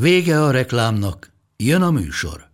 Vége 0.00 0.42
a 0.42 0.50
reklámnak, 0.50 1.32
jön 1.56 1.82
a 1.82 1.90
műsor. 1.90 2.46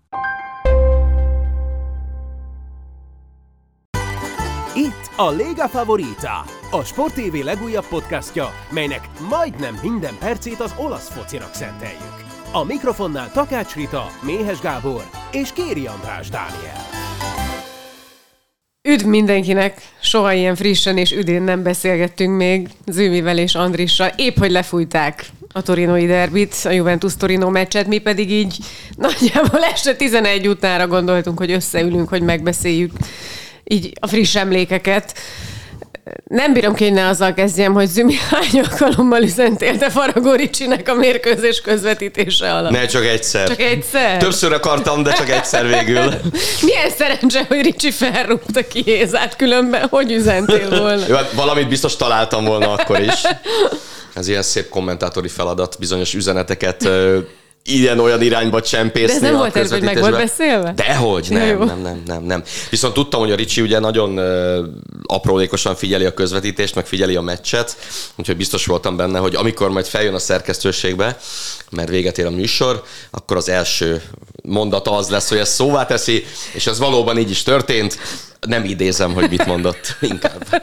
Itt 4.75 5.11
a 5.17 5.31
Lega 5.31 5.69
Favorita, 5.69 6.45
a 6.71 6.85
Sport 6.85 7.15
TV 7.15 7.45
legújabb 7.45 7.87
podcastja, 7.87 8.49
melynek 8.71 9.09
majdnem 9.29 9.79
minden 9.83 10.15
percét 10.19 10.61
az 10.61 10.75
olasz 10.77 11.09
focinak 11.09 11.55
szenteljük. 11.55 12.25
A 12.53 12.65
mikrofonnál 12.65 13.33
Takács 13.33 13.75
Rita, 13.75 14.07
Méhes 14.23 14.61
Gábor 14.61 15.05
és 15.33 15.53
Kéri 15.53 15.87
András 15.87 16.29
Dániel. 16.29 16.81
Üdv 18.89 19.07
mindenkinek! 19.07 19.81
Soha 20.01 20.33
ilyen 20.33 20.55
frissen 20.55 20.97
és 20.97 21.13
üdén 21.13 21.43
nem 21.43 21.63
beszélgettünk 21.63 22.37
még 22.37 22.69
Zűmivel 22.87 23.39
és 23.39 23.55
Andrissal. 23.55 24.11
Épp, 24.17 24.37
hogy 24.37 24.51
lefújták 24.51 25.31
a 25.53 25.63
torinoi 25.63 26.07
derbit, 26.07 26.55
a 26.65 26.71
Juventus-Torino 26.71 27.51
meccset, 27.51 27.87
mi 27.87 27.99
pedig 27.99 28.31
így 28.31 28.57
nagyjából 28.97 29.65
este 29.65 29.95
11 29.95 30.49
utánra 30.49 30.87
gondoltunk, 30.87 31.39
hogy 31.39 31.53
összeülünk, 31.53 32.09
hogy 32.09 32.23
megbeszéljük 32.23 32.93
így 33.65 33.93
a 34.01 34.07
friss 34.07 34.37
emlékeket. 34.37 35.19
Nem 36.25 36.53
bírom 36.53 36.75
ki, 36.75 36.85
hogy 36.85 36.93
ne 36.93 37.07
azzal 37.07 37.35
kezdjem, 37.35 37.73
hogy 37.73 37.87
Zümi 37.87 38.15
hány 38.31 38.61
alkalommal 38.61 39.23
üzentélte 39.23 39.91
Faragó 39.91 40.33
Ricsinek 40.33 40.89
a 40.89 40.95
mérkőzés 40.95 41.61
közvetítése 41.61 42.53
alatt. 42.55 42.71
Ne, 42.71 42.87
csak 42.87 43.05
egyszer. 43.05 43.49
Csak 43.49 43.61
egyszer? 43.61 44.17
Többször 44.17 44.53
akartam, 44.53 45.03
de 45.03 45.13
csak 45.13 45.31
egyszer 45.31 45.67
végül. 45.67 46.03
Milyen 46.67 46.91
szerencse, 46.99 47.45
hogy 47.49 47.61
Ricsi 47.61 47.91
felrúgta 47.91 48.67
ki 48.67 48.83
Hézát, 48.85 49.37
különben 49.37 49.89
hogy 49.89 50.13
üzentél 50.13 50.69
volna? 50.81 51.05
Jó, 51.09 51.15
hát 51.15 51.33
valamit 51.33 51.69
biztos 51.69 51.97
találtam 51.97 52.45
volna 52.45 52.73
akkor 52.73 53.01
is. 53.01 53.23
Ez 54.15 54.29
ilyen 54.29 54.43
szép 54.43 54.69
kommentátori 54.69 55.29
feladat, 55.29 55.77
bizonyos 55.79 56.15
üzeneteket 56.15 56.89
ilyen-olyan 57.65 58.23
irányba 58.23 58.61
csempészni. 58.63 59.07
De 59.07 59.13
ez 59.15 59.21
nem 59.21 59.37
volt 59.37 59.57
ez, 59.57 59.71
hogy 59.71 59.83
meg 59.83 59.99
volt 59.99 60.17
beszélve? 60.17 60.73
Dehogy, 60.77 61.27
nem, 61.31 61.47
ja, 61.47 61.65
nem, 61.65 61.81
nem, 61.81 62.03
nem, 62.07 62.23
nem. 62.23 62.43
Viszont 62.71 62.95
tudtam, 62.95 63.21
hogy 63.21 63.31
a 63.31 63.35
Ricsi 63.35 63.61
ugye 63.61 63.79
nagyon 63.79 64.19
uh, 64.19 64.67
aprólékosan 65.07 65.75
figyeli 65.75 66.05
a 66.05 66.15
közvetítést, 66.15 66.75
meg 66.75 66.87
figyeli 66.87 67.17
a 67.17 67.21
meccset, 67.21 67.77
úgyhogy 68.17 68.37
biztos 68.37 68.67
voltam 68.67 68.97
benne, 68.97 69.19
hogy 69.19 69.35
amikor 69.35 69.71
majd 69.71 69.87
feljön 69.87 70.15
a 70.15 70.19
szerkesztőségbe, 70.19 71.19
mert 71.71 71.89
véget 71.89 72.19
ér 72.19 72.27
a 72.27 72.31
műsor, 72.31 72.83
akkor 73.11 73.37
az 73.37 73.49
első 73.49 74.03
mondata 74.43 74.97
az 74.97 75.09
lesz, 75.09 75.29
hogy 75.29 75.39
ezt 75.39 75.53
szóvá 75.53 75.87
teszi, 75.87 76.25
és 76.53 76.67
ez 76.67 76.79
valóban 76.79 77.19
így 77.19 77.31
is 77.31 77.43
történt. 77.43 77.99
Nem 78.41 78.65
idézem, 78.65 79.13
hogy 79.13 79.29
mit 79.29 79.47
mondott, 79.47 79.97
inkább. 80.01 80.47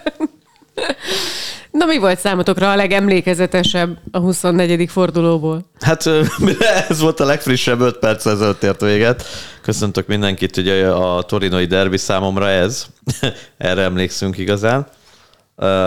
Na 1.71 1.85
mi 1.85 1.97
volt 1.97 2.19
számotokra 2.19 2.71
a 2.71 2.75
legemlékezetesebb 2.75 3.97
a 4.11 4.19
24. 4.19 4.89
fordulóból? 4.89 5.65
Hát 5.79 6.05
ez 6.89 6.99
volt 6.99 7.19
a 7.19 7.25
legfrissebb 7.25 7.79
5 7.79 7.97
perc 7.97 8.25
ezelőtt 8.25 8.63
ért 8.63 8.81
véget. 8.81 9.23
Köszöntök 9.61 10.07
mindenkit, 10.07 10.57
ugye 10.57 10.87
a 10.87 11.21
torinoi 11.21 11.65
derbi 11.65 11.97
számomra 11.97 12.49
ez. 12.49 12.85
Erre 13.57 13.81
emlékszünk 13.81 14.37
igazán. 14.37 14.87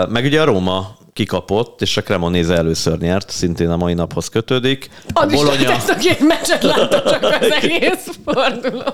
Meg 0.09 0.23
ugye 0.23 0.41
a 0.41 0.45
Róma 0.45 0.95
kikapott, 1.13 1.81
és 1.81 1.97
a 1.97 2.01
Cremonese 2.01 2.53
először 2.53 2.97
nyert, 2.97 3.29
szintén 3.29 3.69
a 3.69 3.77
mai 3.77 3.93
naphoz 3.93 4.29
kötődik. 4.29 4.89
A 5.13 5.25
Bologna... 5.25 5.77
két 5.99 6.27
meccset 6.27 6.63
látta 6.63 7.03
csak 7.09 7.23
az 7.23 7.51
egész 7.61 8.09
forduló. 8.25 8.93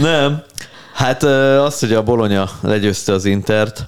Nem. 0.00 0.42
Hát 0.94 1.22
az, 1.62 1.80
hogy 1.80 1.92
a 1.92 2.02
Bologna 2.02 2.50
legyőzte 2.60 3.12
az 3.12 3.24
Intert, 3.24 3.86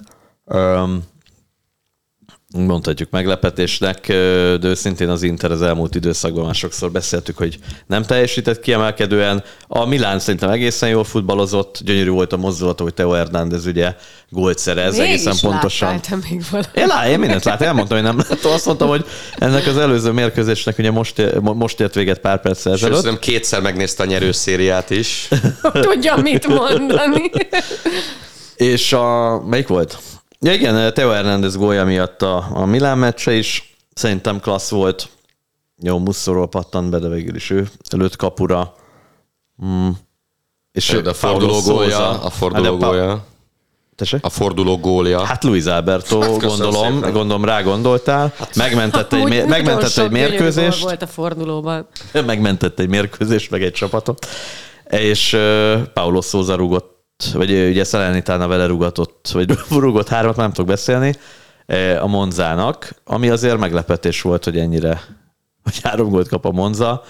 mondhatjuk 2.57 3.09
meglepetésnek, 3.09 4.07
de 4.07 4.59
őszintén 4.61 5.09
az 5.09 5.23
Inter 5.23 5.51
az 5.51 5.61
elmúlt 5.61 5.95
időszakban 5.95 6.45
már 6.45 6.55
sokszor 6.55 6.91
beszéltük, 6.91 7.37
hogy 7.37 7.59
nem 7.87 8.03
teljesített 8.03 8.59
kiemelkedően. 8.59 9.43
A 9.67 9.85
Milán 9.85 10.19
szerintem 10.19 10.49
egészen 10.49 10.89
jól 10.89 11.03
futballozott, 11.03 11.79
gyönyörű 11.83 12.09
volt 12.09 12.33
a 12.33 12.37
mozdulata, 12.37 12.83
hogy 12.83 12.93
Teo 12.93 13.11
Hernández 13.11 13.65
ugye 13.65 13.95
gólt 14.29 14.59
szerez, 14.59 14.97
Mégis 14.97 15.09
egészen 15.09 15.49
pontosan. 15.49 15.99
még 16.29 16.41
valamit. 16.49 16.71
Én, 16.73 16.87
lá, 16.87 17.09
én 17.09 17.19
mindent 17.19 17.43
láttam, 17.43 17.67
elmondtam, 17.67 17.97
hogy 17.97 18.07
nem 18.07 18.17
láttam. 18.17 18.51
Azt 18.51 18.65
mondtam, 18.65 18.87
hogy 18.87 19.05
ennek 19.37 19.67
az 19.67 19.77
előző 19.77 20.11
mérkőzésnek 20.11 20.77
ugye 20.77 20.91
most, 20.91 21.39
most 21.41 21.79
ért 21.79 21.95
véget 21.95 22.19
pár 22.19 22.41
perc 22.41 22.65
ezelőtt. 22.65 23.03
Sőt, 23.03 23.19
kétszer 23.19 23.61
megnézte 23.61 24.03
a 24.03 24.05
nyerőszériát 24.05 24.89
is. 24.89 25.27
Tudja, 25.73 26.15
mit 26.15 26.47
mondani. 26.47 27.31
És 28.55 28.93
a, 28.93 29.39
melyik 29.45 29.67
volt? 29.67 29.97
Ja 30.41 30.53
igen, 30.53 30.93
Teo 30.93 31.09
Hernández 31.09 31.55
gólya 31.55 31.85
miatt 31.85 32.21
a, 32.21 32.47
a 32.53 32.65
Milán 32.65 32.97
meccse 32.97 33.33
is 33.33 33.75
szerintem 33.93 34.39
klassz 34.39 34.69
volt. 34.69 35.09
Jó, 35.81 35.99
Musszorról 35.99 36.47
pattant 36.47 36.89
be, 36.89 36.99
de 36.99 37.07
végül 37.07 37.35
is 37.35 37.49
ő 37.49 37.69
előtt 37.89 38.15
kapura. 38.15 38.75
Mm. 39.65 39.89
És 40.71 40.89
a 40.89 41.13
forduló 41.13 41.61
gólja, 41.61 42.21
a 42.21 42.29
forduló 42.29 42.77
gólja. 42.77 43.25
Tessék? 43.95 44.25
A 44.25 44.29
forduló 44.29 44.77
gólja. 44.77 45.23
Hát 45.23 45.43
Luis 45.43 45.65
Alberto, 45.65 46.21
hát 46.21 46.39
gondolom, 46.39 46.93
szépen. 46.93 47.11
gondolom 47.11 47.45
rá 47.45 47.61
gondoltál. 47.61 48.33
Hát, 48.37 48.55
megmentette 48.55 49.17
egy, 49.17 49.23
mér, 49.23 49.45
megmentette 49.45 50.03
egy 50.03 50.11
mérkőzést. 50.11 50.81
volt 50.83 51.01
a 51.01 51.07
fordulóban. 51.07 51.87
Megmentette 52.25 52.81
egy 52.81 52.89
mérkőzést, 52.89 53.51
meg 53.51 53.63
egy 53.63 53.71
csapatot. 53.71 54.27
És 54.89 55.33
uh, 55.33 55.81
Paulo 55.93 56.21
Souza 56.21 56.55
rúgott 56.55 56.98
vagy 57.33 57.51
ugye 57.51 57.83
Salernitana 57.83 58.47
vele 58.47 58.65
rugatott, 58.65 59.29
vagy 59.33 59.57
rúgott 59.69 60.07
hármat, 60.07 60.35
nem 60.35 60.51
tudok 60.51 60.67
beszélni, 60.67 61.13
a 61.99 62.07
Monzának, 62.07 62.95
ami 63.05 63.29
azért 63.29 63.57
meglepetés 63.57 64.21
volt, 64.21 64.43
hogy 64.43 64.57
ennyire, 64.57 65.01
hogy 65.63 65.79
három 65.83 66.09
gólt 66.09 66.27
kap 66.27 66.45
a 66.45 66.51
Monza, 66.51 67.03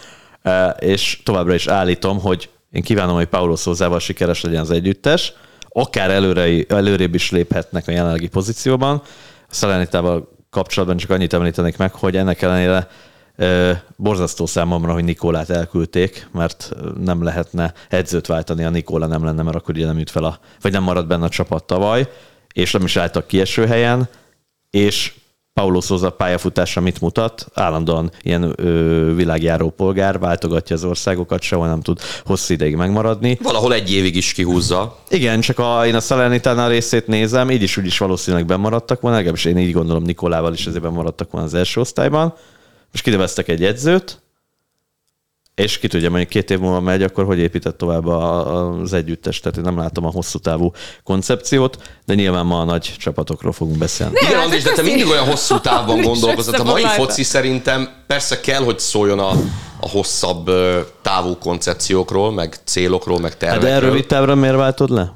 és 0.80 1.22
továbbra 1.24 1.54
is 1.54 1.68
állítom, 1.68 2.20
hogy 2.20 2.50
én 2.72 2.82
kívánom, 2.82 3.16
hogy 3.16 3.26
Paulo 3.26 3.56
Szózával 3.56 4.00
sikeres 4.00 4.42
legyen 4.42 4.62
az 4.62 4.72
együttes, 4.72 5.34
akár 5.70 6.10
előre, 6.10 6.64
előrébb 6.68 7.16
is 7.16 7.32
léphetnek 7.32 7.88
a 7.88 7.92
jelenlegi 7.92 8.28
pozícióban. 8.28 9.02
A 9.50 9.54
Salernitával 9.54 10.30
kapcsolatban 10.50 10.98
csak 10.98 11.10
annyit 11.10 11.34
említenék 11.34 11.78
meg, 11.78 11.94
hogy 11.94 12.18
ennek 12.18 12.42
ellenére 12.42 12.88
Borzasztó 13.96 14.46
számomra, 14.46 14.94
hogy 14.94 15.04
Nikolát 15.04 15.50
elküldték, 15.50 16.28
mert 16.32 16.72
nem 17.04 17.24
lehetne 17.24 17.74
edzőt 17.90 18.28
váltani, 18.28 18.64
a 18.64 18.70
Nikola 18.70 19.06
nem 19.08 19.24
lenne, 19.24 19.44
mert 19.44 19.56
akkor 19.56 19.76
ugye 19.76 19.86
nem 19.86 19.98
jut 19.98 20.10
fel 20.10 20.24
a, 20.24 20.40
vagy 20.62 20.72
nem 20.72 20.84
marad 20.84 21.08
benne 21.08 21.26
a 21.26 21.30
csapat 21.30 21.64
tavaly, 21.64 22.10
és 22.54 22.72
nem 22.72 22.84
is 22.84 22.98
álltak 22.98 23.28
kieső 23.28 23.66
helyen, 23.66 24.10
és 24.70 25.14
Paulo 25.54 25.82
Souza 25.82 26.10
pályafutása 26.10 26.82
mit 26.82 27.02
mutat? 27.02 27.46
Állandóan 27.54 28.12
ilyen 28.22 28.54
ö, 28.56 29.16
világjáró 29.16 29.70
polgár, 29.70 30.20
váltogatja 30.20 30.76
az 30.76 30.84
országokat, 30.84 31.42
sehol 31.42 31.68
nem 31.68 31.82
tud 31.82 32.00
hosszú 32.26 32.54
ideig 32.54 32.76
megmaradni. 32.76 33.38
Valahol 33.44 33.74
egy 33.74 33.92
évig 33.92 34.16
is 34.16 34.34
kihúzza. 34.34 34.98
Igen, 35.10 35.42
csak 35.42 35.60
a, 35.60 35.86
én 35.86 35.96
a 35.96 36.00
Salernitana 36.00 36.68
részét 36.68 37.08
nézem, 37.08 37.52
így 37.52 37.62
is 37.62 37.78
úgy 37.78 37.86
is 37.86 37.98
valószínűleg 37.98 38.46
bemaradtak 38.46 39.02
volna, 39.02 39.18
legalábbis 39.18 39.46
én 39.46 39.58
így 39.58 39.74
gondolom 39.74 40.04
Nikolával 40.04 40.54
is 40.54 40.66
ezért 40.66 40.84
bemaradtak 40.84 41.32
volna 41.32 41.48
az 41.48 41.54
első 41.54 41.82
osztályban. 41.82 42.34
Most 42.92 43.04
kineveztek 43.04 43.48
egy 43.48 43.64
edzőt, 43.64 44.22
és 45.60 45.78
ki 45.80 45.88
tudja, 45.88 46.10
mondjuk 46.10 46.30
két 46.30 46.50
év 46.50 46.60
múlva 46.60 46.80
megy, 46.80 47.04
akkor 47.04 47.26
hogy 47.26 47.40
épített 47.40 47.78
tovább 47.78 48.06
az 48.08 48.94
együttes, 48.94 49.40
tehát 49.40 49.58
én 49.58 49.64
nem 49.64 49.78
látom 49.78 50.06
a 50.06 50.12
hosszú 50.12 50.40
távú 50.40 50.72
koncepciót, 51.04 51.78
de 52.06 52.14
nyilván 52.14 52.46
ma 52.46 52.60
a 52.60 52.64
nagy 52.64 52.94
csapatokról 52.98 53.52
fogunk 53.52 53.78
beszélni. 53.78 54.14
Nem, 54.14 54.30
Igen, 54.30 54.44
Andris, 54.44 54.64
de 54.64 54.72
te 54.72 54.82
mindig 54.82 55.08
olyan 55.08 55.26
hosszú 55.26 55.60
távon 55.70 56.02
gondolkozol. 56.02 56.56
A 56.56 56.64
mai 56.64 56.84
foci 56.84 57.24
szerintem 57.24 57.90
persze 58.08 58.40
kell, 58.40 58.64
hogy 58.64 58.80
szóljon 58.80 59.20
a, 59.20 59.30
a 59.80 59.90
hosszabb 59.90 60.52
távú 61.02 61.38
koncepciókról, 61.38 62.32
meg 62.32 62.56
célokról, 62.64 63.20
meg 63.20 63.38
tervekről. 63.38 63.72
Hát 63.72 63.82
de 63.82 63.88
rövid 63.88 64.06
távra 64.06 64.36
miért 64.36 64.56
váltod 64.56 64.90
le? 64.90 65.12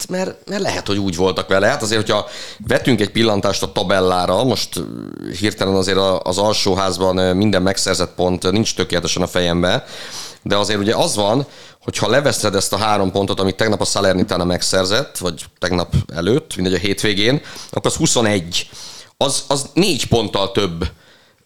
Hát 0.00 0.08
mert, 0.08 0.48
mert 0.48 0.62
lehet, 0.62 0.86
hogy 0.86 0.98
úgy 0.98 1.16
voltak 1.16 1.48
vele. 1.48 1.66
Hát 1.66 1.82
azért, 1.82 2.00
hogyha 2.00 2.28
vetünk 2.66 3.00
egy 3.00 3.10
pillantást 3.10 3.62
a 3.62 3.72
tabellára, 3.72 4.44
most 4.44 4.82
hirtelen 5.38 5.74
azért 5.74 5.98
az 6.22 6.38
alsóházban 6.38 7.36
minden 7.36 7.62
megszerzett 7.62 8.14
pont 8.14 8.50
nincs 8.50 8.74
tökéletesen 8.74 9.22
a 9.22 9.26
fejembe, 9.26 9.84
de 10.42 10.56
azért 10.56 10.78
ugye 10.78 10.94
az 10.94 11.14
van, 11.14 11.46
hogyha 11.82 12.08
leveszed 12.08 12.54
ezt 12.54 12.72
a 12.72 12.76
három 12.76 13.10
pontot, 13.10 13.40
amit 13.40 13.56
tegnap 13.56 13.80
a 13.80 13.84
Salernitana 13.84 14.44
megszerzett, 14.44 15.18
vagy 15.18 15.44
tegnap 15.58 15.94
előtt, 16.14 16.56
mindegy 16.56 16.74
a 16.74 16.78
hétvégén, 16.78 17.40
akkor 17.70 17.90
az 17.90 17.96
21. 17.96 18.68
Az, 19.16 19.44
az 19.46 19.66
négy 19.74 20.06
ponttal 20.06 20.52
több, 20.52 20.90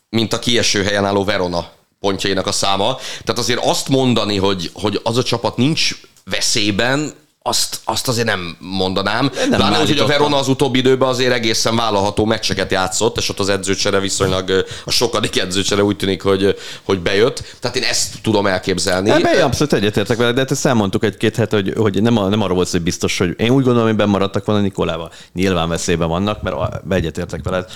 mint 0.09 0.33
a 0.33 0.39
kieső 0.39 0.83
helyen 0.83 1.05
álló 1.05 1.25
Verona 1.25 1.71
pontjainak 2.00 2.47
a 2.47 2.53
száma. 2.53 2.99
Tehát 3.25 3.39
azért 3.39 3.65
azt 3.65 3.89
mondani, 3.89 4.37
hogy, 4.37 4.71
hogy 4.75 5.00
az 5.03 5.17
a 5.17 5.23
csapat 5.23 5.57
nincs 5.57 5.91
veszélyben, 6.25 7.12
azt, 7.46 7.81
azt 7.85 8.08
azért 8.08 8.26
nem 8.26 8.56
mondanám. 8.58 9.31
Nem 9.35 9.58
Pláne, 9.58 9.76
hogy 9.76 9.99
a 9.99 10.06
Verona 10.06 10.37
az 10.37 10.49
utóbbi 10.49 10.79
időben 10.79 11.08
azért 11.08 11.32
egészen 11.32 11.76
vállalható 11.76 12.25
meccseket 12.25 12.70
játszott, 12.70 13.17
és 13.17 13.29
ott 13.29 13.38
az 13.38 13.49
edzőcsere 13.49 13.99
viszonylag, 13.99 14.64
a 14.85 14.91
sokadik 14.91 15.41
edzőcsere 15.41 15.82
úgy 15.82 15.96
tűnik, 15.96 16.23
hogy, 16.23 16.58
hogy 16.82 17.00
bejött. 17.00 17.56
Tehát 17.61 17.76
én 17.76 17.82
ezt 17.82 18.14
tudom 18.23 18.46
elképzelni. 18.46 19.11
Ebben 19.11 19.41
abszolút 19.41 19.73
egyetértek 19.73 20.17
vele, 20.17 20.32
de 20.32 20.41
hát 20.41 20.50
ezt 20.50 20.67
elmondtuk 20.67 21.05
egy-két 21.05 21.37
het, 21.37 21.50
hogy, 21.52 21.73
hogy 21.76 22.02
nem, 22.02 22.14
nem 22.14 22.43
arról 22.43 22.56
volt, 22.56 22.70
hogy 22.70 22.82
biztos, 22.82 23.19
hogy 23.19 23.35
én 23.37 23.50
úgy 23.50 23.64
gondolom, 23.64 23.87
hogy 23.88 23.97
benn 23.97 24.08
maradtak 24.08 24.44
volna 24.44 24.61
Nikolával. 24.61 25.12
Nyilván 25.32 25.69
veszélyben 25.69 26.08
vannak, 26.08 26.43
mert 26.43 26.56
egyetértek 26.90 27.40
vele. 27.43 27.67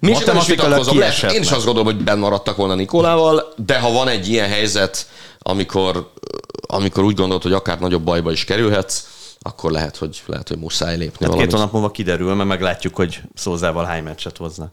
Mi 0.00 0.12
Én 1.32 1.42
is 1.42 1.50
azt 1.50 1.64
gondolom, 1.64 1.94
hogy 1.94 2.04
benn 2.04 2.18
maradtak 2.18 2.56
volna 2.56 2.74
Nikolával, 2.74 3.52
de 3.66 3.78
ha 3.78 3.92
van 3.92 4.08
egy 4.08 4.28
ilyen 4.28 4.48
helyzet, 4.48 5.06
amikor 5.42 6.10
amikor 6.66 7.04
úgy 7.04 7.14
gondolod, 7.14 7.42
hogy 7.42 7.52
akár 7.52 7.78
nagyobb 7.78 8.02
bajba 8.02 8.32
is 8.32 8.44
kerülhetsz, 8.44 9.06
akkor 9.40 9.70
lehet, 9.70 9.96
hogy, 9.96 10.22
lehet, 10.26 10.48
hogy 10.48 10.58
muszáj 10.58 10.96
lépni 10.96 11.26
hát 11.26 11.36
Két 11.36 11.52
hónap 11.52 11.72
múlva 11.72 11.90
kiderül, 11.90 12.34
mert 12.34 12.48
meglátjuk, 12.48 12.96
hogy 12.96 13.20
Szózával 13.34 13.84
hány 13.84 14.02
meccset 14.02 14.36
hozna. 14.36 14.72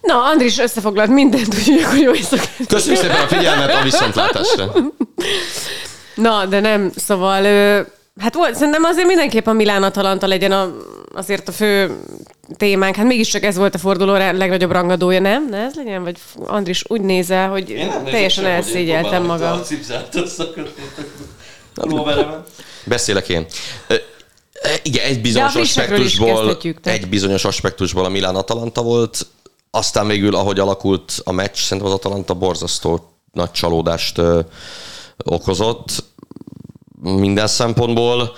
Na, 0.00 0.24
Andris 0.24 0.58
összefoglalt 0.58 1.10
mindent, 1.10 1.54
úgyhogy 1.54 1.82
akkor 1.82 1.98
jó 1.98 2.12
éjszakát. 2.12 2.66
Köszönjük 2.68 3.00
szépen 3.00 3.22
a 3.22 3.26
figyelmet, 3.26 3.74
a 3.74 3.82
viszontlátásra. 3.82 4.72
Na, 6.14 6.46
de 6.46 6.60
nem, 6.60 6.92
szóval 6.96 7.42
Hát 8.20 8.34
volt, 8.34 8.54
szerintem 8.54 8.84
azért 8.84 9.06
mindenképp 9.06 9.46
a 9.46 9.52
Milán 9.52 9.82
Atalanta 9.82 10.26
legyen 10.26 10.52
a, 10.52 10.74
azért 11.14 11.48
a 11.48 11.52
fő 11.52 12.00
témánk. 12.56 12.96
Hát 12.96 13.06
mégiscsak 13.06 13.42
ez 13.42 13.56
volt 13.56 13.74
a 13.74 13.78
forduló 13.78 14.12
legnagyobb 14.12 14.70
rangadója, 14.70 15.20
nem? 15.20 15.48
Ne 15.48 15.58
ez 15.58 15.74
legyen? 15.74 16.02
Vagy 16.02 16.16
Andris 16.46 16.84
úgy 16.88 17.00
nézel, 17.00 17.50
hogy 17.50 17.90
teljesen 18.04 18.44
elszégyeltem 18.44 19.24
magam. 19.24 19.60
Beszélek 22.84 23.28
én. 23.28 23.46
Igen, 24.82 25.04
egy 25.04 25.20
bizonyos 25.20 25.54
aspektusból, 25.54 26.58
egy 26.82 27.08
bizonyos 27.08 27.44
aspektusból 27.44 28.04
a 28.04 28.08
Milán 28.08 28.36
Atalanta 28.36 28.82
volt, 28.82 29.26
aztán 29.70 30.06
végül, 30.06 30.34
ahogy 30.34 30.58
alakult 30.58 31.20
a 31.24 31.32
meccs, 31.32 31.56
szerintem 31.56 31.92
az 31.92 31.98
Atalanta 31.98 32.34
borzasztó 32.34 33.12
nagy 33.32 33.50
csalódást 33.50 34.20
okozott 35.24 36.04
minden 37.02 37.46
szempontból, 37.46 38.36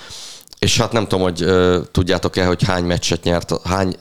és 0.58 0.78
hát 0.78 0.92
nem 0.92 1.02
tudom, 1.02 1.24
hogy 1.24 1.42
uh, 1.42 1.76
tudjátok-e, 1.90 2.46
hogy 2.46 2.64
hány 2.64 2.84
meccset 2.84 3.22
nyert, 3.22 3.66
hány 3.66 3.96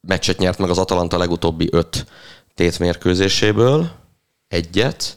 meccset 0.00 0.38
nyert 0.38 0.58
meg 0.58 0.70
az 0.70 0.78
Atalanta 0.78 1.18
legutóbbi 1.18 1.68
öt 1.70 2.06
tétmérkőzéséből. 2.54 3.90
Egyet. 4.48 5.16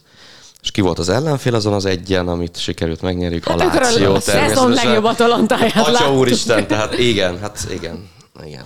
És 0.62 0.70
ki 0.70 0.80
volt 0.80 0.98
az 0.98 1.08
ellenfél 1.08 1.54
azon 1.54 1.72
az 1.72 1.84
egyen, 1.84 2.28
amit 2.28 2.58
sikerült 2.58 3.00
megnyerjük? 3.00 3.44
Hát 3.48 3.60
a 3.60 3.64
Láció 3.64 4.14
a 4.14 4.20
szezon 4.20 4.70
legjobb 4.70 5.04
Atalantáját 5.04 5.88
Atya 5.88 6.12
úristen, 6.12 6.66
tehát 6.66 6.98
igen, 6.98 7.38
hát 7.40 7.66
igen, 7.70 8.08
igen. 8.44 8.64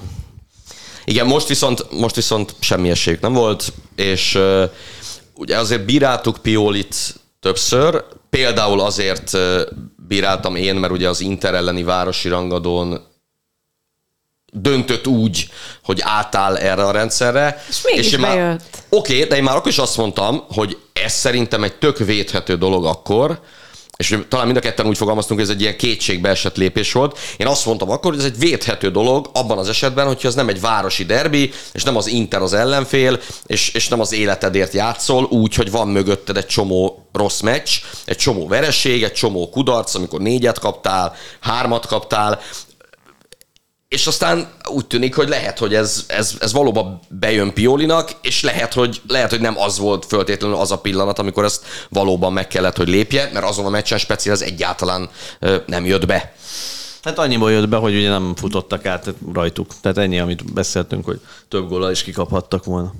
Igen, 1.05 1.27
most 1.27 1.49
viszont, 1.49 1.87
most 1.91 2.15
viszont 2.15 2.55
semmi 2.59 2.91
esélyük 2.91 3.21
nem 3.21 3.32
volt, 3.32 3.73
és 3.97 4.35
uh, 4.35 4.71
ugye 5.35 5.59
azért 5.59 5.85
bíráltuk 5.85 6.37
Piolit 6.43 7.15
többször, 7.41 8.05
például 8.31 8.81
azért 8.81 9.38
bíráltam 10.11 10.57
én, 10.57 10.75
mert 10.75 10.93
ugye 10.93 11.09
az 11.09 11.21
Inter 11.21 11.55
elleni 11.55 11.83
városi 11.83 12.29
rangadón 12.29 13.07
döntött 14.53 15.07
úgy, 15.07 15.49
hogy 15.83 16.01
átáll 16.03 16.57
erre 16.57 16.85
a 16.85 16.91
rendszerre. 16.91 17.65
És 17.69 17.83
mégis 17.83 18.07
és 18.07 18.12
én 18.12 18.21
már, 18.21 18.61
Oké, 18.89 19.15
okay, 19.15 19.29
de 19.29 19.37
én 19.37 19.43
már 19.43 19.57
akkor 19.57 19.71
is 19.71 19.79
azt 19.79 19.97
mondtam, 19.97 20.45
hogy 20.49 20.79
ez 20.93 21.12
szerintem 21.12 21.65
egy 21.65 21.75
tök 21.75 21.99
védhető 21.99 22.57
dolog 22.57 22.85
akkor, 22.85 23.41
és 24.00 24.19
talán 24.29 24.47
mind 24.47 24.58
a 24.58 24.61
ketten 24.61 24.87
úgy 24.87 24.97
fogalmaztunk, 24.97 25.41
hogy 25.41 25.49
ez 25.49 25.55
egy 25.55 25.61
ilyen 25.61 25.76
kétségbe 25.76 26.29
esett 26.29 26.56
lépés 26.56 26.93
volt. 26.93 27.19
Én 27.37 27.47
azt 27.47 27.67
mondtam 27.67 27.91
akkor, 27.91 28.11
hogy 28.11 28.20
ez 28.20 28.26
egy 28.26 28.38
védhető 28.38 28.91
dolog 28.91 29.31
abban 29.32 29.58
az 29.58 29.69
esetben, 29.69 30.06
hogyha 30.06 30.29
ez 30.29 30.35
nem 30.35 30.49
egy 30.49 30.61
városi 30.61 31.05
derbi, 31.05 31.52
és 31.73 31.82
nem 31.82 31.97
az 31.97 32.06
Inter 32.06 32.43
az 32.43 32.52
ellenfél, 32.52 33.20
és, 33.47 33.69
és 33.69 33.88
nem 33.88 34.00
az 34.00 34.12
életedért 34.12 34.73
játszol, 34.73 35.25
úgy, 35.25 35.55
hogy 35.55 35.70
van 35.70 35.88
mögötted 35.88 36.37
egy 36.37 36.47
csomó 36.47 37.08
rossz 37.12 37.41
meccs, 37.41 37.70
egy 38.05 38.17
csomó 38.17 38.47
vereség, 38.47 39.02
egy 39.02 39.12
csomó 39.12 39.49
kudarc, 39.49 39.94
amikor 39.94 40.20
négyet 40.20 40.58
kaptál, 40.58 41.17
hármat 41.41 41.87
kaptál, 41.87 42.41
és 43.91 44.07
aztán 44.07 44.49
úgy 44.65 44.87
tűnik, 44.87 45.15
hogy 45.15 45.29
lehet, 45.29 45.59
hogy 45.59 45.75
ez, 45.75 46.05
ez, 46.07 46.35
ez 46.41 46.53
valóban 46.53 47.01
bejön 47.09 47.53
Piolinak, 47.53 48.11
és 48.23 48.43
lehet 48.43 48.73
hogy, 48.75 49.01
lehet, 49.09 49.31
hogy 49.31 49.41
nem 49.41 49.59
az 49.59 49.79
volt 49.79 50.05
föltétlenül 50.05 50.57
az 50.57 50.71
a 50.71 50.79
pillanat, 50.79 51.19
amikor 51.19 51.45
ezt 51.45 51.65
valóban 51.89 52.33
meg 52.33 52.49
kellett, 52.49 52.77
hogy 52.77 52.89
lépje, 52.89 53.31
mert 53.33 53.47
azon 53.47 53.67
a 53.67 53.69
meccsen 53.69 53.99
speciál 53.99 54.35
ez 54.35 54.41
egyáltalán 54.41 55.11
nem 55.67 55.85
jött 55.85 56.07
be. 56.07 56.35
Hát 57.03 57.19
annyiból 57.19 57.53
jött 57.53 57.69
be, 57.69 57.77
hogy 57.77 57.95
ugye 57.95 58.09
nem 58.09 58.35
futottak 58.37 58.87
át 58.87 59.15
rajtuk. 59.33 59.75
Tehát 59.81 59.99
ennyi, 59.99 60.19
amit 60.19 60.53
beszéltünk, 60.53 61.05
hogy 61.05 61.21
több 61.49 61.69
góla 61.69 61.91
is 61.91 62.03
kikaphattak 62.03 62.65
volna. 62.65 62.93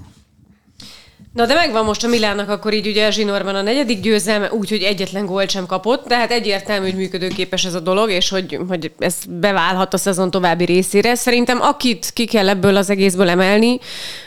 Na 1.33 1.47
de 1.47 1.55
megvan 1.55 1.85
most 1.85 2.05
a 2.05 2.09
Milánnak 2.09 2.49
akkor 2.49 2.73
így 2.73 2.87
ugye 2.87 3.11
Zsinorban 3.11 3.55
a 3.55 3.63
negyedik 3.63 4.01
győzelme, 4.01 4.53
úgyhogy 4.53 4.83
egyetlen 4.83 5.27
gólt 5.27 5.51
sem 5.51 5.67
kapott, 5.67 6.07
de 6.07 6.17
hát 6.17 6.31
egyértelmű, 6.31 6.87
hogy 6.87 6.97
működőképes 6.99 7.65
ez 7.65 7.75
a 7.75 7.81
dolog, 7.81 8.11
és 8.11 8.29
hogy, 8.29 8.59
hogy 8.69 8.93
ez 8.99 9.15
beválhat 9.29 9.95
a 9.95 9.97
szezon 9.97 10.31
további 10.31 10.65
részére. 10.65 11.15
Szerintem 11.15 11.61
akit 11.61 12.11
ki 12.13 12.25
kell 12.25 12.49
ebből 12.49 12.77
az 12.77 12.91
egészből 12.91 13.29
emelni, 13.29 13.79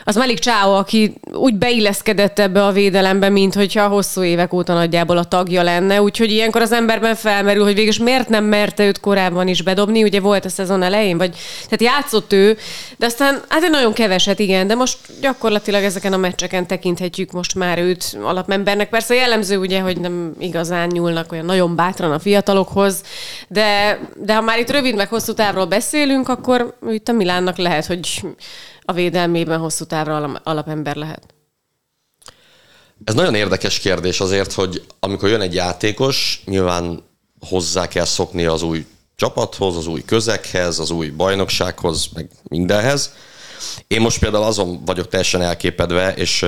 az 0.04 0.16
Malik 0.16 0.38
Csáó, 0.38 0.74
aki 0.74 1.14
úgy 1.32 1.54
beilleszkedett 1.54 2.38
ebbe 2.38 2.64
a 2.64 2.72
védelembe, 2.72 3.28
mint 3.28 3.54
hogyha 3.54 3.88
hosszú 3.88 4.22
évek 4.22 4.52
óta 4.52 4.72
nagyjából 4.72 5.16
a 5.16 5.24
tagja 5.24 5.62
lenne, 5.62 6.02
úgyhogy 6.02 6.30
ilyenkor 6.30 6.60
az 6.60 6.72
emberben 6.72 7.14
felmerül, 7.14 7.64
hogy 7.64 7.74
végül 7.74 8.04
miért 8.04 8.28
nem 8.28 8.44
merte 8.44 8.86
őt 8.86 9.00
korábban 9.00 9.48
is 9.48 9.62
bedobni, 9.62 10.02
ugye 10.02 10.20
volt 10.20 10.44
a 10.44 10.48
szezon 10.48 10.82
elején, 10.82 11.18
vagy 11.18 11.36
tehát 11.68 11.94
játszott 11.94 12.32
ő, 12.32 12.56
de 12.96 13.06
aztán 13.06 13.42
hát 13.48 13.68
nagyon 13.70 13.92
keveset, 13.92 14.38
igen, 14.38 14.66
de 14.66 14.74
most 14.74 14.98
gyakorlatilag 15.20 15.82
ezeken 15.82 16.12
a 16.12 16.16
meccseken 16.16 16.66
tekint 16.66 16.93
tekinthetjük 16.94 17.32
most 17.32 17.54
már 17.54 17.78
őt 17.78 18.16
alapembernek. 18.22 18.88
Persze 18.88 19.14
jellemző 19.14 19.58
ugye, 19.58 19.80
hogy 19.80 20.00
nem 20.00 20.34
igazán 20.38 20.88
nyúlnak 20.92 21.32
olyan 21.32 21.44
nagyon 21.44 21.76
bátran 21.76 22.12
a 22.12 22.18
fiatalokhoz, 22.18 23.02
de, 23.48 23.98
de 24.16 24.34
ha 24.34 24.40
már 24.40 24.58
itt 24.58 24.70
rövid 24.70 24.94
meg 24.94 25.08
hosszú 25.08 25.32
távról 25.32 25.64
beszélünk, 25.64 26.28
akkor 26.28 26.78
itt 26.88 27.08
a 27.08 27.12
Milánnak 27.12 27.56
lehet, 27.56 27.86
hogy 27.86 28.22
a 28.82 28.92
védelmében 28.92 29.58
hosszú 29.58 29.84
távra 29.84 30.40
alapember 30.42 30.96
lehet. 30.96 31.34
Ez 33.04 33.14
nagyon 33.14 33.34
érdekes 33.34 33.78
kérdés 33.78 34.20
azért, 34.20 34.52
hogy 34.52 34.84
amikor 35.00 35.28
jön 35.28 35.40
egy 35.40 35.54
játékos, 35.54 36.42
nyilván 36.44 37.02
hozzá 37.48 37.88
kell 37.88 38.04
szokni 38.04 38.44
az 38.44 38.62
új 38.62 38.86
csapathoz, 39.16 39.76
az 39.76 39.86
új 39.86 40.04
közekhez, 40.04 40.78
az 40.78 40.90
új 40.90 41.08
bajnoksághoz, 41.08 42.08
meg 42.14 42.28
mindenhez. 42.42 43.12
Én 43.86 44.00
most 44.00 44.18
például 44.18 44.44
azon 44.44 44.84
vagyok 44.84 45.08
teljesen 45.08 45.42
elképedve, 45.42 46.14
és, 46.14 46.46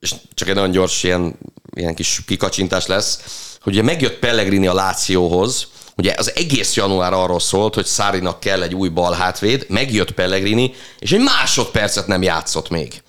és 0.00 0.14
csak 0.34 0.48
egy 0.48 0.54
nagyon 0.54 0.70
gyors 0.70 1.02
ilyen, 1.02 1.38
ilyen 1.74 1.94
kis 1.94 2.20
kikacsintás 2.26 2.86
lesz, 2.86 3.20
hogy 3.60 3.72
ugye 3.72 3.82
megjött 3.82 4.18
Pellegrini 4.18 4.66
a 4.66 4.74
Lációhoz, 4.74 5.68
Ugye 5.96 6.14
az 6.18 6.32
egész 6.34 6.74
január 6.74 7.12
arról 7.12 7.40
szólt, 7.40 7.74
hogy 7.74 7.86
Szárinak 7.86 8.40
kell 8.40 8.62
egy 8.62 8.74
új 8.74 8.88
bal 8.88 9.12
hátvéd, 9.12 9.66
megjött 9.68 10.12
Pellegrini, 10.12 10.74
és 10.98 11.12
egy 11.12 11.20
másodpercet 11.20 12.06
nem 12.06 12.22
játszott 12.22 12.68
még. 12.68 13.02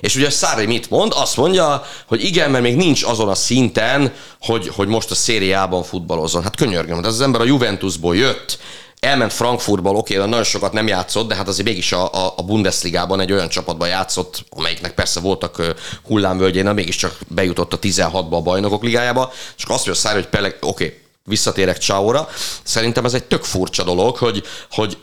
És 0.00 0.16
ugye 0.16 0.30
Szári 0.30 0.66
mit 0.66 0.90
mond? 0.90 1.12
Azt 1.16 1.36
mondja, 1.36 1.84
hogy 2.06 2.24
igen, 2.24 2.50
mert 2.50 2.64
még 2.64 2.76
nincs 2.76 3.02
azon 3.02 3.28
a 3.28 3.34
szinten, 3.34 4.12
hogy, 4.40 4.68
hogy 4.68 4.88
most 4.88 5.10
a 5.10 5.14
szériában 5.14 5.82
futballozzon. 5.82 6.42
Hát 6.42 6.56
könyörgöm, 6.56 7.02
de 7.02 7.08
az 7.08 7.20
ember 7.20 7.40
a 7.40 7.44
Juventusból 7.44 8.16
jött, 8.16 8.58
elment 9.04 9.32
Frankfurtból, 9.32 9.96
oké, 9.96 10.16
okay, 10.16 10.28
nagyon 10.28 10.44
sokat 10.44 10.72
nem 10.72 10.86
játszott, 10.86 11.28
de 11.28 11.34
hát 11.34 11.48
azért 11.48 11.68
mégis 11.68 11.92
a, 11.92 12.12
a, 12.12 12.34
a 12.36 12.42
Bundesligában 12.42 13.20
egy 13.20 13.32
olyan 13.32 13.48
csapatban 13.48 13.88
játszott, 13.88 14.44
amelyiknek 14.48 14.94
persze 14.94 15.20
voltak 15.20 15.62
hullámvölgyén, 16.04 16.64
de 16.64 16.72
mégiscsak 16.72 17.18
bejutott 17.28 17.72
a 17.72 17.78
16-ba 17.78 18.30
a 18.30 18.40
bajnokok 18.40 18.82
ligájába, 18.82 19.32
és 19.56 19.64
azt 19.64 19.68
mondja 19.68 19.94
Szári, 19.94 20.14
hogy 20.14 20.28
Peleg, 20.28 20.56
oké, 20.60 20.84
okay, 20.84 20.98
visszatérek 21.24 21.78
Csáóra. 21.78 22.28
Szerintem 22.62 23.04
ez 23.04 23.14
egy 23.14 23.24
tök 23.24 23.44
furcsa 23.44 23.82
dolog, 23.82 24.16
hogy, 24.16 24.42
hogy 24.70 24.96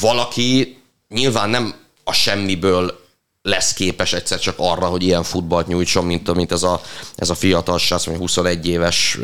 valaki 0.00 0.82
nyilván 1.08 1.50
nem 1.50 1.74
a 2.04 2.12
semmiből 2.12 3.00
lesz 3.42 3.72
képes 3.72 4.12
egyszer 4.12 4.38
csak 4.38 4.54
arra, 4.58 4.86
hogy 4.86 5.02
ilyen 5.02 5.22
futballt 5.22 5.66
nyújtson, 5.66 6.04
mint, 6.04 6.34
mint 6.34 6.52
ez, 6.52 6.62
a, 6.62 6.80
ez 7.14 7.30
a 7.30 7.34
fiatal 7.34 7.78
srác, 7.78 8.04
21 8.04 8.68
éves, 8.68 9.18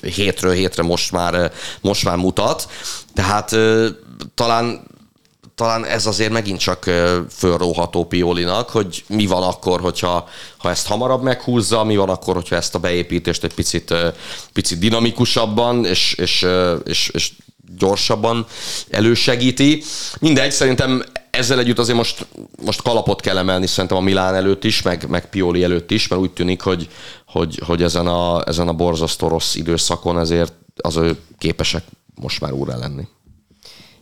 hétről 0.00 0.52
hétre 0.52 0.82
most 0.82 1.12
már, 1.12 1.52
most 1.80 2.04
már 2.04 2.16
mutat. 2.16 2.68
Tehát 3.14 3.56
talán 4.34 4.92
talán 5.54 5.84
ez 5.84 6.06
azért 6.06 6.32
megint 6.32 6.58
csak 6.58 6.90
fölróható 7.30 8.04
Piolinak, 8.04 8.70
hogy 8.70 9.04
mi 9.06 9.26
van 9.26 9.42
akkor, 9.42 9.80
hogyha 9.80 10.28
ha 10.56 10.70
ezt 10.70 10.86
hamarabb 10.86 11.22
meghúzza, 11.22 11.84
mi 11.84 11.96
van 11.96 12.08
akkor, 12.08 12.34
hogyha 12.34 12.56
ezt 12.56 12.74
a 12.74 12.78
beépítést 12.78 13.44
egy 13.44 13.54
picit, 13.54 13.94
picit 14.52 14.78
dinamikusabban 14.78 15.84
és, 15.84 16.12
és, 16.12 16.46
és, 16.84 17.08
és 17.08 17.32
gyorsabban 17.78 18.46
elősegíti. 18.90 19.82
Mindegy, 20.20 20.50
szerintem 20.50 21.04
ezzel 21.36 21.58
együtt 21.58 21.78
azért 21.78 21.96
most, 21.96 22.26
most 22.64 22.82
kalapot 22.82 23.20
kell 23.20 23.38
emelni 23.38 23.66
szerintem 23.66 23.98
a 23.98 24.00
Milán 24.00 24.34
előtt 24.34 24.64
is, 24.64 24.82
meg, 24.82 25.08
meg 25.08 25.28
Pioli 25.28 25.62
előtt 25.62 25.90
is, 25.90 26.08
mert 26.08 26.22
úgy 26.22 26.30
tűnik, 26.30 26.60
hogy, 26.60 26.88
hogy, 27.26 27.60
hogy 27.66 27.82
ezen, 27.82 28.06
a, 28.06 28.48
ezen 28.48 28.68
a 28.68 28.72
borzasztó 28.72 29.28
rossz 29.28 29.54
időszakon 29.54 30.18
ezért 30.18 30.54
az 30.76 30.96
ő 30.96 31.18
képesek 31.38 31.84
most 32.14 32.40
már 32.40 32.52
úrá 32.52 32.76
lenni. 32.76 33.08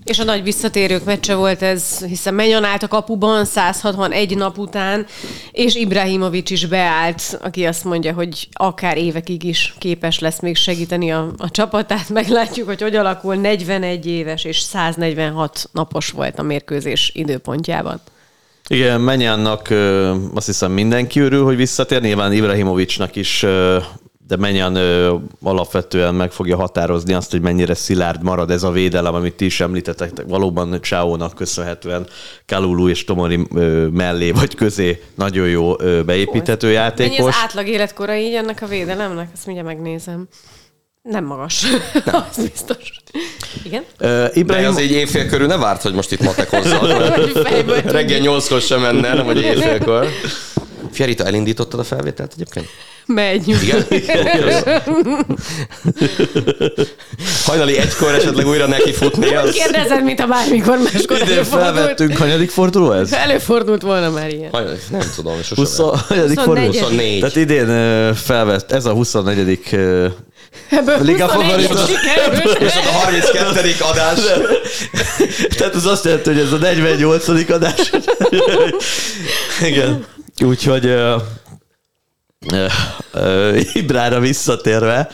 És 0.04 0.18
a 0.18 0.24
nagy 0.24 0.42
visszatérők 0.42 1.04
meccse 1.04 1.34
volt 1.34 1.62
ez, 1.62 2.04
hiszen 2.04 2.34
Menyon 2.34 2.64
állt 2.64 2.82
a 2.82 2.88
kapuban 2.88 3.44
161 3.44 4.36
nap 4.36 4.58
után, 4.58 5.06
és 5.52 5.74
Ibrahimovic 5.74 6.50
is 6.50 6.66
beállt, 6.66 7.38
aki 7.42 7.66
azt 7.66 7.84
mondja, 7.84 8.12
hogy 8.12 8.48
akár 8.52 8.96
évekig 8.96 9.44
is 9.44 9.74
képes 9.78 10.18
lesz 10.18 10.40
még 10.40 10.56
segíteni 10.56 11.12
a, 11.12 11.32
a 11.36 11.50
csapatát. 11.50 12.08
Meglátjuk, 12.20 12.66
hogy 12.66 12.82
hogy 12.82 12.96
alakul. 12.96 13.34
41 13.34 14.06
éves 14.06 14.44
és 14.44 14.58
146 14.58 15.68
napos 15.72 16.10
volt 16.10 16.38
a 16.38 16.42
mérkőzés 16.42 17.10
időpontjában. 17.14 18.00
Igen, 18.68 19.00
Menyannak 19.00 19.70
azt 20.34 20.46
hiszem 20.46 20.72
mindenki 20.72 21.20
örül, 21.20 21.44
hogy 21.44 21.56
visszatér. 21.56 22.00
Nyilván 22.00 22.32
Ibrahimovicsnak 22.32 23.16
is 23.16 23.46
de 24.32 24.38
menjen 24.38 24.74
ö, 24.74 25.14
alapvetően 25.42 26.14
meg 26.14 26.32
fogja 26.32 26.56
határozni 26.56 27.12
azt, 27.12 27.30
hogy 27.30 27.40
mennyire 27.40 27.74
szilárd 27.74 28.22
marad 28.22 28.50
ez 28.50 28.62
a 28.62 28.70
védelem, 28.70 29.14
amit 29.14 29.34
ti 29.34 29.44
is 29.44 29.60
említettek. 29.60 30.10
Valóban 30.26 30.80
Csáónak 30.80 31.34
köszönhetően 31.34 32.06
Kalulu 32.46 32.88
és 32.88 33.04
Tomori 33.04 33.46
ö, 33.54 33.86
mellé 33.86 34.30
vagy 34.30 34.54
közé 34.54 35.02
nagyon 35.14 35.48
jó 35.48 35.80
ö, 35.80 36.02
beépíthető 36.02 36.70
játékos. 36.70 37.16
Mennyi 37.16 37.28
az 37.28 37.34
átlag 37.42 37.66
életkora 37.66 38.16
így 38.16 38.34
ennek 38.34 38.62
a 38.62 38.66
védelemnek? 38.66 39.28
Ezt 39.34 39.46
mindjárt 39.46 39.68
megnézem. 39.68 40.28
Nem 41.02 41.24
magas. 41.24 41.64
Nem. 42.04 42.14
az 42.30 42.36
biztos. 42.36 42.92
Igen? 43.64 43.84
Uh, 44.00 44.36
Ibrahim... 44.36 44.64
De 44.64 44.68
az 44.68 44.78
egy 44.78 44.90
évfél 44.90 45.26
körül 45.26 45.46
ne 45.46 45.56
várt, 45.56 45.82
hogy 45.82 45.94
most 45.94 46.12
itt 46.12 46.22
matekozzal. 46.22 46.86
Reggel 47.84 48.18
nyolckor 48.18 48.60
sem 48.60 48.80
menne, 48.80 49.14
nem, 49.14 49.24
hogy 49.24 49.40
évfélkor. 49.40 50.08
Fiarita, 50.90 51.24
elindítottad 51.24 51.80
a 51.80 51.84
felvételt 51.84 52.32
egyébként? 52.32 52.66
Megy. 53.06 53.48
Igen? 53.48 53.86
Hajnali 57.44 57.78
egykor 57.78 58.14
esetleg 58.14 58.46
újra 58.46 58.66
neki 58.66 58.92
futni. 58.92 59.34
Az... 59.34 59.50
Kérdezed, 59.50 60.04
mint 60.04 60.20
a 60.20 60.26
bármikor 60.26 60.78
máskor 60.78 61.20
Ide 61.20 61.44
felvettünk, 61.44 62.16
hanyadik 62.16 62.50
forduló 62.50 62.92
ez? 62.92 63.12
Előfordult 63.12 63.82
volna 63.82 64.10
már 64.10 64.32
ilyen. 64.32 64.50
Hajnali, 64.50 64.76
nem 64.90 65.10
tudom, 65.14 65.42
sosem. 65.42 65.64
20, 65.64 66.06
hanyadik 66.08 66.38
forduló? 66.38 66.66
24. 66.66 67.18
Tehát 67.18 67.36
idén 67.36 68.14
felvett, 68.14 68.72
ez 68.72 68.86
a 68.86 68.92
24. 68.92 69.58
Ebből 70.70 71.02
Liga 71.02 71.28
favoritos. 71.28 71.80
És 72.66 72.74
a 72.74 72.90
32. 72.90 73.74
adás. 73.80 74.18
Tehát 75.56 75.74
az 75.74 75.86
azt 75.86 76.04
jelenti, 76.04 76.28
hogy 76.30 76.38
ez 76.38 76.52
a 76.52 76.56
48. 76.56 77.50
adás. 77.50 77.90
Igen. 79.68 80.04
Úgyhogy 80.44 80.94
Ibrára 83.72 84.20
visszatérve, 84.20 85.08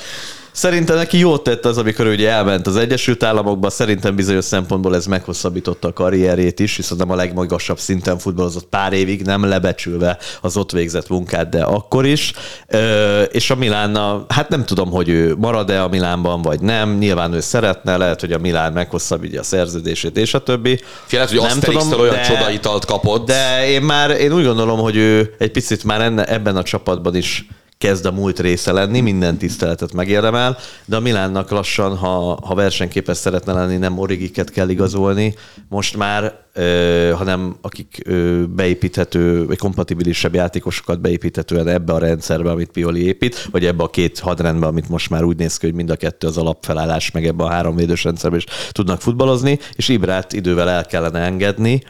Szerintem 0.59 0.97
neki 0.97 1.19
jót 1.19 1.43
tett 1.43 1.65
az, 1.65 1.79
amikor 1.79 2.07
ugye 2.07 2.31
elment 2.31 2.67
az 2.67 2.77
Egyesült 2.77 3.23
Államokba, 3.23 3.71
szerintem 3.71 4.17
bizonyos 4.17 4.45
szempontból 4.45 4.95
ez 4.95 5.07
meghosszabbította 5.07 5.89
a 5.89 5.93
karrierét 5.93 6.61
is, 6.61 6.77
viszont 6.77 7.01
nem 7.01 7.11
a 7.11 7.15
legmagasabb 7.15 7.79
szinten 7.79 8.19
futballozott 8.19 8.67
pár 8.67 8.93
évig, 8.93 9.23
nem 9.23 9.45
lebecsülve 9.45 10.19
az 10.41 10.57
ott 10.57 10.71
végzett 10.71 11.09
munkát, 11.09 11.49
de 11.49 11.63
akkor 11.63 12.07
is. 12.07 12.33
Ö, 12.67 13.23
és 13.23 13.51
a 13.51 13.55
Milánna, 13.55 14.25
hát 14.29 14.49
nem 14.49 14.65
tudom, 14.65 14.91
hogy 14.91 15.09
ő 15.09 15.37
marad-e 15.37 15.83
a 15.83 15.89
Milánban, 15.89 16.43
vagy 16.43 16.61
nem, 16.61 16.97
nyilván 16.97 17.33
ő 17.33 17.41
szeretne, 17.41 17.97
lehet, 17.97 18.21
hogy 18.21 18.33
a 18.33 18.39
Milán 18.39 18.73
meghosszabbítja 18.73 19.41
a 19.41 19.45
szerződését, 19.45 20.17
és 20.17 20.35
a 20.35 20.39
többi. 20.39 20.81
Félhet, 21.07 21.31
hogy 21.31 21.41
nem 21.41 21.61
tudom, 21.61 22.01
olyan 22.01 22.15
de, 22.15 22.21
csodaitalt 22.21 22.85
kapott. 22.85 23.27
De 23.27 23.69
én 23.69 23.83
már, 23.83 24.11
én 24.11 24.33
úgy 24.33 24.45
gondolom, 24.45 24.79
hogy 24.79 24.97
ő 24.97 25.35
egy 25.39 25.51
picit 25.51 25.85
már 25.85 26.01
enne, 26.01 26.25
ebben 26.25 26.57
a 26.57 26.63
csapatban 26.63 27.17
is 27.17 27.47
kezd 27.79 28.07
a 28.07 28.13
múlt 28.13 28.41
része 28.41 28.73
lenni, 28.73 29.01
minden 29.01 29.37
tiszteletet 29.37 29.93
megérdemel, 29.93 30.57
de 30.85 30.97
a 30.97 31.01
Milánnak 31.01 31.51
lassan, 31.51 31.97
ha, 31.97 32.39
ha 32.47 32.55
versenyképes 32.55 33.17
szeretne 33.17 33.53
lenni, 33.53 33.77
nem 33.77 33.99
origiket 33.99 34.51
kell 34.51 34.69
igazolni, 34.69 35.35
most 35.69 35.97
már, 35.97 36.39
ö, 36.53 37.13
hanem 37.17 37.57
akik 37.61 38.03
ö, 38.05 38.43
beépíthető, 38.47 39.47
vagy 39.47 39.59
kompatibilisebb 39.59 40.35
játékosokat 40.35 41.01
beépíthetően 41.01 41.69
ebbe 41.69 41.93
a 41.93 41.99
rendszerbe, 41.99 42.51
amit 42.51 42.71
Pioli 42.71 43.05
épít, 43.05 43.49
vagy 43.51 43.65
ebbe 43.65 43.83
a 43.83 43.91
két 43.91 44.19
hadrendbe, 44.19 44.67
amit 44.67 44.89
most 44.89 45.11
már 45.11 45.25
úgy 45.25 45.37
néz 45.37 45.57
ki, 45.57 45.67
hogy 45.67 45.75
mind 45.75 45.91
a 45.91 45.97
kettő 45.97 46.27
az 46.27 46.39
alapfelállás, 46.39 47.11
meg 47.11 47.27
ebbe 47.27 47.45
a 47.45 47.51
három 47.51 47.77
védős 47.77 48.05
rendszerbe 48.05 48.37
is 48.37 48.45
tudnak 48.71 49.01
futballozni, 49.01 49.59
és 49.77 49.89
Ibrát 49.89 50.33
idővel 50.33 50.69
el 50.69 50.87
kellene 50.87 51.19
engedni, 51.19 51.83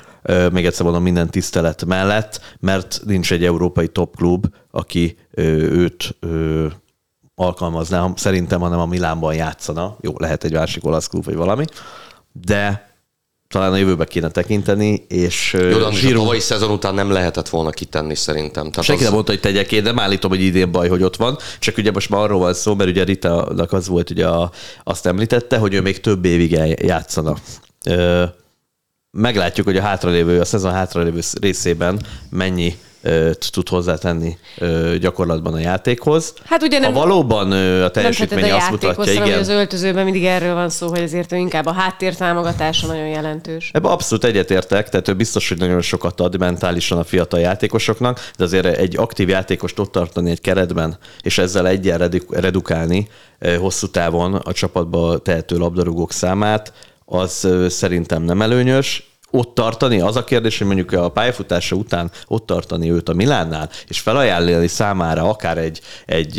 még 0.52 0.66
egyszer 0.66 0.84
mondom, 0.84 1.02
minden 1.02 1.30
tisztelet 1.30 1.84
mellett, 1.84 2.40
mert 2.60 3.00
nincs 3.04 3.32
egy 3.32 3.44
európai 3.44 3.88
topklub, 3.88 4.46
aki 4.70 5.16
őt 5.38 6.16
alkalmazná, 7.34 8.12
szerintem, 8.16 8.60
hanem 8.60 8.78
a 8.78 8.86
Milánban 8.86 9.34
játszana. 9.34 9.96
Jó, 10.00 10.12
lehet 10.18 10.44
egy 10.44 10.52
másik 10.52 10.84
olasz 10.84 11.06
klub, 11.06 11.24
vagy 11.24 11.34
valami, 11.34 11.64
de 12.32 12.92
talán 13.48 13.72
a 13.72 13.76
jövőbe 13.76 14.04
kéne 14.04 14.30
tekinteni, 14.30 15.04
és 15.08 15.52
Jó, 15.52 15.78
de 15.78 15.90
Zsiro... 15.92 16.18
a 16.18 16.22
tavalyi 16.22 16.40
szezon 16.40 16.70
után 16.70 16.94
nem 16.94 17.10
lehetett 17.10 17.48
volna 17.48 17.70
kitenni 17.70 18.14
szerintem. 18.14 18.70
Tehát 18.70 18.84
Senki 18.84 19.00
az... 19.00 19.06
nem 19.06 19.12
mondta, 19.12 19.32
hogy 19.32 19.40
tegyek 19.40 19.72
én, 19.72 19.82
nem 19.82 19.98
állítom, 19.98 20.30
hogy 20.30 20.40
idén 20.40 20.70
baj, 20.70 20.88
hogy 20.88 21.02
ott 21.02 21.16
van, 21.16 21.38
csak 21.58 21.76
ugye 21.76 21.90
most 21.90 22.10
már 22.10 22.20
arról 22.20 22.38
van 22.38 22.54
szó, 22.54 22.74
mert 22.74 22.90
ugye 22.90 23.04
Rita-nak 23.04 23.72
az 23.72 23.88
volt, 23.88 24.10
ugye 24.10 24.26
a, 24.28 24.50
azt 24.84 25.06
említette, 25.06 25.58
hogy 25.58 25.74
ő 25.74 25.80
még 25.80 26.00
több 26.00 26.24
évig 26.24 26.50
játszana 26.80 27.36
meglátjuk, 29.10 29.66
hogy 29.66 29.76
a 29.76 29.82
hátralévő, 29.82 30.40
a 30.40 30.44
szezon 30.44 30.72
hátralévő 30.72 31.20
részében 31.40 32.00
mennyi 32.30 32.76
tud 33.52 33.68
hozzátenni 33.68 34.38
gyakorlatban 35.00 35.54
a 35.54 35.58
játékhoz. 35.58 36.34
Hát 36.44 36.62
ugye 36.62 36.78
nem, 36.78 36.92
ha 36.92 37.00
valóban 37.00 37.52
a 37.82 37.88
teljesítmény 37.88 38.50
azt 38.50 38.70
mutatja, 38.70 39.12
igen. 39.12 39.38
az 39.38 39.48
öltözőben 39.48 40.04
mindig 40.04 40.24
erről 40.24 40.54
van 40.54 40.68
szó, 40.68 40.88
hogy 40.88 41.00
ezért 41.00 41.32
inkább 41.32 41.66
a 41.66 41.72
háttér 41.72 42.16
támogatása 42.16 42.86
nagyon 42.86 43.06
jelentős. 43.06 43.70
Ebben 43.72 43.90
abszolút 43.90 44.24
egyetértek, 44.24 44.88
tehát 44.88 45.08
ő 45.08 45.14
biztos, 45.14 45.48
hogy 45.48 45.58
nagyon 45.58 45.80
sokat 45.80 46.20
ad 46.20 46.38
mentálisan 46.38 46.98
a 46.98 47.04
fiatal 47.04 47.40
játékosoknak, 47.40 48.30
de 48.36 48.44
azért 48.44 48.66
egy 48.66 48.96
aktív 48.96 49.28
játékost 49.28 49.78
ott 49.78 49.92
tartani 49.92 50.30
egy 50.30 50.40
keretben, 50.40 50.98
és 51.22 51.38
ezzel 51.38 51.66
egyen 51.66 52.10
redukálni 52.30 53.08
hosszú 53.58 53.86
távon 53.86 54.34
a 54.34 54.52
csapatba 54.52 55.18
tehető 55.18 55.56
labdarúgók 55.56 56.12
számát, 56.12 56.72
az 57.04 57.48
szerintem 57.68 58.22
nem 58.22 58.42
előnyös. 58.42 59.07
Ott 59.30 59.54
tartani, 59.54 60.00
az 60.00 60.16
a 60.16 60.24
kérdés, 60.24 60.58
hogy 60.58 60.66
mondjuk 60.66 60.92
a 60.92 61.08
pályafutása 61.08 61.76
után 61.76 62.10
ott 62.26 62.46
tartani 62.46 62.90
őt 62.90 63.08
a 63.08 63.14
Milánnál, 63.14 63.70
és 63.88 64.00
felajánlani 64.00 64.66
számára 64.66 65.28
akár 65.28 65.58
egy, 65.58 65.80
egy 66.06 66.38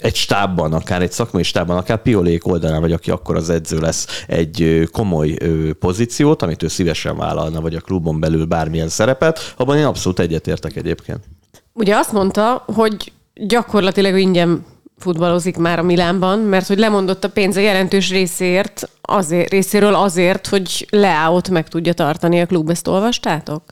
egy 0.00 0.14
stábban, 0.14 0.72
akár 0.72 1.02
egy 1.02 1.12
szakmai 1.12 1.42
stábban, 1.42 1.76
akár 1.76 2.02
Piolék 2.02 2.46
oldalán, 2.46 2.80
vagy 2.80 2.92
aki 2.92 3.10
akkor 3.10 3.36
az 3.36 3.50
edző 3.50 3.78
lesz, 3.78 4.24
egy 4.26 4.88
komoly 4.92 5.36
pozíciót, 5.78 6.42
amit 6.42 6.62
ő 6.62 6.68
szívesen 6.68 7.16
vállalna, 7.16 7.60
vagy 7.60 7.74
a 7.74 7.80
klubon 7.80 8.20
belül 8.20 8.44
bármilyen 8.44 8.88
szerepet, 8.88 9.54
abban 9.56 9.76
én 9.76 9.84
abszolút 9.84 10.18
egyetértek 10.18 10.76
egyébként. 10.76 11.24
Ugye 11.72 11.96
azt 11.96 12.12
mondta, 12.12 12.64
hogy 12.66 13.12
gyakorlatilag 13.34 14.18
ingyen 14.18 14.64
futballozik 15.00 15.56
már 15.56 15.78
a 15.78 15.82
Milánban, 15.82 16.38
mert 16.38 16.66
hogy 16.66 16.78
lemondott 16.78 17.24
a 17.24 17.30
pénze 17.30 17.60
jelentős 17.60 18.10
részért, 18.10 18.88
azért, 19.00 19.50
részéről 19.50 19.94
azért, 19.94 20.46
hogy 20.46 20.86
Leáot 20.90 21.48
meg 21.48 21.68
tudja 21.68 21.92
tartani 21.92 22.40
a 22.40 22.46
klub. 22.46 22.70
Ezt 22.70 22.88
olvastátok? 22.88 23.62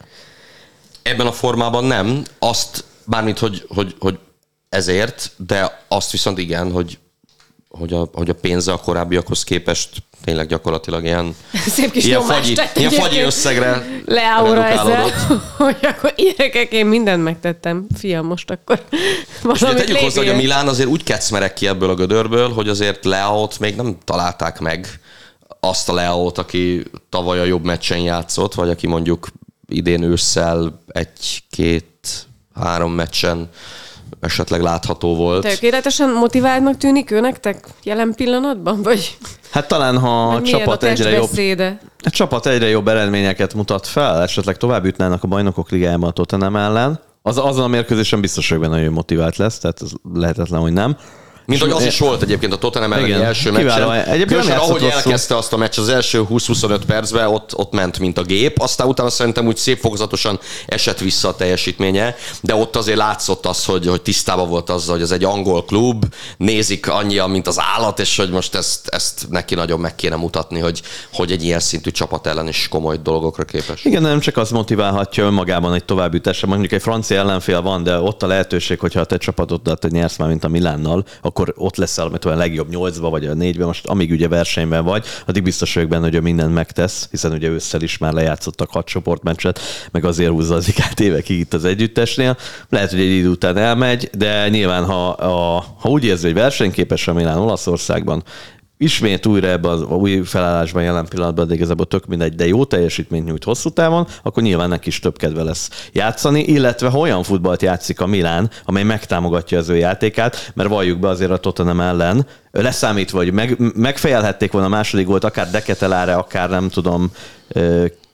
Ebben 1.02 1.26
a 1.26 1.32
formában 1.32 1.84
nem. 1.84 2.22
Azt, 2.38 2.84
bármint, 3.04 3.38
hogy, 3.38 3.64
hogy, 3.68 3.94
hogy 3.98 4.18
ezért, 4.68 5.30
de 5.36 5.84
azt 5.88 6.10
viszont 6.10 6.38
igen, 6.38 6.72
hogy, 6.72 6.98
hogy, 7.68 7.92
a, 7.92 8.08
hogy 8.12 8.28
a 8.28 8.34
pénze 8.34 8.72
a 8.72 8.76
korábbiakhoz 8.76 9.44
képest 9.44 10.02
tényleg 10.24 10.46
gyakorlatilag 10.46 11.04
ilyen, 11.04 11.36
Szép 11.76 11.90
kis 11.90 12.04
ilyen, 12.04 12.20
fagyi, 12.20 12.56
ilyen 12.74 12.90
fagyi 12.90 13.20
összegre 13.20 13.86
leáura 14.06 14.66
ezzel, 14.66 15.10
hogy 15.56 15.76
akkor 15.82 16.14
gyerekek, 16.16 16.72
én 16.72 16.86
mindent 16.86 17.22
megtettem, 17.22 17.86
fiam, 17.98 18.26
most 18.26 18.50
akkor 18.50 18.82
És 19.54 19.62
ugye 19.62 19.74
tegyük 19.74 19.96
hozzá, 19.96 20.20
hogy 20.20 20.30
a 20.30 20.36
Milán 20.36 20.68
azért 20.68 20.88
úgy 20.88 21.02
kecmerek 21.02 21.54
ki 21.54 21.66
ebből 21.66 21.90
a 21.90 21.94
gödörből, 21.94 22.52
hogy 22.52 22.68
azért 22.68 23.04
Leaot 23.04 23.58
még 23.58 23.76
nem 23.76 23.96
találták 24.04 24.58
meg. 24.58 25.00
Azt 25.60 25.88
a 25.88 25.92
Leaot, 25.92 26.38
aki 26.38 26.82
tavaly 27.08 27.40
a 27.40 27.44
jobb 27.44 27.64
meccsen 27.64 27.98
játszott, 27.98 28.54
vagy 28.54 28.68
aki 28.68 28.86
mondjuk 28.86 29.28
idén 29.68 30.02
ősszel 30.02 30.82
egy-két, 30.88 32.26
három 32.54 32.92
meccsen 32.92 33.50
esetleg 34.20 34.60
látható 34.60 35.14
volt. 35.14 35.42
Tökéletesen 35.42 36.10
motiváltnak 36.10 36.76
tűnik 36.76 37.10
ő 37.10 37.20
nektek 37.20 37.66
jelen 37.82 38.14
pillanatban? 38.14 38.82
Vagy? 38.82 39.16
Hát 39.50 39.68
talán, 39.68 39.98
ha 39.98 40.28
a 40.28 40.42
csapat 40.42 40.82
egyre 40.82 41.10
jobb, 41.10 41.30
a 42.04 42.10
csapat 42.10 42.46
egyre 42.46 42.68
jobb 42.68 42.88
eredményeket 42.88 43.54
mutat 43.54 43.86
fel, 43.86 44.22
esetleg 44.22 44.56
tovább 44.56 44.84
jutnának 44.84 45.24
a 45.24 45.26
bajnokok 45.26 45.70
ligájában 45.70 46.08
a 46.08 46.12
Tottenham 46.12 46.56
ellen, 46.56 47.00
az, 47.22 47.38
azon 47.38 47.64
a 47.64 47.68
mérkőzésen 47.68 48.20
biztos, 48.20 48.48
hogy 48.48 48.58
benne 48.58 48.76
nagyon 48.76 48.92
motivált 48.92 49.36
lesz, 49.36 49.58
tehát 49.58 49.82
ez 49.82 49.90
lehetetlen, 50.14 50.60
hogy 50.60 50.72
nem. 50.72 50.96
Mint 51.48 51.60
hogy 51.60 51.70
az 51.70 51.84
is 51.84 51.98
volt 51.98 52.22
egyébként 52.22 52.52
a 52.52 52.56
Tottenham 52.56 52.92
elleni 52.92 53.08
Igen. 53.08 53.22
első 53.22 53.50
meccsen. 53.50 53.92
Egyébként 53.92 54.48
nem 54.48 54.58
ahogy 54.58 54.80
rosszul. 54.80 54.90
elkezdte 54.90 55.36
azt 55.36 55.52
a 55.52 55.56
meccs 55.56 55.78
az 55.78 55.88
első 55.88 56.24
20-25 56.30 56.80
percben, 56.86 57.26
ott, 57.26 57.56
ott 57.56 57.72
ment, 57.72 57.98
mint 57.98 58.18
a 58.18 58.22
gép. 58.22 58.58
Aztán 58.60 58.86
utána 58.86 59.10
szerintem 59.10 59.46
úgy 59.46 59.56
szép 59.56 59.80
fokozatosan 59.80 60.38
esett 60.66 60.98
vissza 60.98 61.28
a 61.28 61.36
teljesítménye, 61.36 62.16
de 62.40 62.54
ott 62.54 62.76
azért 62.76 62.96
látszott 62.96 63.46
az, 63.46 63.64
hogy, 63.64 63.86
hogy 63.86 64.02
tisztában 64.02 64.48
volt 64.48 64.70
azzal, 64.70 64.94
hogy 64.94 65.02
ez 65.02 65.10
egy 65.10 65.24
angol 65.24 65.64
klub, 65.64 66.04
nézik 66.36 66.88
annyian, 66.88 67.30
mint 67.30 67.46
az 67.46 67.60
állat, 67.76 68.00
és 68.00 68.16
hogy 68.16 68.30
most 68.30 68.54
ezt, 68.54 68.88
ezt 68.88 69.26
neki 69.30 69.54
nagyon 69.54 69.80
meg 69.80 69.94
kéne 69.94 70.16
mutatni, 70.16 70.58
hogy, 70.58 70.82
hogy 71.12 71.30
egy 71.32 71.44
ilyen 71.44 71.60
szintű 71.60 71.90
csapat 71.90 72.26
ellen 72.26 72.48
is 72.48 72.68
komoly 72.68 72.96
dolgokra 73.02 73.44
képes. 73.44 73.84
Igen, 73.84 74.02
nem 74.02 74.20
csak 74.20 74.36
az 74.36 74.50
motiválhatja 74.50 75.24
önmagában 75.24 75.74
egy 75.74 75.84
továbbjutásra. 75.84 76.48
Mondjuk 76.48 76.72
egy 76.72 76.82
francia 76.82 77.18
ellenfél 77.18 77.62
van, 77.62 77.82
de 77.82 77.98
ott 77.98 78.22
a 78.22 78.26
lehetőség, 78.26 78.78
hogyha 78.78 79.00
a 79.00 79.04
te 79.04 79.16
csapatodat 79.16 79.86
nyersz 79.90 80.16
már, 80.16 80.28
mint 80.28 80.44
a 80.44 80.48
Milánnal, 80.48 81.04
akkor 81.22 81.37
ott 81.54 81.76
leszel 81.76 82.18
olyan 82.24 82.38
legjobb 82.38 82.68
nyolcba 82.68 83.10
vagy 83.10 83.26
a 83.26 83.34
négyben, 83.34 83.66
most 83.66 83.86
amíg 83.86 84.10
ugye 84.10 84.28
versenyben 84.28 84.84
vagy, 84.84 85.04
addig 85.26 85.42
biztos 85.42 85.74
vagyok 85.74 85.88
benne, 85.88 86.04
hogy 86.04 86.14
ő 86.14 86.20
mindent 86.20 86.54
megtesz, 86.54 87.08
hiszen 87.10 87.32
ugye 87.32 87.48
ősszel 87.48 87.82
is 87.82 87.98
már 87.98 88.12
lejátszottak 88.12 88.70
hat 88.70 88.86
csoportmeccset, 88.86 89.60
meg 89.90 90.04
azért 90.04 90.30
húzza 90.30 90.54
az 90.54 90.68
ikát 90.68 91.00
évekig 91.00 91.38
itt 91.38 91.54
az 91.54 91.64
együttesnél. 91.64 92.36
Lehet, 92.68 92.90
hogy 92.90 93.00
egy 93.00 93.16
idő 93.16 93.28
után 93.28 93.56
elmegy, 93.56 94.10
de 94.12 94.48
nyilván, 94.48 94.84
ha, 94.84 95.08
a, 95.08 95.64
ha 95.78 95.88
úgy 95.88 96.04
érzi, 96.04 96.26
hogy 96.26 96.34
versenyképes 96.34 97.08
a 97.08 97.12
Milán 97.12 97.38
Olaszországban, 97.38 98.22
ismét 98.78 99.26
újra 99.26 99.48
ebben 99.48 99.70
az 99.70 99.82
új 99.82 100.22
felállásban 100.24 100.82
jelen 100.82 101.06
pillanatban, 101.08 101.46
de 101.46 101.54
igazából 101.54 101.86
tök 101.86 102.06
mindegy, 102.06 102.34
de 102.34 102.46
jó 102.46 102.64
teljesítményt 102.64 103.26
nyújt 103.26 103.44
hosszú 103.44 103.70
távon, 103.70 104.06
akkor 104.22 104.42
nyilván 104.42 104.68
neki 104.68 104.88
is 104.88 104.98
több 104.98 105.16
kedve 105.16 105.42
lesz 105.42 105.88
játszani, 105.92 106.42
illetve 106.42 106.88
ha 106.88 106.98
olyan 106.98 107.22
futballt 107.22 107.62
játszik 107.62 108.00
a 108.00 108.06
Milán, 108.06 108.50
amely 108.64 108.82
megtámogatja 108.82 109.58
az 109.58 109.68
ő 109.68 109.76
játékát, 109.76 110.52
mert 110.54 110.68
valljuk 110.68 110.98
be 110.98 111.08
azért 111.08 111.30
a 111.30 111.36
Tottenham 111.36 111.80
ellen, 111.80 112.26
leszámítva, 112.50 113.18
hogy 113.18 113.32
meg, 113.32 113.56
megfejelhették 113.74 114.52
volna 114.52 114.66
a 114.66 114.70
második 114.70 115.06
volt, 115.06 115.24
akár 115.24 115.50
Deketelára, 115.50 116.16
akár 116.16 116.50
nem 116.50 116.68
tudom, 116.68 117.10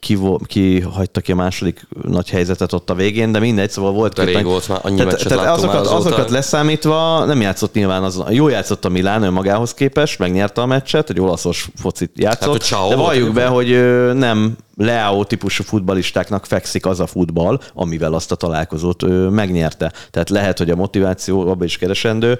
ki, 0.04 0.18
ki 0.46 0.80
hagyta 0.80 1.20
ki 1.20 1.32
a 1.32 1.34
második 1.34 1.86
nagy 2.02 2.30
helyzetet 2.30 2.72
ott 2.72 2.90
a 2.90 2.94
végén, 2.94 3.32
de 3.32 3.38
mindegy, 3.38 3.70
szóval 3.70 3.92
volt 3.92 4.14
De 4.14 4.24
rég 4.24 4.34
két- 4.34 4.44
volt 4.44 4.68
már, 4.68 4.78
annyi 4.82 4.96
tehát, 4.96 5.22
tehát 5.22 5.44
láttunk 5.44 5.72
már 5.72 5.80
azokat, 5.80 6.06
azokat 6.06 6.30
leszámítva 6.30 7.24
nem 7.24 7.40
játszott 7.40 7.74
nyilván 7.74 8.02
az, 8.02 8.22
jó 8.30 8.48
játszott 8.48 8.84
a 8.84 8.88
Milán 8.88 9.22
önmagához 9.22 9.74
képest, 9.74 10.18
megnyerte 10.18 10.60
a 10.60 10.66
meccset, 10.66 11.10
egy 11.10 11.20
olaszos 11.20 11.68
focit 11.76 12.10
játszott, 12.14 12.66
Hát, 12.66 12.88
de 12.88 12.96
valljuk 12.96 13.32
be, 13.32 13.46
hogy 13.46 13.68
nem 14.14 14.56
Leao 14.76 15.24
típusú 15.24 15.62
futbalistáknak 15.62 16.46
fekszik 16.46 16.86
az 16.86 17.00
a 17.00 17.06
futball, 17.06 17.60
amivel 17.74 18.14
azt 18.14 18.32
a 18.32 18.34
találkozót 18.34 19.30
megnyerte. 19.30 19.92
Tehát 20.10 20.30
lehet, 20.30 20.58
hogy 20.58 20.70
a 20.70 20.76
motiváció 20.76 21.40
abban 21.40 21.66
is 21.66 21.78
keresendő, 21.78 22.38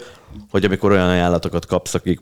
hogy 0.51 0.65
amikor 0.65 0.91
olyan 0.93 1.09
ajánlatokat 1.09 1.67
kapsz, 1.67 1.95
akik 1.95 2.21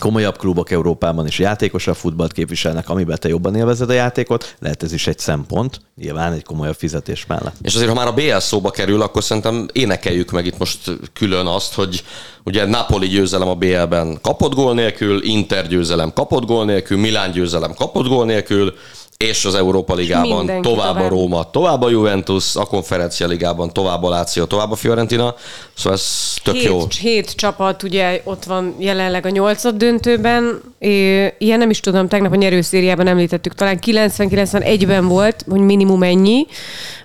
komolyabb 0.00 0.38
klubok 0.38 0.70
Európában 0.70 1.26
is 1.26 1.38
játékosabb 1.38 1.94
futballt 1.94 2.32
képviselnek, 2.32 2.88
amiben 2.88 3.18
te 3.20 3.28
jobban 3.28 3.54
élvezed 3.54 3.90
a 3.90 3.92
játékot, 3.92 4.56
lehet 4.58 4.82
ez 4.82 4.92
is 4.92 5.06
egy 5.06 5.18
szempont, 5.18 5.80
nyilván 5.96 6.32
egy 6.32 6.44
komolyabb 6.44 6.74
fizetés 6.74 7.26
mellett. 7.26 7.54
És 7.62 7.74
azért, 7.74 7.88
ha 7.88 7.94
már 7.94 8.06
a 8.06 8.12
BL 8.12 8.38
szóba 8.38 8.70
kerül, 8.70 9.02
akkor 9.02 9.24
szerintem 9.24 9.68
énekeljük 9.72 10.30
meg 10.30 10.46
itt 10.46 10.58
most 10.58 10.90
külön 11.12 11.46
azt, 11.46 11.74
hogy 11.74 12.04
ugye 12.44 12.66
Napoli 12.66 13.06
győzelem 13.06 13.48
a 13.48 13.54
BL-ben 13.54 14.18
kapott 14.22 14.54
gól 14.54 14.74
nélkül, 14.74 15.24
Inter 15.24 15.68
győzelem 15.68 16.12
kapott 16.12 16.44
gól 16.44 16.64
nélkül, 16.64 16.98
Milán 16.98 17.30
győzelem 17.30 17.74
kapott 17.74 18.06
gól 18.06 18.24
nélkül, 18.24 18.74
és 19.16 19.44
az 19.44 19.54
Európa 19.54 19.94
Ligában 19.94 20.36
mindenki 20.36 20.68
tovább, 20.68 20.90
a 20.90 20.92
tovább. 20.94 21.10
Róma, 21.10 21.50
tovább 21.50 21.82
a 21.82 21.90
Juventus, 21.90 22.56
a 22.56 22.64
Konferencia 22.64 23.26
Ligában 23.26 23.72
tovább 23.72 24.02
a 24.02 24.08
Láció, 24.08 24.44
tovább 24.44 24.70
a 24.70 24.74
Fiorentina, 24.74 25.34
szóval 25.74 25.92
ez 25.92 26.34
tök 26.42 26.54
hét, 26.54 26.64
jó. 26.64 26.86
hét 27.00 27.30
csapat 27.34 27.82
ugye 27.82 28.20
ott 28.24 28.44
van 28.44 28.74
jelenleg 28.78 29.26
a 29.26 29.30
nyolcad 29.30 29.76
döntőben. 29.76 30.60
É, 30.78 31.34
ilyen 31.38 31.58
nem 31.58 31.70
is 31.70 31.80
tudom, 31.80 32.08
tegnap 32.08 32.32
a 32.32 32.36
nyerőszériában 32.36 33.06
említettük, 33.06 33.54
talán 33.54 33.78
90-91-ben 33.86 35.08
volt, 35.08 35.44
hogy 35.48 35.60
minimum 35.60 36.02
ennyi, 36.02 36.46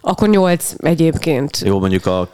akkor 0.02 0.30
nyolc 0.30 0.74
egyébként. 0.78 1.62
Jó, 1.66 1.80
mondjuk 1.80 2.06
a 2.06 2.30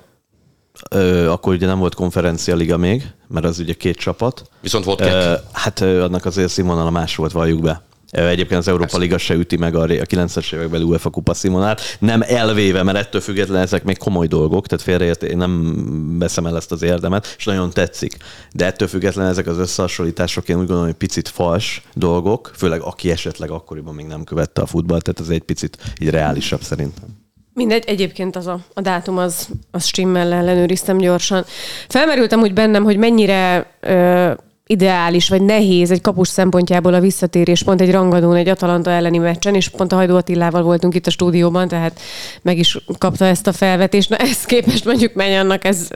Ö, 0.89 1.31
akkor 1.31 1.53
ugye 1.53 1.65
nem 1.65 1.79
volt 1.79 1.96
konferencia 1.96 2.55
liga 2.55 2.77
még, 2.77 3.03
mert 3.27 3.46
az 3.46 3.60
ugye 3.60 3.74
két 3.74 3.97
csapat. 3.97 4.41
Viszont 4.62 4.86
volt 4.86 5.02
kek. 5.02 5.39
hát 5.52 5.82
ö, 5.82 6.04
annak 6.04 6.25
azért 6.25 6.49
színvonala 6.49 6.89
más 6.89 7.15
volt, 7.15 7.32
valljuk 7.32 7.62
be. 7.62 7.87
Egyébként 8.25 8.60
az 8.60 8.67
Európa 8.67 8.97
Liga 8.97 9.17
se 9.17 9.34
üti 9.34 9.58
meg 9.58 9.75
a, 9.75 9.86
ré- 9.86 10.01
a 10.01 10.06
90-es 10.06 10.53
évekbeli 10.53 10.84
UEFA 10.84 11.10
kupa 11.10 11.34
színvonalát. 11.34 11.82
Nem 11.99 12.21
elvéve, 12.27 12.84
mert 12.84 12.97
ettől 12.97 13.21
függetlenül 13.21 13.63
ezek 13.63 13.84
még 13.84 13.97
komoly 13.97 14.27
dolgok, 14.27 14.67
tehát 14.67 14.84
félreért, 14.84 15.23
én 15.23 15.38
nem 15.38 16.15
veszem 16.19 16.45
el 16.45 16.56
ezt 16.56 16.71
az 16.71 16.82
érdemet, 16.82 17.36
és 17.38 17.45
nagyon 17.45 17.69
tetszik. 17.69 18.17
De 18.53 18.65
ettől 18.65 18.88
függetlenül 18.88 19.32
ezek 19.32 19.47
az 19.47 19.58
összehasonlítások, 19.58 20.49
én 20.49 20.56
úgy 20.56 20.65
gondolom, 20.65 20.86
hogy 20.86 20.97
picit 20.97 21.27
fals 21.27 21.82
dolgok, 21.93 22.51
főleg 22.56 22.82
aki 22.82 23.12
esetleg 23.12 23.51
akkoriban 23.51 23.95
még 23.95 24.06
nem 24.06 24.23
követte 24.23 24.62
a 24.62 24.65
futballt, 24.65 25.03
tehát 25.03 25.19
ez 25.19 25.30
egy 25.30 25.43
picit 25.43 25.77
így 26.01 26.10
reálisabb 26.10 26.62
szerintem. 26.62 27.25
Mindegy, 27.53 27.84
egyébként 27.88 28.36
az 28.36 28.47
a, 28.47 28.60
a 28.73 28.82
dátum 28.82 29.17
az, 29.17 29.47
az 29.71 29.86
stimmel, 29.86 30.34
ellenőriztem 30.34 30.97
gyorsan. 30.97 31.45
Felmerültem 31.88 32.41
úgy 32.41 32.53
bennem, 32.53 32.84
hogy 32.84 32.97
mennyire 32.97 33.71
ö, 33.80 34.32
ideális 34.67 35.30
vagy 35.30 35.41
nehéz 35.41 35.91
egy 35.91 36.01
kapus 36.01 36.27
szempontjából 36.27 36.93
a 36.93 36.99
visszatérés 36.99 37.63
pont 37.63 37.82
egy 37.82 37.91
rangadón, 37.91 38.36
egy 38.36 38.47
Atalanta 38.47 38.91
elleni 38.91 39.17
meccsen, 39.17 39.56
és 39.56 39.69
pont 39.69 39.91
a 39.91 39.95
Hajdó 39.95 40.15
Attilával 40.15 40.62
voltunk 40.62 40.95
itt 40.95 41.08
a 41.08 41.10
stúdióban, 41.10 41.67
tehát 41.67 41.99
meg 42.41 42.58
is 42.58 42.77
kapta 42.97 43.25
ezt 43.25 43.47
a 43.47 43.53
felvetést. 43.53 44.10
Na 44.10 44.15
ezt 44.15 44.45
képest 44.45 44.86
mondjuk 44.86 45.13
menj 45.13 45.36
annak, 45.36 45.65
ez 45.65 45.88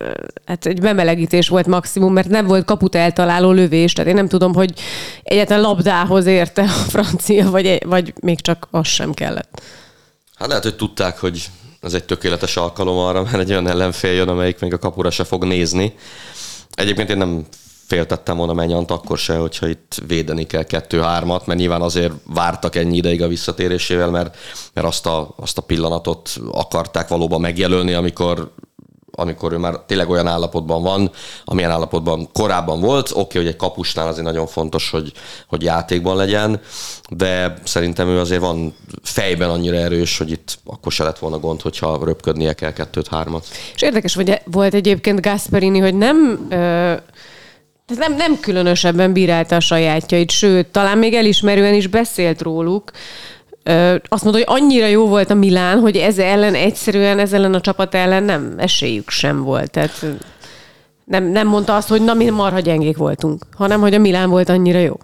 hát 0.45 0.65
egy 0.65 0.81
bemelegítés 0.81 1.47
volt 1.47 1.67
maximum, 1.67 2.13
mert 2.13 2.29
nem 2.29 2.45
volt 2.45 2.65
kaput 2.65 2.95
eltaláló 2.95 3.51
lövés, 3.51 3.93
tehát 3.93 4.09
én 4.09 4.15
nem 4.15 4.27
tudom, 4.27 4.53
hogy 4.53 4.73
egyáltalán 5.23 5.61
labdához 5.61 6.25
érte 6.25 6.61
a 6.61 6.67
francia, 6.67 7.49
vagy, 7.49 7.85
vagy 7.85 8.13
még 8.21 8.41
csak 8.41 8.67
az 8.71 8.87
sem 8.87 9.13
kellett. 9.13 9.61
Hát 10.35 10.47
lehet, 10.47 10.63
hogy 10.63 10.75
tudták, 10.75 11.19
hogy 11.19 11.45
ez 11.81 11.93
egy 11.93 12.03
tökéletes 12.03 12.57
alkalom 12.57 12.97
arra, 12.97 13.21
mert 13.21 13.37
egy 13.37 13.51
olyan 13.51 13.67
ellenfél 13.67 14.11
jön, 14.11 14.27
amelyik 14.27 14.59
még 14.59 14.73
a 14.73 14.77
kapura 14.77 15.09
se 15.09 15.23
fog 15.23 15.43
nézni. 15.43 15.93
Egyébként 16.71 17.09
én 17.09 17.17
nem 17.17 17.45
féltettem 17.91 18.37
volna 18.37 18.53
Menyant 18.53 18.91
akkor 18.91 19.17
se, 19.17 19.35
hogyha 19.35 19.67
itt 19.67 20.01
védeni 20.07 20.45
kell 20.45 20.63
kettő-hármat, 20.63 21.45
mert 21.45 21.59
nyilván 21.59 21.81
azért 21.81 22.13
vártak 22.25 22.75
ennyi 22.75 22.97
ideig 22.97 23.21
a 23.21 23.27
visszatérésével, 23.27 24.09
mert, 24.09 24.37
mert 24.73 24.87
azt, 24.87 25.05
a, 25.05 25.33
azt 25.35 25.57
a 25.57 25.61
pillanatot 25.61 26.29
akarták 26.51 27.07
valóban 27.07 27.41
megjelölni, 27.41 27.93
amikor 27.93 28.51
amikor 29.11 29.53
ő 29.53 29.57
már 29.57 29.79
tényleg 29.87 30.09
olyan 30.09 30.27
állapotban 30.27 30.81
van, 30.81 31.11
amilyen 31.45 31.71
állapotban 31.71 32.29
korábban 32.33 32.79
volt. 32.79 33.09
Oké, 33.09 33.19
okay, 33.19 33.41
hogy 33.41 33.51
egy 33.51 33.57
kapusnál 33.57 34.07
azért 34.07 34.25
nagyon 34.25 34.47
fontos, 34.47 34.89
hogy, 34.89 35.11
hogy 35.47 35.63
játékban 35.63 36.15
legyen, 36.15 36.61
de 37.09 37.53
szerintem 37.63 38.07
ő 38.07 38.19
azért 38.19 38.41
van 38.41 38.75
fejben 39.03 39.49
annyira 39.49 39.77
erős, 39.77 40.17
hogy 40.17 40.31
itt 40.31 40.59
akkor 40.65 40.91
se 40.91 41.03
lett 41.03 41.19
volna 41.19 41.39
gond, 41.39 41.61
hogyha 41.61 41.99
röpködnie 42.03 42.53
kell 42.53 42.73
kettőt-hármat. 42.73 43.45
És 43.75 43.81
érdekes 43.81 44.15
hogy 44.15 44.41
volt 44.45 44.73
egyébként 44.73 45.21
Gasperini, 45.21 45.79
hogy 45.79 45.95
nem, 45.95 46.47
ö, 46.49 46.93
tehát 47.93 48.09
nem, 48.09 48.17
nem 48.17 48.39
különösebben 48.39 49.13
bírálta 49.13 49.55
a 49.55 49.59
sajátjait, 49.59 50.31
sőt, 50.31 50.67
talán 50.67 50.97
még 50.97 51.13
elismerően 51.13 51.73
is 51.73 51.87
beszélt 51.87 52.41
róluk. 52.41 52.91
Ö, 53.63 53.95
azt 54.03 54.23
mondta, 54.23 54.43
hogy 54.43 54.61
annyira 54.61 54.85
jó 54.85 55.07
volt 55.07 55.29
a 55.29 55.33
Milán, 55.33 55.79
hogy 55.79 55.97
ez 55.97 56.17
ellen 56.17 56.55
egyszerűen, 56.55 57.19
ez 57.19 57.33
ellen 57.33 57.53
a 57.53 57.61
csapat 57.61 57.95
ellen 57.95 58.23
nem 58.23 58.53
esélyük 58.57 59.09
sem 59.09 59.43
volt. 59.43 59.71
Tehát 59.71 60.05
nem, 61.05 61.23
nem 61.23 61.47
mondta 61.47 61.75
azt, 61.75 61.87
hogy 61.87 62.03
na 62.03 62.13
mi 62.13 62.29
marha 62.29 62.59
gyengék 62.59 62.97
voltunk, 62.97 63.43
hanem 63.55 63.81
hogy 63.81 63.93
a 63.93 63.99
Milán 63.99 64.29
volt 64.29 64.49
annyira 64.49 64.79
jó. 64.79 64.97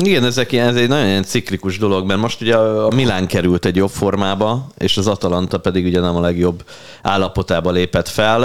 Igen, 0.00 0.24
ezek 0.24 0.52
ilyen, 0.52 0.68
ez 0.68 0.74
egy 0.74 0.88
nagyon 0.88 1.06
ilyen 1.06 1.22
ciklikus 1.22 1.78
dolog, 1.78 2.06
mert 2.06 2.20
most 2.20 2.40
ugye 2.40 2.56
a 2.56 2.90
Milán 2.94 3.26
került 3.26 3.64
egy 3.64 3.76
jobb 3.76 3.90
formába, 3.90 4.66
és 4.78 4.96
az 4.96 5.06
Atalanta 5.06 5.58
pedig 5.58 5.86
ugye 5.86 6.00
nem 6.00 6.16
a 6.16 6.20
legjobb 6.20 6.64
állapotába 7.02 7.70
lépett 7.70 8.08
fel. 8.08 8.42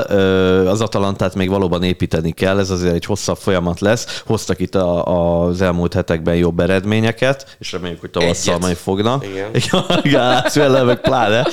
Az 0.67 0.81
Atalantát 0.81 1.35
még 1.35 1.49
valóban 1.49 1.83
építeni 1.83 2.31
kell, 2.31 2.59
ez 2.59 2.69
azért 2.69 2.93
egy 2.93 3.05
hosszabb 3.05 3.37
folyamat 3.37 3.79
lesz. 3.79 4.21
Hoztak 4.25 4.59
itt 4.59 4.75
a, 4.75 5.05
az 5.47 5.61
elmúlt 5.61 5.93
hetekben 5.93 6.35
jobb 6.35 6.59
eredményeket, 6.59 7.55
és 7.59 7.71
reméljük, 7.71 7.99
hogy 7.99 8.09
tavasszal 8.09 8.57
majd 8.59 8.75
fognak. 8.75 9.25
Igen. 9.25 9.49
Igen, 10.03 10.43
ellen 10.53 10.85
meg 10.85 11.01
pláne. 11.01 11.47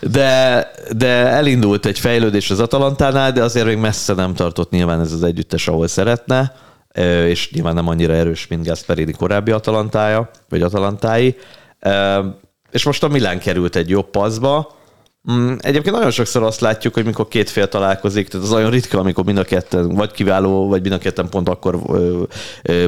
De, 0.00 0.70
de 0.96 1.08
elindult 1.08 1.86
egy 1.86 1.98
fejlődés 1.98 2.50
az 2.50 2.60
Atalantánál, 2.60 3.32
de 3.32 3.42
azért 3.42 3.66
még 3.66 3.76
messze 3.76 4.14
nem 4.14 4.34
tartott 4.34 4.70
nyilván 4.70 5.00
ez 5.00 5.12
az 5.12 5.22
együttes, 5.22 5.68
ahol 5.68 5.86
szeretne 5.86 6.68
és 7.26 7.50
nyilván 7.50 7.74
nem 7.74 7.88
annyira 7.88 8.12
erős, 8.12 8.46
mint 8.46 8.66
Gasperini 8.66 9.12
korábbi 9.12 9.50
Atalantája, 9.50 10.30
vagy 10.48 10.62
Atalantái. 10.62 11.36
És 12.70 12.84
most 12.84 13.02
a 13.02 13.08
Milán 13.08 13.38
került 13.38 13.76
egy 13.76 13.88
jobb 13.88 14.10
paszba. 14.10 14.78
Mm, 15.32 15.54
Egyébként 15.58 15.94
nagyon 15.94 16.10
sokszor 16.10 16.42
azt 16.42 16.60
látjuk, 16.60 16.94
hogy 16.94 17.04
mikor 17.04 17.28
két 17.28 17.50
fél 17.50 17.68
találkozik, 17.68 18.28
tehát 18.28 18.46
az 18.46 18.52
olyan 18.52 18.70
ritka, 18.70 18.98
amikor 18.98 19.24
mind 19.24 19.38
a 19.38 19.44
ketten 19.44 19.88
vagy 19.88 20.10
kiváló, 20.10 20.68
vagy 20.68 20.80
mind 20.80 20.94
a 20.94 20.98
ketten 20.98 21.28
pont 21.28 21.48
akkor 21.48 21.78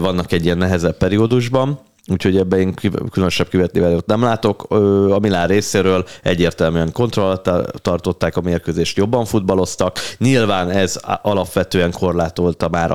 vannak 0.00 0.32
egy 0.32 0.44
ilyen 0.44 0.58
nehezebb 0.58 0.96
periódusban. 0.96 1.80
Úgyhogy 2.06 2.36
ebben 2.36 2.58
én 2.58 2.74
különösebb 3.10 3.48
kivetnivelőt 3.48 4.06
nem 4.06 4.22
látok. 4.22 4.70
A 5.10 5.18
Milán 5.18 5.46
részéről 5.46 6.04
egyértelműen 6.22 6.92
kontroll 6.92 7.24
alatt 7.24 7.82
tartották 7.82 8.36
a 8.36 8.40
mérkőzést, 8.40 8.96
jobban 8.96 9.24
futballoztak. 9.24 9.98
Nyilván 10.18 10.70
ez 10.70 11.00
alapvetően 11.22 11.92
korlátolta 11.92 12.68
már, 12.68 12.90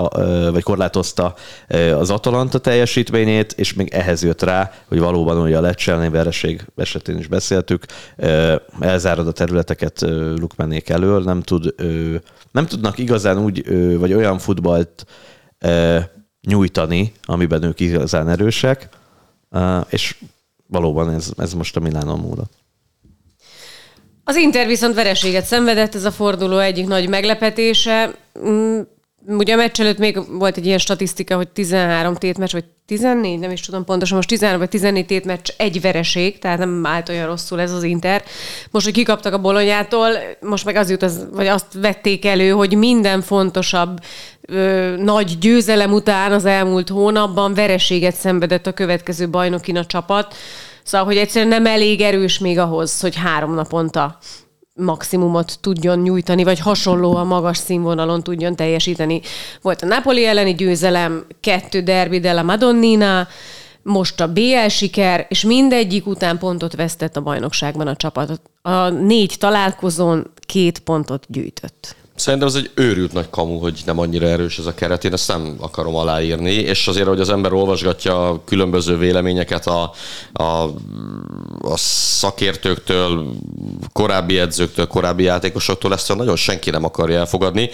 vagy 0.51 0.63
korlátozta 0.63 1.35
az 1.97 2.09
Atalanta 2.09 2.57
teljesítményét, 2.57 3.51
és 3.51 3.73
még 3.73 3.89
ehhez 3.93 4.23
jött 4.23 4.41
rá, 4.41 4.71
hogy 4.87 4.99
valóban 4.99 5.41
ugye 5.41 5.57
a 5.57 5.61
lecselni 5.61 6.09
vereség 6.09 6.65
esetén 6.75 7.17
is 7.17 7.27
beszéltük, 7.27 7.85
elzárad 8.79 9.27
a 9.27 9.31
területeket 9.31 10.01
Lukmenék 10.35 10.89
elől, 10.89 11.23
nem, 11.23 11.41
tud, 11.41 11.73
nem 12.51 12.65
tudnak 12.65 12.97
igazán 12.97 13.37
úgy, 13.39 13.65
vagy 13.97 14.13
olyan 14.13 14.37
futballt 14.37 15.05
nyújtani, 16.47 17.11
amiben 17.23 17.63
ők 17.63 17.79
igazán 17.79 18.29
erősek, 18.29 18.89
és 19.89 20.15
valóban 20.67 21.13
ez, 21.13 21.31
ez 21.37 21.53
most 21.53 21.75
a 21.75 21.79
Milánon 21.79 22.19
múlott. 22.19 22.53
Az 24.23 24.35
Inter 24.35 24.67
viszont 24.67 24.95
vereséget 24.95 25.45
szenvedett, 25.45 25.95
ez 25.95 26.05
a 26.05 26.11
forduló 26.11 26.57
egyik 26.57 26.87
nagy 26.87 27.09
meglepetése. 27.09 28.15
Ugye 29.29 29.53
a 29.53 29.57
meccs 29.57 29.79
előtt 29.79 29.97
még 29.97 30.19
volt 30.37 30.57
egy 30.57 30.65
ilyen 30.65 30.77
statisztika, 30.77 31.35
hogy 31.35 31.47
13 31.47 32.15
tétmeccs, 32.15 32.51
vagy 32.51 32.63
14, 32.85 33.39
nem 33.39 33.51
is 33.51 33.61
tudom 33.61 33.85
pontosan, 33.85 34.15
most 34.15 34.27
13 34.27 34.59
vagy 34.59 34.69
14 34.69 35.05
tétmeccs 35.05 35.49
egy 35.57 35.81
vereség, 35.81 36.39
tehát 36.39 36.57
nem 36.57 36.85
állt 36.85 37.09
olyan 37.09 37.27
rosszul 37.27 37.61
ez 37.61 37.71
az 37.71 37.83
Inter. 37.83 38.23
Most, 38.71 38.85
hogy 38.85 38.93
kikaptak 38.93 39.33
a 39.33 39.39
bolonyától, 39.39 40.09
most 40.41 40.65
meg 40.65 40.75
az 40.75 40.89
jut, 40.89 41.03
az, 41.03 41.27
vagy 41.31 41.47
azt 41.47 41.65
vették 41.73 42.25
elő, 42.25 42.49
hogy 42.49 42.77
minden 42.77 43.21
fontosabb 43.21 43.99
ö, 44.41 44.95
nagy 44.97 45.37
győzelem 45.37 45.91
után 45.91 46.31
az 46.31 46.45
elmúlt 46.45 46.89
hónapban 46.89 47.53
vereséget 47.53 48.15
szenvedett 48.15 48.67
a 48.67 48.73
következő 48.73 49.29
bajnokin 49.29 49.77
a 49.77 49.85
csapat. 49.85 50.35
Szóval, 50.83 51.07
hogy 51.07 51.17
egyszerűen 51.17 51.61
nem 51.61 51.65
elég 51.65 52.01
erős 52.01 52.39
még 52.39 52.59
ahhoz, 52.59 53.01
hogy 53.01 53.15
három 53.15 53.53
naponta 53.53 54.17
maximumot 54.77 55.57
tudjon 55.61 55.99
nyújtani, 55.99 56.43
vagy 56.43 56.59
hasonlóan 56.59 57.27
magas 57.27 57.57
színvonalon 57.57 58.23
tudjon 58.23 58.55
teljesíteni. 58.55 59.21
Volt 59.61 59.81
a 59.81 59.85
Napoli 59.85 60.25
elleni 60.25 60.55
győzelem, 60.55 61.25
kettő 61.39 61.81
derbi 61.81 62.19
della 62.19 62.43
Madonnina, 62.43 63.27
most 63.81 64.21
a 64.21 64.33
BL 64.33 64.67
siker, 64.67 65.25
és 65.29 65.43
mindegyik 65.43 66.07
után 66.07 66.37
pontot 66.37 66.75
vesztett 66.75 67.17
a 67.17 67.21
bajnokságban 67.21 67.87
a 67.87 67.95
csapat. 67.95 68.41
A 68.61 68.89
négy 68.89 69.35
találkozón 69.39 70.31
két 70.39 70.79
pontot 70.79 71.25
gyűjtött. 71.27 71.95
Szerintem 72.17 72.47
ez 72.47 72.55
egy 72.55 72.71
őrült 72.73 73.13
nagy 73.13 73.29
kamu, 73.29 73.59
hogy 73.59 73.81
nem 73.85 73.99
annyira 73.99 74.27
erős 74.27 74.59
ez 74.59 74.65
a 74.65 74.73
keret, 74.73 75.03
én 75.03 75.13
ezt 75.13 75.27
nem 75.27 75.55
akarom 75.59 75.95
aláírni, 75.95 76.51
és 76.51 76.87
azért, 76.87 77.07
hogy 77.07 77.19
az 77.19 77.29
ember 77.29 77.53
olvasgatja 77.53 78.29
a 78.29 78.43
különböző 78.45 78.97
véleményeket 78.97 79.67
a, 79.67 79.91
a, 80.33 80.43
a 81.61 81.77
szakértőktől, 81.77 83.33
korábbi 83.93 84.39
edzőktől, 84.39 84.87
korábbi 84.87 85.23
játékosoktól, 85.23 85.93
ezt 85.93 86.15
nagyon 86.15 86.35
senki 86.35 86.69
nem 86.69 86.83
akarja 86.83 87.19
elfogadni, 87.19 87.69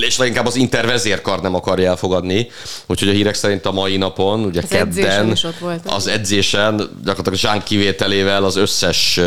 és 0.00 0.16
leginkább 0.18 0.46
az 0.46 0.56
Inter 0.56 0.86
vezérkar 0.86 1.40
nem 1.40 1.54
akarja 1.54 1.90
elfogadni, 1.90 2.50
úgyhogy 2.86 3.08
a 3.08 3.12
hírek 3.12 3.34
szerint 3.34 3.66
a 3.66 3.72
mai 3.72 3.96
napon, 3.96 4.44
ugye 4.44 4.60
az 4.62 4.68
kedden, 4.68 5.36
volt. 5.60 5.80
az 5.86 6.06
edzésen 6.06 6.76
gyakorlatilag 7.04 7.38
Zsán 7.38 7.62
kivételével 7.62 8.44
az 8.44 8.56
összes 8.56 9.20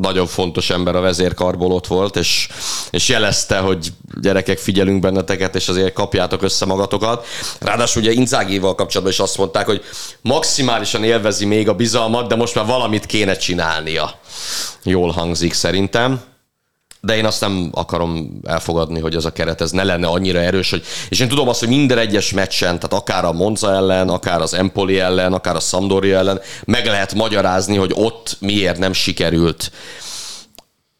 nagyon 0.00 0.26
fontos 0.26 0.70
ember 0.70 0.96
a 0.96 1.00
vezérkarból 1.00 1.72
ott 1.72 1.86
volt, 1.86 2.16
és, 2.16 2.48
és 2.90 3.08
jelezte 3.08 3.30
jelezte, 3.32 3.58
hogy 3.58 3.92
gyerekek, 4.20 4.58
figyelünk 4.58 5.00
benneteket, 5.00 5.54
és 5.54 5.68
azért 5.68 5.92
kapjátok 5.92 6.42
össze 6.42 6.64
magatokat. 6.64 7.26
Ráadásul 7.60 8.02
ugye 8.02 8.12
Inzágival 8.12 8.74
kapcsolatban 8.74 9.12
is 9.12 9.20
azt 9.20 9.38
mondták, 9.38 9.66
hogy 9.66 9.82
maximálisan 10.20 11.04
élvezi 11.04 11.44
még 11.44 11.68
a 11.68 11.74
bizalmat, 11.74 12.28
de 12.28 12.34
most 12.34 12.54
már 12.54 12.66
valamit 12.66 13.06
kéne 13.06 13.36
csinálnia. 13.36 14.20
Jól 14.82 15.10
hangzik 15.10 15.52
szerintem 15.52 16.31
de 17.04 17.16
én 17.16 17.24
azt 17.24 17.40
nem 17.40 17.68
akarom 17.72 18.40
elfogadni, 18.44 19.00
hogy 19.00 19.14
ez 19.14 19.24
a 19.24 19.32
keret 19.32 19.60
ez 19.60 19.70
ne 19.70 19.84
lenne 19.84 20.06
annyira 20.06 20.38
erős, 20.38 20.70
hogy, 20.70 20.82
és 21.08 21.20
én 21.20 21.28
tudom 21.28 21.48
azt, 21.48 21.60
hogy 21.60 21.68
minden 21.68 21.98
egyes 21.98 22.32
meccsen, 22.32 22.78
tehát 22.78 22.92
akár 22.92 23.24
a 23.24 23.32
Monza 23.32 23.74
ellen, 23.74 24.08
akár 24.08 24.40
az 24.40 24.54
Empoli 24.54 24.98
ellen, 24.98 25.32
akár 25.32 25.56
a 25.56 25.60
Sampdoria 25.60 26.18
ellen, 26.18 26.40
meg 26.64 26.86
lehet 26.86 27.14
magyarázni, 27.14 27.76
hogy 27.76 27.92
ott 27.94 28.36
miért 28.40 28.78
nem 28.78 28.92
sikerült 28.92 29.70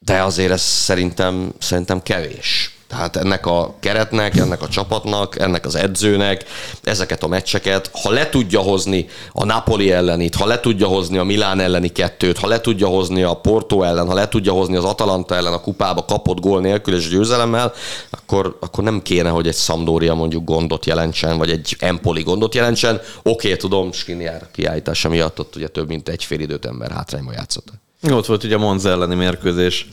de 0.04 0.22
azért 0.22 0.50
ez 0.50 0.62
szerintem, 0.62 1.52
szerintem 1.58 2.02
kevés. 2.02 2.76
Tehát 2.92 3.16
ennek 3.16 3.46
a 3.46 3.74
keretnek, 3.80 4.36
ennek 4.36 4.62
a 4.62 4.68
csapatnak, 4.68 5.38
ennek 5.38 5.66
az 5.66 5.74
edzőnek 5.74 6.44
ezeket 6.82 7.22
a 7.22 7.28
meccseket, 7.28 7.90
ha 8.02 8.10
le 8.10 8.28
tudja 8.28 8.60
hozni 8.60 9.06
a 9.32 9.44
Napoli 9.44 9.92
ellenit, 9.92 10.34
ha 10.34 10.46
le 10.46 10.60
tudja 10.60 10.86
hozni 10.86 11.18
a 11.18 11.24
Milán 11.24 11.60
elleni 11.60 11.88
kettőt, 11.88 12.38
ha 12.38 12.46
le 12.46 12.60
tudja 12.60 12.86
hozni 12.86 13.22
a 13.22 13.34
Porto 13.34 13.82
ellen, 13.82 14.06
ha 14.06 14.14
le 14.14 14.28
tudja 14.28 14.52
hozni 14.52 14.76
az 14.76 14.84
Atalanta 14.84 15.34
ellen 15.34 15.52
a 15.52 15.60
kupába 15.60 16.04
kapott 16.04 16.40
gól 16.40 16.60
nélkül 16.60 16.94
és 16.94 17.08
győzelemmel, 17.08 17.72
akkor, 18.10 18.56
akkor 18.60 18.84
nem 18.84 19.02
kéne, 19.02 19.28
hogy 19.28 19.46
egy 19.46 19.56
Sampdoria 19.56 20.14
mondjuk 20.14 20.44
gondot 20.44 20.86
jelentsen, 20.86 21.38
vagy 21.38 21.50
egy 21.50 21.76
Empoli 21.78 22.22
gondot 22.22 22.54
jelentsen. 22.54 23.00
Oké, 23.22 23.56
tudom, 23.56 23.92
Skriniar 23.92 24.46
kiállítása 24.52 25.08
miatt 25.08 25.38
ott 25.38 25.56
ugye 25.56 25.68
több 25.68 25.88
mint 25.88 26.08
egy 26.08 26.24
fél 26.24 26.40
időt 26.40 26.64
ember 26.64 26.90
hátrányba 26.90 27.32
játszott. 27.32 27.68
Ott 28.10 28.26
volt 28.26 28.44
ugye 28.44 28.54
a 28.54 28.58
Monza 28.58 28.90
elleni 28.90 29.14
mérkőzés, 29.14 29.86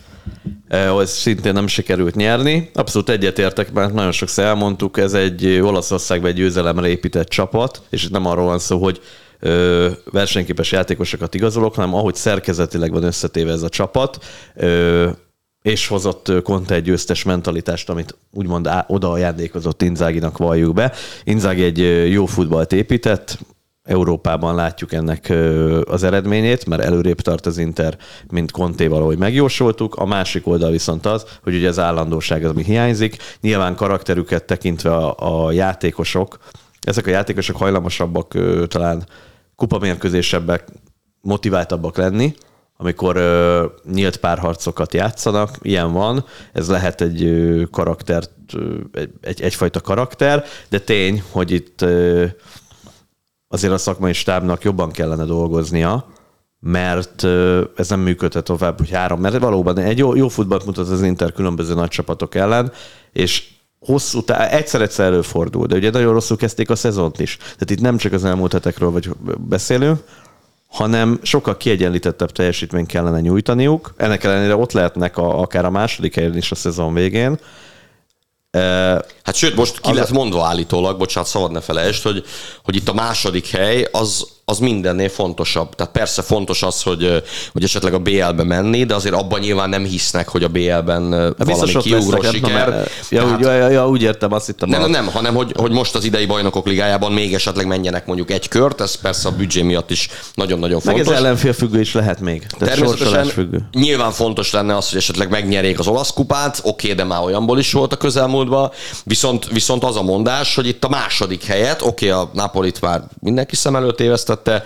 eh, 0.67 0.89
ahol 0.89 1.05
szintén 1.05 1.53
nem 1.53 1.67
sikerült 1.67 2.15
nyerni. 2.15 2.69
Abszolút 2.73 3.09
egyetértek, 3.09 3.71
mert 3.71 3.93
nagyon 3.93 4.11
sokszor 4.11 4.43
elmondtuk, 4.43 4.97
ez 4.97 5.13
egy 5.13 5.59
Olaszországban 5.61 6.29
egy 6.29 6.35
győzelemre 6.35 6.87
épített 6.87 7.27
csapat, 7.27 7.81
és 7.89 8.03
itt 8.03 8.11
nem 8.11 8.25
arról 8.25 8.45
van 8.45 8.59
szó, 8.59 8.83
hogy 8.83 9.01
versenyképes 10.11 10.71
játékosokat 10.71 11.35
igazolok, 11.35 11.75
hanem 11.75 11.93
ahogy 11.93 12.15
szerkezetileg 12.15 12.91
van 12.91 13.03
összetéve 13.03 13.51
ez 13.51 13.61
a 13.61 13.69
csapat, 13.69 14.25
és 15.61 15.87
hozott 15.87 16.31
Conte 16.43 16.75
egy 16.75 16.83
győztes 16.83 17.23
mentalitást, 17.23 17.89
amit 17.89 18.17
úgymond 18.31 18.69
oda 18.87 19.11
ajándékozott 19.11 19.81
Inzáginak 19.81 20.37
valljuk 20.37 20.73
be. 20.73 20.93
Inzági 21.23 21.63
egy 21.63 22.09
jó 22.11 22.25
futballt 22.25 22.73
épített, 22.73 23.37
Európában 23.89 24.55
látjuk 24.55 24.93
ennek 24.93 25.33
az 25.83 26.03
eredményét, 26.03 26.65
mert 26.65 26.83
előrébb 26.83 27.21
tart 27.21 27.45
az 27.45 27.57
Inter, 27.57 27.97
mint 28.31 28.51
Contéval, 28.51 29.01
ahogy 29.01 29.17
megjósoltuk. 29.17 29.95
A 29.95 30.05
másik 30.05 30.47
oldal 30.47 30.71
viszont 30.71 31.05
az, 31.05 31.25
hogy 31.43 31.55
ugye 31.55 31.67
az 31.67 31.79
állandóság 31.79 32.43
az, 32.43 32.49
ami 32.49 32.63
hiányzik. 32.63 33.17
Nyilván 33.41 33.75
karakterüket 33.75 34.43
tekintve 34.43 34.95
a, 34.95 35.45
a 35.45 35.51
játékosok, 35.51 36.37
ezek 36.81 37.07
a 37.07 37.09
játékosok 37.09 37.55
hajlamosabbak 37.57 38.37
talán 38.67 39.05
kupamérközésebbek, 39.55 40.63
motiváltabbak 41.21 41.97
lenni, 41.97 42.33
amikor 42.77 43.15
ö, 43.15 43.65
nyílt 43.91 44.17
párharcokat 44.17 44.93
játszanak, 44.93 45.57
ilyen 45.61 45.91
van, 45.91 46.25
ez 46.53 46.69
lehet 46.69 47.01
egy 47.01 47.23
ö, 47.23 47.63
karaktert, 47.71 48.31
ö, 48.53 48.75
egy, 49.21 49.41
egyfajta 49.41 49.81
karakter, 49.81 50.45
de 50.69 50.79
tény, 50.79 51.23
hogy 51.31 51.51
itt 51.51 51.81
ö, 51.81 52.25
azért 53.51 53.73
a 53.73 53.77
szakmai 53.77 54.13
stábnak 54.13 54.63
jobban 54.63 54.91
kellene 54.91 55.23
dolgoznia, 55.23 56.05
mert 56.59 57.23
ez 57.75 57.89
nem 57.89 57.99
működhet 57.99 58.43
tovább, 58.43 58.77
hogy 58.77 58.89
három, 58.89 59.19
mert 59.19 59.39
valóban 59.39 59.77
egy 59.77 59.97
jó, 59.97 60.15
jó 60.15 60.27
futballt 60.27 60.65
mutat 60.65 60.89
az 60.89 61.01
Inter 61.01 61.31
különböző 61.31 61.73
nagy 61.73 61.89
csapatok 61.89 62.35
ellen, 62.35 62.71
és 63.11 63.47
hosszú, 63.79 64.19
egyszer-egyszer 64.27 65.05
előfordul, 65.05 65.65
de 65.65 65.75
ugye 65.75 65.89
nagyon 65.89 66.13
rosszul 66.13 66.37
kezdték 66.37 66.69
a 66.69 66.75
szezont 66.75 67.19
is. 67.19 67.37
Tehát 67.37 67.69
itt 67.69 67.81
nem 67.81 67.97
csak 67.97 68.13
az 68.13 68.25
elmúlt 68.25 68.53
hetekről 68.53 68.91
vagy 68.91 69.09
beszélünk, 69.37 69.99
hanem 70.67 71.19
sokkal 71.21 71.57
kiegyenlítettebb 71.57 72.31
teljesítményt 72.31 72.87
kellene 72.87 73.19
nyújtaniuk. 73.19 73.93
Ennek 73.97 74.23
ellenére 74.23 74.55
ott 74.55 74.71
lehetnek 74.71 75.17
a, 75.17 75.41
akár 75.41 75.65
a 75.65 75.69
második 75.69 76.15
helyen 76.15 76.37
is 76.37 76.51
a 76.51 76.55
szezon 76.55 76.93
végén, 76.93 77.39
Hát 79.23 79.35
sőt, 79.35 79.55
most 79.55 79.79
ki 79.81 79.89
az 79.89 79.95
lett 79.95 80.09
mondva 80.09 80.45
állítólag, 80.45 80.97
bocsánat, 80.97 81.29
szabad 81.29 81.51
ne 81.51 81.61
felejtsd, 81.61 82.03
hogy, 82.03 82.25
hogy 82.63 82.75
itt 82.75 82.87
a 82.87 82.93
második 82.93 83.47
hely 83.47 83.87
az, 83.91 84.27
az 84.49 84.59
mindennél 84.59 85.09
fontosabb. 85.09 85.75
Tehát 85.75 85.91
persze 85.91 86.21
fontos 86.21 86.63
az, 86.63 86.81
hogy, 86.81 87.23
hogy 87.53 87.63
esetleg 87.63 87.93
a 87.93 87.99
BL-be 87.99 88.43
menni, 88.43 88.83
de 88.83 88.95
azért 88.95 89.15
abban 89.15 89.39
nyilván 89.39 89.69
nem 89.69 89.83
hisznek, 89.83 90.27
hogy 90.27 90.43
a 90.43 90.47
BL-ben 90.47 91.11
hát 91.11 91.45
valami 91.45 91.73
kiugró 91.77 92.21
siker. 92.21 92.69
Na, 92.69 92.75
ja, 93.09 93.23
Tehát, 93.23 93.39
ja, 93.41 93.53
ja, 93.53 93.69
ja, 93.69 93.89
úgy 93.89 94.01
értem, 94.01 94.33
azt 94.33 94.45
hittem. 94.45 94.69
Nem, 94.69 94.81
nem, 94.81 94.89
nem, 94.89 95.07
hanem 95.07 95.35
hogy, 95.35 95.53
hogy 95.57 95.71
most 95.71 95.95
az 95.95 96.03
idei 96.03 96.25
bajnokok 96.25 96.65
ligájában 96.67 97.11
még 97.11 97.33
esetleg 97.33 97.67
menjenek 97.67 98.05
mondjuk 98.05 98.31
egy 98.31 98.47
kört, 98.47 98.81
ez 98.81 98.95
persze 98.95 99.27
a 99.27 99.31
büdzsé 99.31 99.61
miatt 99.61 99.91
is 99.91 100.09
nagyon-nagyon 100.33 100.79
fontos. 100.79 101.05
Meg 101.05 101.15
ez 101.15 101.21
ellenfél 101.21 101.53
függő 101.53 101.79
is 101.79 101.93
lehet 101.93 102.19
még. 102.19 102.45
Tehát 102.57 102.75
Természetesen 102.75 103.25
függő. 103.25 103.67
nyilván 103.71 104.11
fontos 104.11 104.51
lenne 104.51 104.75
az, 104.75 104.89
hogy 104.89 104.97
esetleg 104.97 105.29
megnyerék 105.29 105.79
az 105.79 105.87
olasz 105.87 106.13
kupát, 106.13 106.59
oké, 106.63 106.93
de 106.93 107.03
már 107.03 107.23
olyanból 107.23 107.59
is 107.59 107.71
volt 107.71 107.93
a 107.93 107.97
közelmúltban, 107.97 108.71
viszont, 109.03 109.47
viszont 109.51 109.83
az 109.83 109.95
a 109.95 110.01
mondás, 110.01 110.55
hogy 110.55 110.67
itt 110.67 110.83
a 110.83 110.89
második 110.89 111.43
helyet, 111.43 111.81
oké, 111.81 112.09
a 112.09 112.29
Napolit 112.33 112.81
már 112.81 113.03
mindenki 113.19 113.55
szem 113.55 113.75
előtt 113.75 113.99
évesztette, 114.47 114.65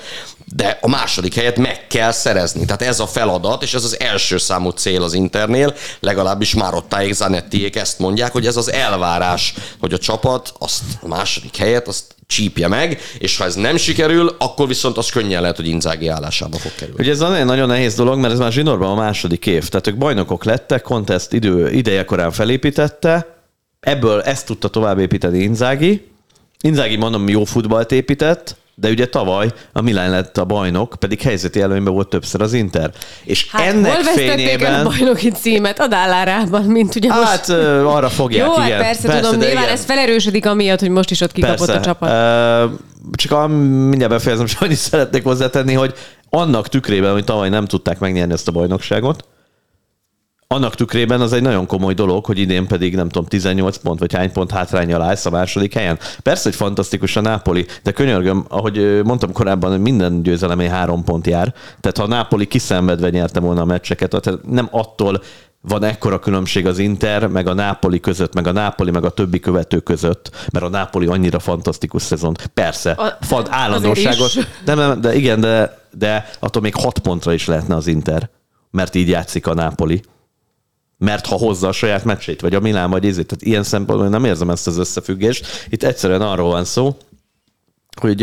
de 0.55 0.77
a 0.81 0.87
második 0.87 1.33
helyet 1.33 1.57
meg 1.57 1.87
kell 1.87 2.11
szerezni. 2.11 2.65
Tehát 2.65 2.81
ez 2.81 2.99
a 2.99 3.07
feladat, 3.07 3.63
és 3.63 3.73
ez 3.73 3.83
az 3.83 3.99
első 3.99 4.37
számú 4.37 4.69
cél 4.69 5.03
az 5.03 5.13
Internél, 5.13 5.73
legalábbis 5.99 6.53
már 6.53 6.73
ottáig 6.73 7.13
Zanettiék 7.13 7.75
ezt 7.75 7.99
mondják, 7.99 8.31
hogy 8.31 8.45
ez 8.45 8.57
az 8.57 8.71
elvárás, 8.71 9.53
hogy 9.79 9.93
a 9.93 9.97
csapat 9.97 10.53
azt 10.59 10.81
a 11.01 11.07
második 11.07 11.57
helyet, 11.57 11.87
azt 11.87 12.15
csípje 12.27 12.67
meg, 12.67 12.99
és 13.17 13.37
ha 13.37 13.45
ez 13.45 13.55
nem 13.55 13.77
sikerül, 13.77 14.35
akkor 14.39 14.67
viszont 14.67 14.97
az 14.97 15.09
könnyen 15.09 15.41
lehet, 15.41 15.55
hogy 15.55 15.67
Inzági 15.67 16.07
állásába 16.07 16.57
fog 16.57 16.71
kerülni. 16.75 17.01
Ugye 17.01 17.11
ez 17.11 17.21
egy 17.21 17.45
nagyon 17.45 17.67
nehéz 17.67 17.95
dolog, 17.95 18.19
mert 18.19 18.33
ez 18.33 18.39
már 18.39 18.51
zsinórban 18.51 18.91
a 18.91 19.01
második 19.01 19.45
év. 19.45 19.67
Tehát 19.69 19.87
ők 19.87 19.97
bajnokok 19.97 20.43
lettek, 20.43 20.81
Contest 20.81 21.33
idő, 21.33 21.71
ideje 21.71 22.05
korán 22.05 22.31
felépítette, 22.31 23.37
ebből 23.79 24.21
ezt 24.21 24.45
tudta 24.45 24.67
tovább 24.67 24.99
építeni 24.99 25.39
Inzági. 25.39 26.11
Inzági 26.61 26.95
mondom 26.95 27.27
jó 27.27 27.43
futballt 27.43 27.91
épített, 27.91 28.55
de 28.75 28.89
ugye 28.89 29.07
tavaly 29.07 29.51
a 29.73 29.81
Milán 29.81 30.09
lett 30.09 30.37
a 30.37 30.45
bajnok, 30.45 30.95
pedig 30.99 31.21
helyzeti 31.21 31.61
előnyben 31.61 31.93
volt 31.93 32.07
többször 32.07 32.41
az 32.41 32.53
Inter. 32.53 32.91
És 33.23 33.47
Hát 33.51 33.61
ennek 33.61 33.93
hol 33.93 34.03
vesztették 34.03 34.29
el 34.29 34.35
fényében... 34.35 34.85
a 34.85 34.89
bajnoki 34.89 35.31
címet? 35.31 35.79
A 35.79 35.87
Dálárában, 35.87 36.63
mint 36.63 36.95
ugye 36.95 37.13
most. 37.13 37.21
Hát 37.21 37.49
arra 37.85 38.09
fogják, 38.09 38.47
Jó, 38.47 38.53
hát 38.53 38.67
igen. 38.67 38.79
persze, 38.79 39.07
persze 39.07 39.21
tudom, 39.21 39.39
nyilván 39.39 39.63
igen. 39.63 39.73
ez 39.73 39.85
felerősödik 39.85 40.45
amiatt, 40.45 40.79
hogy 40.79 40.89
most 40.89 41.11
is 41.11 41.21
ott 41.21 41.31
kikapott 41.31 41.69
a 41.69 41.79
csapat. 41.79 42.09
Ö, 42.09 42.65
csak 43.11 43.47
mindjárt 43.47 44.11
befejezem, 44.11 44.45
csak 44.51 44.61
annyit 44.61 44.77
szeretnék 44.77 45.23
hozzátenni, 45.23 45.73
hogy 45.73 45.93
annak 46.29 46.67
tükrében, 46.67 47.11
hogy 47.11 47.23
tavaly 47.23 47.49
nem 47.49 47.65
tudták 47.65 47.99
megnyerni 47.99 48.33
ezt 48.33 48.47
a 48.47 48.51
bajnokságot, 48.51 49.25
annak 50.47 50.75
tükrében 50.75 51.21
az 51.21 51.33
egy 51.33 51.41
nagyon 51.41 51.65
komoly 51.65 51.93
dolog, 51.93 52.25
hogy 52.25 52.39
idén 52.39 52.67
pedig 52.67 52.95
nem 52.95 53.09
tudom, 53.09 53.27
18 53.27 53.77
pont 53.77 53.99
vagy 53.99 54.13
hány 54.13 54.31
pont 54.31 54.51
hátrányjal 54.51 55.01
állsz 55.01 55.25
a 55.25 55.29
második 55.29 55.73
helyen. 55.73 55.99
Persze, 56.23 56.43
hogy 56.43 56.55
fantasztikus 56.55 57.15
a 57.15 57.21
Nápoli, 57.21 57.65
de 57.83 57.91
könyörgöm, 57.91 58.45
ahogy 58.49 59.01
mondtam 59.03 59.31
korábban, 59.31 59.71
hogy 59.71 59.79
minden 59.79 60.23
győzelemé 60.23 60.67
három 60.67 61.03
pont 61.03 61.27
jár. 61.27 61.53
Tehát 61.79 61.97
ha 61.97 62.03
a 62.03 62.07
Nápoli 62.07 62.47
kiszenvedve 62.47 63.09
nyerte 63.09 63.39
volna 63.39 63.61
a 63.61 63.65
meccseket, 63.65 64.09
tehát 64.21 64.39
nem 64.45 64.67
attól 64.71 65.21
van 65.67 65.83
ekkora 65.83 66.19
különbség 66.19 66.67
az 66.67 66.77
Inter, 66.77 67.27
meg 67.27 67.47
a 67.47 67.53
Nápoli 67.53 67.99
között, 67.99 68.33
meg 68.33 68.47
a 68.47 68.51
Nápoli, 68.51 68.91
meg 68.91 69.05
a 69.05 69.09
többi 69.09 69.39
követő 69.39 69.79
között, 69.79 70.47
mert 70.51 70.65
a 70.65 70.69
Nápoli 70.69 71.05
annyira 71.05 71.39
fantasztikus 71.39 72.01
szezon. 72.01 72.35
Persze, 72.53 72.91
A- 72.91 73.43
állandóságot. 73.49 74.27
is. 74.35 74.47
De, 74.65 74.75
de, 74.75 74.95
de 74.95 75.15
igen, 75.15 75.39
de, 75.39 75.79
de 75.97 76.29
attól 76.39 76.61
még 76.61 76.75
hat 76.75 76.99
pontra 76.99 77.33
is 77.33 77.47
lehetne 77.47 77.75
az 77.75 77.87
Inter, 77.87 78.29
mert 78.71 78.95
így 78.95 79.09
játszik 79.09 79.47
a 79.47 79.53
Nápoli 79.53 80.01
mert 81.03 81.25
ha 81.25 81.35
hozza 81.35 81.67
a 81.67 81.71
saját 81.71 82.03
meccsét, 82.03 82.41
vagy 82.41 82.55
a 82.55 82.59
Milán, 82.59 82.89
vagy 82.89 83.05
ezért. 83.05 83.27
Tehát 83.27 83.43
ilyen 83.43 83.63
szempontból 83.63 84.09
nem 84.09 84.25
érzem 84.25 84.49
ezt 84.49 84.67
az 84.67 84.77
összefüggést. 84.77 85.67
Itt 85.69 85.83
egyszerűen 85.83 86.21
arról 86.21 86.49
van 86.49 86.65
szó, 86.65 86.95
hogy 88.01 88.19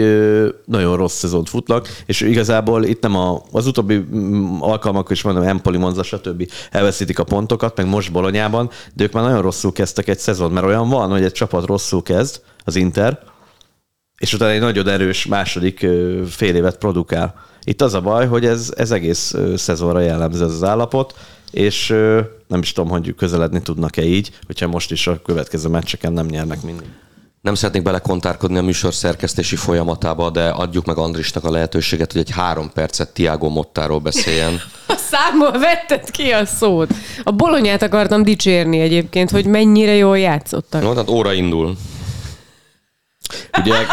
nagyon 0.64 0.96
rossz 0.96 1.18
szezont 1.18 1.48
futnak, 1.48 1.88
és 2.06 2.20
igazából 2.20 2.84
itt 2.84 3.02
nem 3.02 3.16
a, 3.16 3.42
az 3.52 3.66
utóbbi 3.66 3.96
mm, 3.96 4.60
alkalmak 4.60 5.10
is 5.10 5.22
mondom, 5.22 5.42
Empoli, 5.42 5.76
Monza, 5.76 6.02
stb. 6.02 6.50
elveszítik 6.70 7.18
a 7.18 7.24
pontokat, 7.24 7.76
meg 7.76 7.86
most 7.86 8.12
Bolonyában, 8.12 8.70
de 8.94 9.04
ők 9.04 9.12
már 9.12 9.24
nagyon 9.24 9.42
rosszul 9.42 9.72
kezdtek 9.72 10.08
egy 10.08 10.18
szezon, 10.18 10.50
mert 10.50 10.66
olyan 10.66 10.88
van, 10.88 11.10
hogy 11.10 11.24
egy 11.24 11.32
csapat 11.32 11.66
rosszul 11.66 12.02
kezd, 12.02 12.40
az 12.64 12.76
Inter, 12.76 13.18
és 14.18 14.34
utána 14.34 14.50
egy 14.50 14.60
nagyon 14.60 14.88
erős 14.88 15.26
második 15.26 15.86
fél 16.28 16.54
évet 16.54 16.78
produkál. 16.78 17.34
Itt 17.64 17.82
az 17.82 17.94
a 17.94 18.00
baj, 18.00 18.26
hogy 18.26 18.46
ez, 18.46 18.72
ez 18.76 18.90
egész 18.90 19.34
szezonra 19.56 20.00
jellemző 20.00 20.44
ez 20.44 20.52
az 20.52 20.64
állapot, 20.64 21.14
és 21.50 21.88
nem 22.48 22.60
is 22.60 22.72
tudom, 22.72 22.90
hogy 22.90 23.14
közeledni 23.14 23.62
tudnak-e 23.62 24.04
így, 24.04 24.30
hogyha 24.46 24.66
most 24.66 24.90
is 24.90 25.06
a 25.06 25.22
következő 25.22 25.68
meccseken 25.68 26.12
nem 26.12 26.26
nyernek 26.26 26.62
mindig. 26.62 26.86
Nem 27.40 27.54
szeretnék 27.54 27.82
belekontárkodni 27.82 28.58
a 28.58 28.62
műsor 28.62 28.94
szerkesztési 28.94 29.56
folyamatába, 29.56 30.30
de 30.30 30.48
adjuk 30.48 30.84
meg 30.84 30.96
Andrisnak 30.96 31.44
a 31.44 31.50
lehetőséget, 31.50 32.12
hogy 32.12 32.20
egy 32.20 32.30
három 32.30 32.70
percet 32.72 33.12
Tiago 33.12 33.48
Mottáról 33.48 33.98
beszéljen. 33.98 34.52
A 34.86 34.96
számból 34.96 35.58
vetted 35.58 36.10
ki 36.10 36.30
a 36.30 36.44
szót. 36.44 36.94
A 37.22 37.30
bolonyát 37.30 37.82
akartam 37.82 38.22
dicsérni 38.22 38.80
egyébként, 38.80 39.30
hogy 39.30 39.46
mennyire 39.46 39.94
jól 39.94 40.18
játszottak. 40.18 40.82
No, 40.82 40.92
tehát 40.92 41.08
óra 41.08 41.32
indul. 41.32 41.76
Ugye, 43.60 43.74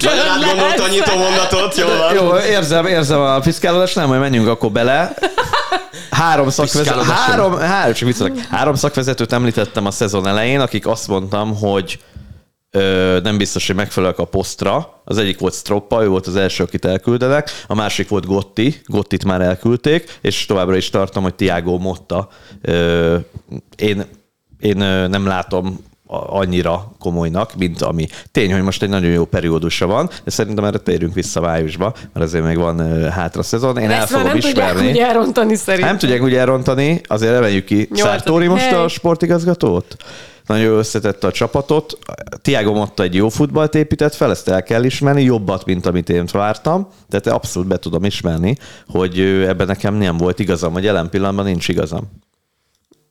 Nagyon 0.00 0.26
átgondolta 0.28 0.82
a 0.82 0.88
nyitó 0.88 1.16
mondatot, 1.16 1.76
jól 1.76 1.96
van. 1.98 2.14
jó, 2.14 2.36
érzem, 2.36 2.86
érzem 2.86 3.20
a 3.20 3.38
piszkálódást, 3.38 3.94
nem, 3.94 4.08
majd 4.08 4.20
menjünk 4.20 4.48
akkor 4.48 4.70
bele. 4.70 5.14
Három 6.10 6.50
szakvezető, 6.50 6.82
Piszkálódás 6.82 7.18
három, 7.18 7.58
három, 7.58 7.94
csak 7.94 8.08
viccelek, 8.08 8.38
három 8.38 8.74
szakvezetőt 8.74 9.32
említettem 9.32 9.86
a 9.86 9.90
szezon 9.90 10.26
elején, 10.26 10.60
akik 10.60 10.86
azt 10.86 11.08
mondtam, 11.08 11.56
hogy 11.56 11.98
ö, 12.70 13.18
nem 13.22 13.38
biztos, 13.38 13.66
hogy 13.66 13.76
megfelelnek 13.76 14.18
a 14.18 14.24
posztra. 14.24 15.00
Az 15.04 15.18
egyik 15.18 15.38
volt 15.38 15.54
Stroppa, 15.54 16.02
ő 16.02 16.08
volt 16.08 16.26
az 16.26 16.36
első, 16.36 16.62
akit 16.62 16.84
elküldenek, 16.84 17.50
a 17.66 17.74
másik 17.74 18.08
volt 18.08 18.26
Gotti, 18.26 18.80
Gottit 18.84 19.24
már 19.24 19.40
elküldték, 19.40 20.18
és 20.20 20.46
továbbra 20.46 20.76
is 20.76 20.90
tartom, 20.90 21.22
hogy 21.22 21.34
Tiago 21.34 21.78
Motta. 21.78 22.28
Ö, 22.62 23.16
én, 23.76 24.04
én 24.60 24.76
nem 25.08 25.26
látom 25.26 25.84
annyira 26.06 26.92
komolynak, 26.98 27.54
mint 27.54 27.82
ami. 27.82 28.06
Tény, 28.32 28.52
hogy 28.52 28.62
most 28.62 28.82
egy 28.82 28.88
nagyon 28.88 29.10
jó 29.10 29.24
periódusa 29.24 29.86
van, 29.86 30.10
de 30.24 30.30
szerintem 30.30 30.64
erre 30.64 30.78
térünk 30.78 31.14
vissza 31.14 31.40
májusba, 31.40 31.94
mert 32.12 32.26
azért 32.26 32.44
még 32.44 32.56
van 32.56 33.08
hátra 33.10 33.42
szezon. 33.42 33.78
Én 33.78 33.90
el 33.90 34.02
Ezt 34.02 34.12
már 34.12 34.20
fogom 34.20 34.26
nem 34.26 34.40
tudják 34.40 34.68
ismerni. 34.70 34.90
úgy 34.90 34.98
elrontani 34.98 35.54
szerintem. 35.54 35.88
Nem 35.88 35.98
tudják 35.98 36.22
úgy 36.22 36.34
elrontani, 36.34 37.00
azért 37.06 37.34
emeljük 37.34 37.64
ki. 37.64 37.88
Szártóri 37.92 38.46
most 38.46 38.64
hely. 38.64 38.82
a 38.84 38.88
sportigazgatót? 38.88 39.96
Nagyon 40.46 40.78
összetette 40.78 41.26
a 41.26 41.30
csapatot. 41.32 41.98
Tiago 42.42 42.72
Motta 42.72 43.02
egy 43.02 43.14
jó 43.14 43.28
futballt 43.28 43.74
épített 43.74 44.14
fel, 44.14 44.30
ezt 44.30 44.48
el 44.48 44.62
kell 44.62 44.84
ismerni, 44.84 45.22
jobbat, 45.22 45.64
mint 45.64 45.86
amit 45.86 46.08
én 46.08 46.24
vártam, 46.32 46.88
de 47.08 47.20
te 47.20 47.30
abszolút 47.30 47.68
be 47.68 47.76
tudom 47.76 48.04
ismerni, 48.04 48.56
hogy 48.88 49.20
ebben 49.20 49.66
nekem 49.66 49.94
nem 49.94 50.16
volt 50.16 50.38
igazam, 50.38 50.72
vagy 50.72 50.84
jelen 50.84 51.10
pillanatban 51.10 51.44
nincs 51.44 51.68
igazam. 51.68 52.10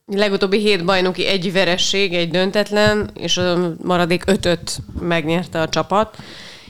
Legutóbbi 0.07 0.59
hét 0.59 0.85
bajnoki 0.85 1.25
egy 1.25 1.53
veresség, 1.53 2.13
egy 2.13 2.29
döntetlen, 2.29 3.09
és 3.13 3.37
a 3.37 3.75
maradék 3.83 4.23
ötöt 4.25 4.79
megnyerte 4.99 5.61
a 5.61 5.69
csapat. 5.69 6.17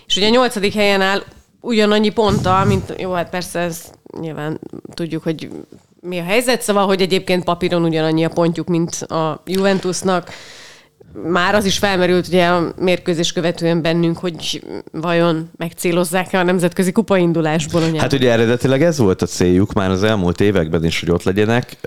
És 0.06 0.16
ugye 0.16 0.28
a 0.28 0.30
nyolcadik 0.30 0.74
helyen 0.74 1.02
áll 1.02 1.24
ugyanannyi 1.62 2.10
ponttal, 2.10 2.66
mint, 2.66 2.94
jó, 2.98 3.12
hát 3.12 3.30
persze 3.30 3.60
ez 3.60 3.92
nyilván 4.20 4.60
tudjuk, 4.94 5.24
hogy 5.24 5.50
mi 6.02 6.20
a 6.20 6.24
helyzet, 6.24 6.62
szóval, 6.62 6.86
hogy 6.86 7.02
egyébként 7.02 7.44
papíron 7.44 7.84
ugyanannyi 7.84 8.24
a 8.24 8.30
pontjuk, 8.30 8.68
mint 8.68 8.94
a 8.94 9.42
Juventusnak. 9.46 10.30
Már 11.24 11.56
az 11.56 11.66
is 11.66 11.78
felmerült 11.78 12.28
ugye 12.28 12.48
a 12.48 12.74
mérkőzés 12.80 13.34
követően 13.34 13.82
bennünk, 13.82 14.18
hogy 14.18 14.64
vajon 14.92 15.50
megcélozzák-e 15.58 16.40
a 16.40 16.44
nemzetközi 16.44 16.92
kupaindulás 16.92 17.68
Bolonyában. 17.68 18.00
Hát 18.00 18.14
ugye 18.14 18.32
eredetileg 18.32 18.82
ez 18.82 18.98
volt 18.98 19.22
a 19.22 19.26
céljuk 19.26 19.74
már 19.74 19.90
az 19.90 20.04
elmúlt 20.04 20.42
években 20.42 20.86
is, 20.86 21.00
hogy 21.00 21.12
ott 21.12 21.24
legyenek. 21.24 21.78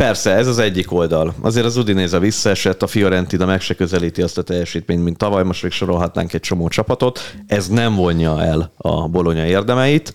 Persze, 0.00 0.34
ez 0.34 0.46
az 0.46 0.58
egyik 0.58 0.92
oldal. 0.92 1.34
Azért 1.40 1.66
az 1.66 1.76
Udinéza 1.76 2.18
visszaesett, 2.18 2.82
a 2.82 2.86
Fiorentina 2.86 3.46
meg 3.46 3.60
se 3.60 3.74
közelíti 3.74 4.22
azt 4.22 4.38
a 4.38 4.42
teljesítményt, 4.42 5.04
mint 5.04 5.16
tavaly, 5.16 5.42
most 5.42 5.62
még 5.62 5.72
sorolhatnánk 5.72 6.32
egy 6.32 6.40
csomó 6.40 6.68
csapatot. 6.68 7.20
Ez 7.46 7.68
nem 7.68 7.94
vonja 7.94 8.42
el 8.42 8.72
a 8.76 9.08
Bolonya 9.08 9.46
érdemeit. 9.46 10.12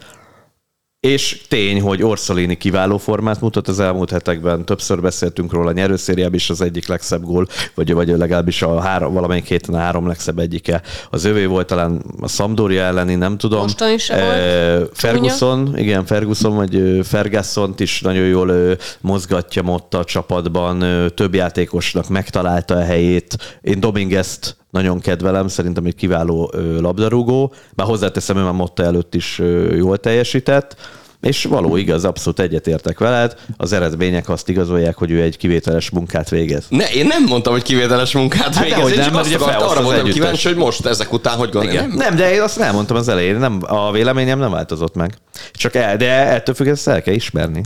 És 1.06 1.42
tény, 1.48 1.82
hogy 1.82 2.04
Orszolini 2.04 2.58
kiváló 2.58 2.98
formát 2.98 3.42
mutat 3.42 3.68
az 3.68 3.80
elmúlt 3.80 4.10
hetekben. 4.10 4.66
Többször 4.66 5.02
beszéltünk 5.02 5.52
róla, 5.52 5.72
nyerőszériában 5.72 6.34
is 6.34 6.50
az 6.50 6.62
egyik 6.62 6.88
legszebb 6.88 7.24
gól, 7.24 7.48
vagy, 7.76 7.94
vagy 7.94 8.08
legalábbis 8.08 8.62
a 8.62 8.80
három, 8.80 9.14
valamelyik 9.14 9.46
héten 9.48 9.76
a 9.76 9.78
három 9.78 10.08
legszebb 10.08 10.40
egyike. 10.40 10.82
Az 11.10 11.24
övé 11.24 11.46
volt 11.46 11.68
talán 11.68 12.02
a 12.22 12.28
Sampdoria 12.28 12.84
elleni, 12.84 13.16
nem 13.16 13.38
tudom. 13.38 13.62
Mostan 13.62 13.94
is 13.94 14.10
Eh, 14.10 14.78
volt. 14.78 14.92
Ferguson, 14.94 15.78
igen, 15.78 16.06
Ferguson 16.06 16.56
vagy 16.56 16.76
ö, 16.76 17.04
Ferguson-t 17.04 17.80
is 17.80 18.02
nagyon 18.02 18.26
jól 18.26 18.78
mozgatja 19.02 19.64
ott 19.66 19.94
a 19.94 20.04
csapatban, 20.04 20.84
több 21.16 21.34
játékosnak 21.34 22.10
megtalálta 22.10 22.76
a 22.76 22.84
helyét. 22.84 23.60
Én 23.62 23.80
Dominguez-t 23.80 24.58
nagyon 24.76 25.00
kedvelem, 25.00 25.48
szerintem 25.48 25.86
egy 25.86 25.96
kiváló 25.96 26.54
labdarúgó, 26.80 27.54
bár 27.76 27.88
hozzáteszem, 27.88 28.38
ő 28.38 28.44
már 28.44 28.54
Motta 28.54 28.84
előtt 28.84 29.16
is 29.16 29.42
jól 29.76 29.98
teljesített, 29.98 30.76
és 31.22 31.44
való 31.44 31.76
igaz, 31.76 32.06
abszolút 32.06 32.40
egyetértek 32.40 33.00
veled, 33.00 33.36
az 33.58 33.74
eredmények 33.74 34.30
azt 34.30 34.50
igazolják, 34.50 34.96
hogy 34.96 35.12
ő 35.12 35.22
egy 35.22 35.38
kivételes 35.38 35.90
munkát 35.90 36.30
végez. 36.30 36.66
Ne, 36.70 36.88
én 36.90 37.06
nem 37.06 37.24
mondtam, 37.24 37.54
hogy 37.54 37.62
kivételes 37.64 38.14
munkát 38.14 38.56
Hát 38.56 38.60
végez. 38.64 38.76
dehogy 38.78 38.92
Én 38.92 39.00
nem, 39.00 39.14
mert 39.14 39.34
azt 39.34 39.44
arra 39.44 39.82
voltam 39.82 39.94
együttes. 39.94 40.14
kíváncsi, 40.14 40.48
hogy 40.48 40.58
most 40.58 40.86
ezek 40.86 41.14
után 41.14 41.38
hogy 41.38 41.50
gondolom. 41.50 41.88
Nem, 41.88 41.92
Nem, 41.98 42.16
de 42.16 42.34
én 42.34 42.42
azt 42.42 42.60
elmondtam 42.60 42.96
az 42.98 43.08
elején, 43.08 43.36
nem, 43.36 43.60
a 43.62 43.92
véleményem 43.92 44.40
nem 44.40 44.52
változott 44.52 44.96
meg. 44.96 45.14
Csak 45.54 45.76
el, 45.76 45.98
de 45.98 46.12
ettől 46.12 46.56
függ, 46.56 46.68
ezt 46.68 46.88
el 46.88 47.02
kell 47.02 47.14
ismerni. 47.14 47.64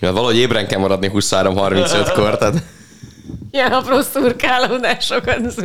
Ja, 0.00 0.12
valahogy 0.12 0.36
ébren 0.36 0.66
kell 0.66 0.80
maradni 0.80 1.10
23-35-kor, 1.14 2.38
tehát 2.38 2.62
Ilyen 3.50 3.72
apró 3.72 4.00
szurkálódásokat. 4.00 5.64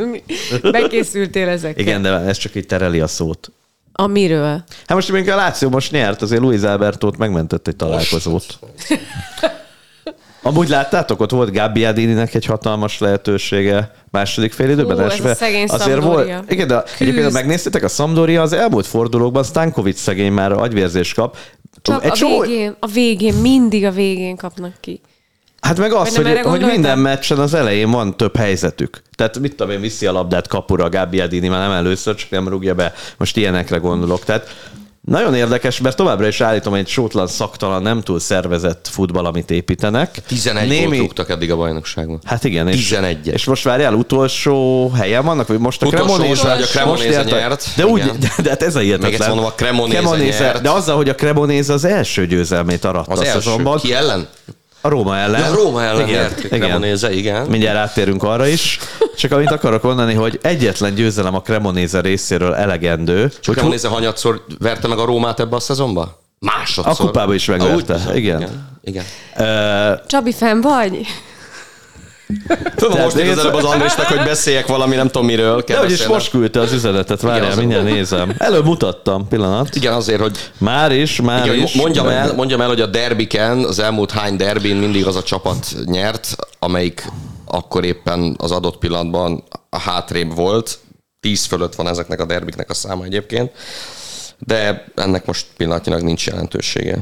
Bekészültél 0.70 1.48
ezekkel. 1.48 1.82
Igen, 1.82 2.02
de 2.02 2.08
ez 2.10 2.36
csak 2.36 2.54
így 2.54 2.66
tereli 2.66 3.00
a 3.00 3.06
szót. 3.06 3.52
Amiről? 3.92 4.64
Hát 4.86 4.94
most, 4.94 5.10
amikor 5.10 5.32
a 5.32 5.36
Láció 5.36 5.68
most 5.68 5.92
nyert, 5.92 6.22
azért 6.22 6.40
Luis 6.40 6.62
Albertót 6.62 7.16
megmentett 7.16 7.68
egy 7.68 7.76
találkozót. 7.76 8.58
Amúgy 10.44 10.68
láttátok, 10.68 11.20
ott 11.20 11.30
volt 11.30 11.52
Gabi 11.52 11.84
Adininek 11.84 12.34
egy 12.34 12.44
hatalmas 12.46 12.98
lehetősége 12.98 13.94
második 14.10 14.52
fél 14.52 14.70
időben. 14.70 14.98
Ó, 14.98 15.02
ez 15.02 15.24
a 15.24 15.34
szegény 15.34 15.66
Sampdoria. 15.66 16.44
Igen, 16.48 16.66
de 16.66 16.82
egyébként, 16.98 17.24
ha 17.24 17.30
megnéztétek 17.30 17.82
a 17.84 17.88
Sampdoria 17.88 18.42
az 18.42 18.52
elmúlt 18.52 18.86
fordulókban 18.86 19.44
Stankovic 19.44 20.00
szegény 20.00 20.32
már 20.32 20.52
agyvérzést 20.52 21.14
kap. 21.14 21.36
Csak 21.82 22.04
Egy 22.04 22.10
a 22.10 22.14
csomó- 22.14 22.40
végén, 22.40 22.76
a 22.78 22.86
végén, 22.86 23.34
mindig 23.34 23.84
a 23.84 23.90
végén 23.90 24.36
kapnak 24.36 24.72
ki. 24.80 25.00
Hát 25.62 25.78
meg 25.78 25.92
az, 25.92 26.16
hogy, 26.16 26.38
hogy 26.38 26.64
minden 26.64 26.98
meccsen 26.98 27.38
az 27.38 27.54
elején 27.54 27.90
van 27.90 28.16
több 28.16 28.36
helyzetük. 28.36 29.02
Tehát 29.14 29.38
mit 29.38 29.54
tudom 29.54 29.72
én, 29.72 29.80
viszi 29.80 30.06
a 30.06 30.12
labdát 30.12 30.48
kapura 30.48 30.88
Gabi 30.88 31.20
Adini, 31.20 31.48
már 31.48 31.60
nem 31.60 31.70
először, 31.70 32.14
csak 32.14 32.30
nem 32.30 32.48
rúgja 32.48 32.74
be. 32.74 32.92
Most 33.16 33.36
ilyenekre 33.36 33.76
gondolok. 33.76 34.24
Tehát 34.24 34.54
nagyon 35.00 35.34
érdekes, 35.34 35.80
mert 35.80 35.96
továbbra 35.96 36.26
is 36.26 36.40
állítom, 36.40 36.72
hogy 36.72 36.80
egy 36.80 36.88
sótlan, 36.88 37.26
szaktalan, 37.26 37.82
nem 37.82 38.00
túl 38.00 38.20
szervezett 38.20 38.88
futball, 38.90 39.24
amit 39.24 39.50
építenek. 39.50 40.22
11 40.26 40.68
Némi... 40.68 40.84
gólt 40.84 40.98
rúgtak 40.98 41.30
eddig 41.30 41.50
a 41.50 41.56
bajnokságban. 41.56 42.20
Hát 42.24 42.44
igen. 42.44 42.68
És, 42.68 42.90
11-et. 42.90 43.32
És 43.32 43.44
most 43.44 43.64
várjál, 43.64 43.94
utolsó 43.94 44.90
helyen 44.90 45.24
vannak, 45.24 45.46
vagy 45.46 45.58
most 45.58 45.82
a 45.82 45.84
hogy 45.84 45.94
a 45.94 47.04
érted? 47.04 47.26
nyert, 47.26 47.68
De, 47.76 47.86
úgy, 47.86 48.02
de, 48.02 48.32
de, 48.42 48.48
hát 48.48 48.62
ez 48.62 48.76
a 48.76 48.80
hihetetlen. 48.80 49.18
Még 49.18 49.28
mondom, 49.28 49.44
a 49.44 49.52
Cremonese 49.54 50.44
nyert. 50.44 50.62
De 50.62 50.70
azzal, 50.70 50.96
hogy 50.96 51.08
a 51.08 51.14
Cremonese 51.14 51.72
az 51.72 51.84
első 51.84 52.26
győzelmét 52.26 52.84
aratta 52.84 53.12
Az 53.12 53.18
a 53.18 53.24
első. 53.24 53.40
szezonban. 53.40 53.78
Ki 53.78 53.94
ellen? 53.94 54.28
A 54.84 54.88
Róma 54.88 55.16
ellen. 55.16 55.40
Ja, 55.40 55.54
Róma 55.54 55.82
ellen 55.82 56.08
igen, 56.08 56.20
nyert. 56.20 56.44
igen. 56.44 56.60
Cremonese, 56.60 57.12
igen. 57.12 57.46
Mindjárt 57.46 57.76
áttérünk 57.76 58.22
arra 58.22 58.46
is. 58.46 58.78
Csak 59.16 59.32
amit 59.32 59.50
akarok 59.50 59.82
mondani, 59.82 60.14
hogy 60.14 60.38
egyetlen 60.42 60.94
győzelem 60.94 61.34
a 61.34 61.40
Cremonese 61.42 62.00
részéről 62.00 62.54
elegendő. 62.54 63.28
Csak 63.28 63.44
hogy 63.44 63.54
Cremonese 63.54 63.88
hanyatszor 63.88 64.44
verte 64.58 64.88
meg 64.88 64.98
a 64.98 65.04
Rómát 65.04 65.40
ebbe 65.40 65.56
a 65.56 65.60
szezonba? 65.60 66.20
Másodszor. 66.38 66.92
A 66.92 67.04
kupába 67.06 67.34
is 67.34 67.46
megverte, 67.46 67.94
Ah, 67.94 68.08
úgy? 68.08 68.16
igen. 68.16 68.40
igen. 68.40 68.78
igen. 68.84 69.04
Ö, 69.36 69.92
Csabi, 70.06 70.32
fenn 70.32 70.60
vagy? 70.60 71.06
Tudom, 72.74 73.00
most 73.00 73.14
az 73.14 73.38
előbb 73.38 73.54
az 73.54 73.64
Andrésnak, 73.64 74.06
hogy 74.06 74.24
beszéljek 74.24 74.66
valami, 74.66 74.94
nem 74.94 75.06
tudom 75.06 75.26
miről. 75.26 75.64
kell 75.64 75.76
de 75.76 75.82
hogy 75.82 75.92
is 75.92 76.06
most 76.06 76.30
küldte 76.30 76.60
az 76.60 76.72
üzenetet, 76.72 77.20
várjál, 77.20 77.56
mindjárt 77.56 77.84
nézem. 77.84 78.34
Előbb 78.38 78.64
mutattam, 78.64 79.28
pillanat. 79.28 79.74
Igen, 79.74 79.92
azért, 79.92 80.20
hogy 80.20 80.50
Már 80.58 80.92
is, 80.92 81.20
már 81.20 81.46
igen, 81.46 81.62
is. 81.62 81.72
mondjam, 81.72 82.08
el, 82.08 82.34
mondjam 82.34 82.60
el, 82.60 82.68
hogy 82.68 82.80
a 82.80 82.86
derbiken, 82.86 83.64
az 83.64 83.78
elmúlt 83.78 84.10
hány 84.10 84.36
derbin 84.36 84.76
mindig 84.76 85.06
az 85.06 85.16
a 85.16 85.22
csapat 85.22 85.66
nyert, 85.84 86.36
amelyik 86.58 87.04
akkor 87.46 87.84
éppen 87.84 88.36
az 88.38 88.50
adott 88.50 88.78
pillanatban 88.78 89.42
a 89.70 89.78
hátrébb 89.78 90.34
volt. 90.34 90.78
Tíz 91.20 91.44
fölött 91.44 91.74
van 91.74 91.88
ezeknek 91.88 92.20
a 92.20 92.24
derbiknek 92.24 92.70
a 92.70 92.74
száma 92.74 93.04
egyébként. 93.04 93.50
De 94.38 94.84
ennek 94.94 95.26
most 95.26 95.46
pillanatnyilag 95.56 96.02
nincs 96.02 96.26
jelentősége. 96.26 96.98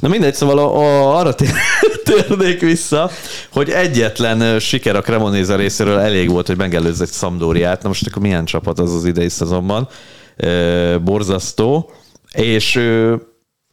Na 0.00 0.08
mindegy, 0.08 0.34
szóval 0.34 0.58
a, 0.58 0.78
a, 0.78 1.18
arra 1.18 1.34
tér- 1.34 1.52
térnék 2.04 2.60
vissza, 2.60 3.10
hogy 3.52 3.70
egyetlen 3.70 4.58
siker 4.58 4.96
a 4.96 5.00
Cremonese 5.00 5.56
részéről 5.56 5.98
elég 5.98 6.30
volt, 6.30 6.46
hogy 6.46 6.56
megelőzze 6.56 7.04
egy 7.04 7.12
Sampdoriát. 7.12 7.82
Na 7.82 7.88
most 7.88 8.06
akkor 8.06 8.22
milyen 8.22 8.44
csapat 8.44 8.78
az 8.78 8.94
az 8.94 9.04
idei 9.04 9.28
szezonban? 9.28 9.88
Ö, 10.36 10.96
Borzasztó. 11.04 11.90
És 12.32 12.76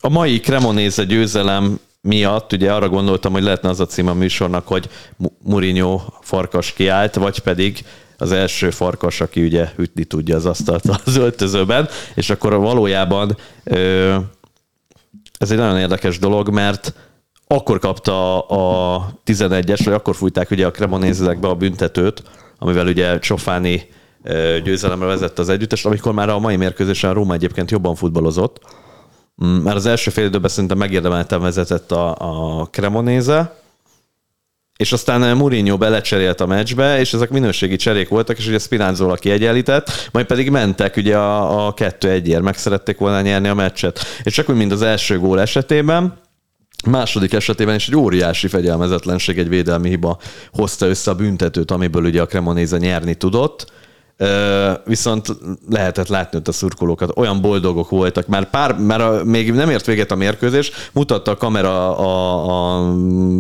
a 0.02 0.10
mai 0.10 0.40
Cremonese 0.40 1.04
győzelem 1.04 1.80
miatt 2.02 2.52
ugye 2.54 2.72
arra 2.72 2.90
gondoltam, 2.90 3.32
hogy 3.32 3.44
lehetne 3.44 3.70
az 3.70 3.80
a 3.80 3.86
cím 3.86 4.08
a 4.08 4.14
műsornak, 4.14 4.68
hogy 4.68 4.90
Mourinho 5.44 6.02
farkas 6.22 6.74
kiállt, 6.74 7.16
vagy 7.16 7.40
pedig 7.40 7.86
az 8.18 8.32
első 8.32 8.70
farkas, 8.70 9.22
aki 9.22 9.44
ugye 9.44 9.70
ütni 9.78 10.04
tudja 10.04 10.36
az 10.36 10.46
asztalt 10.46 10.84
az 11.06 11.16
öltözőben, 11.16 11.90
és 12.16 12.30
akkor 12.30 12.54
valójában 12.54 13.38
ö, 13.64 14.16
ez 15.44 15.52
egy 15.52 15.58
nagyon 15.58 15.80
érdekes 15.80 16.20
dolog, 16.20 16.50
mert 16.50 16.94
akkor 17.48 17.80
kapta 17.80 18.40
a 18.40 19.10
11-es, 19.26 19.82
vagy 19.84 19.94
akkor 19.94 20.16
fújták 20.16 20.52
ugye 20.52 20.66
a 20.66 20.72
Cremonézekbe 20.72 21.48
a 21.48 21.56
büntetőt, 21.56 22.24
amivel 22.60 22.88
ugye 22.88 23.20
Csofáni 23.20 23.88
győzelemre 24.64 25.06
vezette 25.06 25.42
az 25.42 25.50
együttest, 25.50 25.86
amikor 25.86 26.14
már 26.14 26.30
a 26.30 26.40
mai 26.40 26.56
mérkőzésen 26.56 27.10
a 27.10 27.14
Róma 27.14 27.34
egyébként 27.34 27.72
jobban 27.72 27.96
futballozott. 27.96 28.60
Mm, 29.46 29.48
Már 29.48 29.76
az 29.76 29.86
első 29.86 30.12
fél 30.12 30.26
időben 30.26 30.50
szerintem 30.50 30.78
megérdemelten 30.78 31.42
vezetett 31.42 31.92
a, 31.92 32.16
a 32.60 32.66
Cremonéze, 32.66 33.63
és 34.78 34.92
aztán 34.92 35.38
Mourinho 35.38 35.78
belecserélt 35.78 36.42
a 36.42 36.46
meccsbe, 36.46 37.00
és 37.00 37.14
ezek 37.14 37.30
minőségi 37.30 37.76
cserék 37.76 38.10
voltak, 38.10 38.38
és 38.38 38.48
ugye 38.48 38.60
Spinazzola 38.60 39.16
kiegyenlített, 39.16 40.10
majd 40.12 40.26
pedig 40.26 40.50
mentek 40.50 40.98
ugye 40.98 41.18
a, 41.18 41.68
a 41.68 41.74
2-1-ért, 41.74 42.42
meg 42.42 42.58
szerették 42.58 42.98
volna 42.98 43.22
nyerni 43.22 43.48
a 43.48 43.54
meccset. 43.54 44.00
És 44.24 44.34
csak 44.34 44.50
úgy, 44.50 44.56
mint 44.56 44.72
az 44.72 44.82
első 44.82 45.20
gól 45.20 45.42
esetében, 45.42 46.22
második 46.86 47.34
esetében 47.34 47.76
is 47.76 47.88
egy 47.88 47.96
óriási 47.96 48.48
fegyelmezetlenség, 48.48 49.38
egy 49.38 49.50
védelmi 49.50 49.90
hiba 49.90 50.18
hozta 50.52 50.86
össze 50.86 51.12
a 51.12 51.16
büntetőt, 51.16 51.72
amiből 51.72 52.04
ugye 52.04 52.22
a 52.22 52.26
Cremonese 52.26 52.78
nyerni 52.78 53.16
tudott. 53.16 53.72
Viszont 54.86 55.28
lehetett 55.70 56.08
látni 56.08 56.38
ott 56.38 56.48
a 56.48 56.52
szurkolókat, 56.52 57.12
olyan 57.16 57.42
boldogok 57.42 57.90
voltak, 57.90 58.28
már 58.28 58.50
pár, 58.50 58.78
már 58.78 59.02
a, 59.02 59.24
még 59.24 59.52
nem 59.52 59.70
ért 59.70 59.86
véget 59.86 60.12
a 60.12 60.16
mérkőzés, 60.16 60.72
mutatta 60.92 61.32
a 61.32 61.38
kamera 61.38 61.98
a, 61.98 62.78
a 62.78 62.94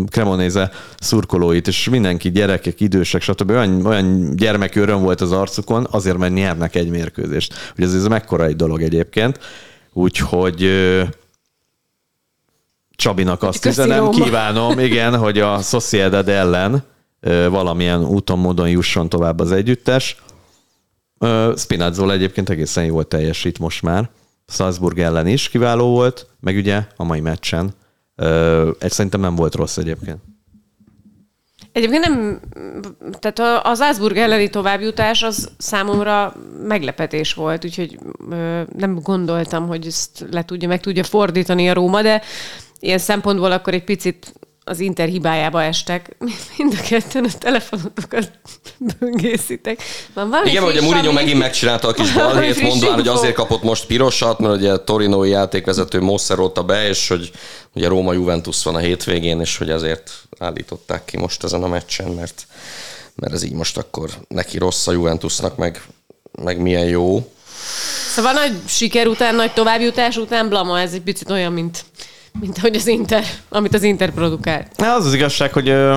Cremonese 0.09 0.71
szurkolóit, 0.99 1.67
és 1.67 1.89
mindenki, 1.89 2.31
gyerekek, 2.31 2.81
idősek, 2.81 3.21
stb. 3.21 3.49
Olyan, 3.49 3.85
olyan 3.85 4.35
gyermeki 4.35 4.79
öröm 4.79 5.01
volt 5.01 5.21
az 5.21 5.31
arcukon, 5.31 5.87
azért, 5.91 6.17
mert 6.17 6.33
nyernek 6.33 6.75
egy 6.75 6.89
mérkőzést. 6.89 7.53
Ugye 7.77 7.85
ez, 7.85 7.93
ez 7.93 8.07
mekkora 8.07 8.45
egy 8.45 8.55
dolog 8.55 8.81
egyébként. 8.81 9.39
Úgyhogy 9.93 10.69
Csabinak 12.95 13.43
azt 13.43 13.61
Köszi, 13.61 13.81
üzenem, 13.81 14.05
Róma. 14.05 14.23
kívánom, 14.23 14.79
igen, 14.79 15.17
hogy 15.17 15.39
a 15.39 15.59
Sociedad 15.59 16.29
ellen 16.29 16.83
valamilyen 17.49 18.05
úton, 18.05 18.39
módon 18.39 18.69
jusson 18.69 19.09
tovább 19.09 19.39
az 19.39 19.51
együttes. 19.51 20.17
Spinazzola 21.55 22.13
egyébként 22.13 22.49
egészen 22.49 22.85
jól 22.85 23.07
teljesít 23.07 23.59
most 23.59 23.81
már. 23.81 24.09
Salzburg 24.47 24.99
ellen 24.99 25.27
is 25.27 25.49
kiváló 25.49 25.89
volt, 25.89 26.27
meg 26.39 26.55
ugye 26.55 26.81
a 26.95 27.03
mai 27.03 27.19
meccsen. 27.19 27.73
Ez 28.79 28.93
szerintem 28.93 29.19
nem 29.19 29.35
volt 29.35 29.55
rossz 29.55 29.77
egyébként. 29.77 30.17
Egyébként 31.71 32.07
nem, 32.07 32.39
tehát 33.19 33.65
az 33.65 33.79
Salzburg 33.79 34.17
elleni 34.17 34.49
továbbjutás 34.49 35.23
az 35.23 35.51
számomra 35.57 36.35
meglepetés 36.67 37.33
volt, 37.33 37.65
úgyhogy 37.65 37.99
nem 38.75 38.99
gondoltam, 39.01 39.67
hogy 39.67 39.87
ezt 39.87 40.25
le 40.31 40.45
tudja, 40.45 40.67
meg 40.67 40.79
tudja 40.79 41.03
fordítani 41.03 41.69
a 41.69 41.73
Róma, 41.73 42.01
de 42.01 42.21
ilyen 42.79 42.97
szempontból 42.97 43.51
akkor 43.51 43.73
egy 43.73 43.83
picit 43.83 44.33
az 44.63 44.79
Inter 44.79 45.07
hibájába 45.07 45.63
estek. 45.63 46.15
Mind 46.57 46.73
a 46.79 46.81
ketten 46.81 47.23
a 47.23 47.37
telefonotokat 47.39 48.31
böngészitek. 48.99 49.81
Van 50.13 50.29
valami 50.29 50.49
Igen, 50.49 50.63
hogy 50.63 50.77
a 50.77 50.81
Mourinho 50.81 51.07
ami- 51.07 51.15
megint 51.15 51.39
megcsinálta 51.39 51.87
a 51.87 51.91
kis 51.91 52.11
balhét, 52.21 52.61
mondván, 52.61 52.93
hogy 52.93 53.07
azért 53.07 53.33
kapott 53.33 53.63
most 53.63 53.85
pirosat, 53.85 54.39
mert 54.39 54.55
ugye 54.55 54.71
a 54.71 54.83
Torinói 54.83 55.29
játékvezető 55.29 56.01
mószerolta 56.01 56.63
be, 56.63 56.87
és 56.87 57.07
hogy 57.07 57.31
ugye 57.73 57.87
Róma 57.87 58.13
Juventus 58.13 58.63
van 58.63 58.75
a 58.75 58.79
hétvégén, 58.79 59.39
és 59.39 59.57
hogy 59.57 59.69
ezért 59.69 60.11
állították 60.39 61.05
ki 61.05 61.17
most 61.17 61.43
ezen 61.43 61.63
a 61.63 61.67
meccsen, 61.67 62.11
mert, 62.11 62.47
mert 63.15 63.33
ez 63.33 63.43
így 63.43 63.53
most 63.53 63.77
akkor 63.77 64.09
neki 64.27 64.57
rossz 64.57 64.87
a 64.87 64.91
Juventusnak, 64.91 65.57
meg, 65.57 65.81
meg 66.41 66.57
milyen 66.57 66.85
jó. 66.85 67.31
Szóval 68.13 68.33
nagy 68.33 68.51
siker 68.67 69.07
után, 69.07 69.35
nagy 69.35 69.53
továbbjutás 69.53 70.17
után 70.17 70.49
blama, 70.49 70.79
ez 70.79 70.93
egy 70.93 71.01
picit 71.01 71.29
olyan, 71.29 71.51
mint, 71.51 71.85
mint 72.39 72.57
ahogy 72.57 72.75
az 72.75 72.87
Inter, 72.87 73.23
amit 73.49 73.73
az 73.73 73.83
Inter 73.83 74.11
produkált. 74.11 74.77
Na, 74.77 74.93
az 74.93 75.05
az 75.05 75.13
igazság, 75.13 75.53
hogy 75.53 75.69
ö, 75.69 75.95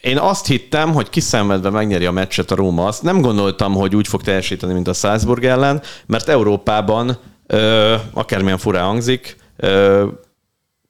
én 0.00 0.18
azt 0.18 0.46
hittem, 0.46 0.92
hogy 0.92 1.08
kiszenvedve 1.08 1.70
megnyeri 1.70 2.06
a 2.06 2.10
meccset 2.10 2.50
a 2.50 2.54
Róma. 2.54 2.86
Azt 2.86 3.02
nem 3.02 3.20
gondoltam, 3.20 3.74
hogy 3.74 3.96
úgy 3.96 4.08
fog 4.08 4.22
teljesíteni, 4.22 4.72
mint 4.72 4.88
a 4.88 4.92
Salzburg 4.92 5.44
ellen, 5.44 5.82
mert 6.06 6.28
Európában, 6.28 7.18
ö, 7.46 7.94
akármilyen 8.12 8.58
furán 8.58 8.84
hangzik, 8.84 9.36
ö, 9.56 10.06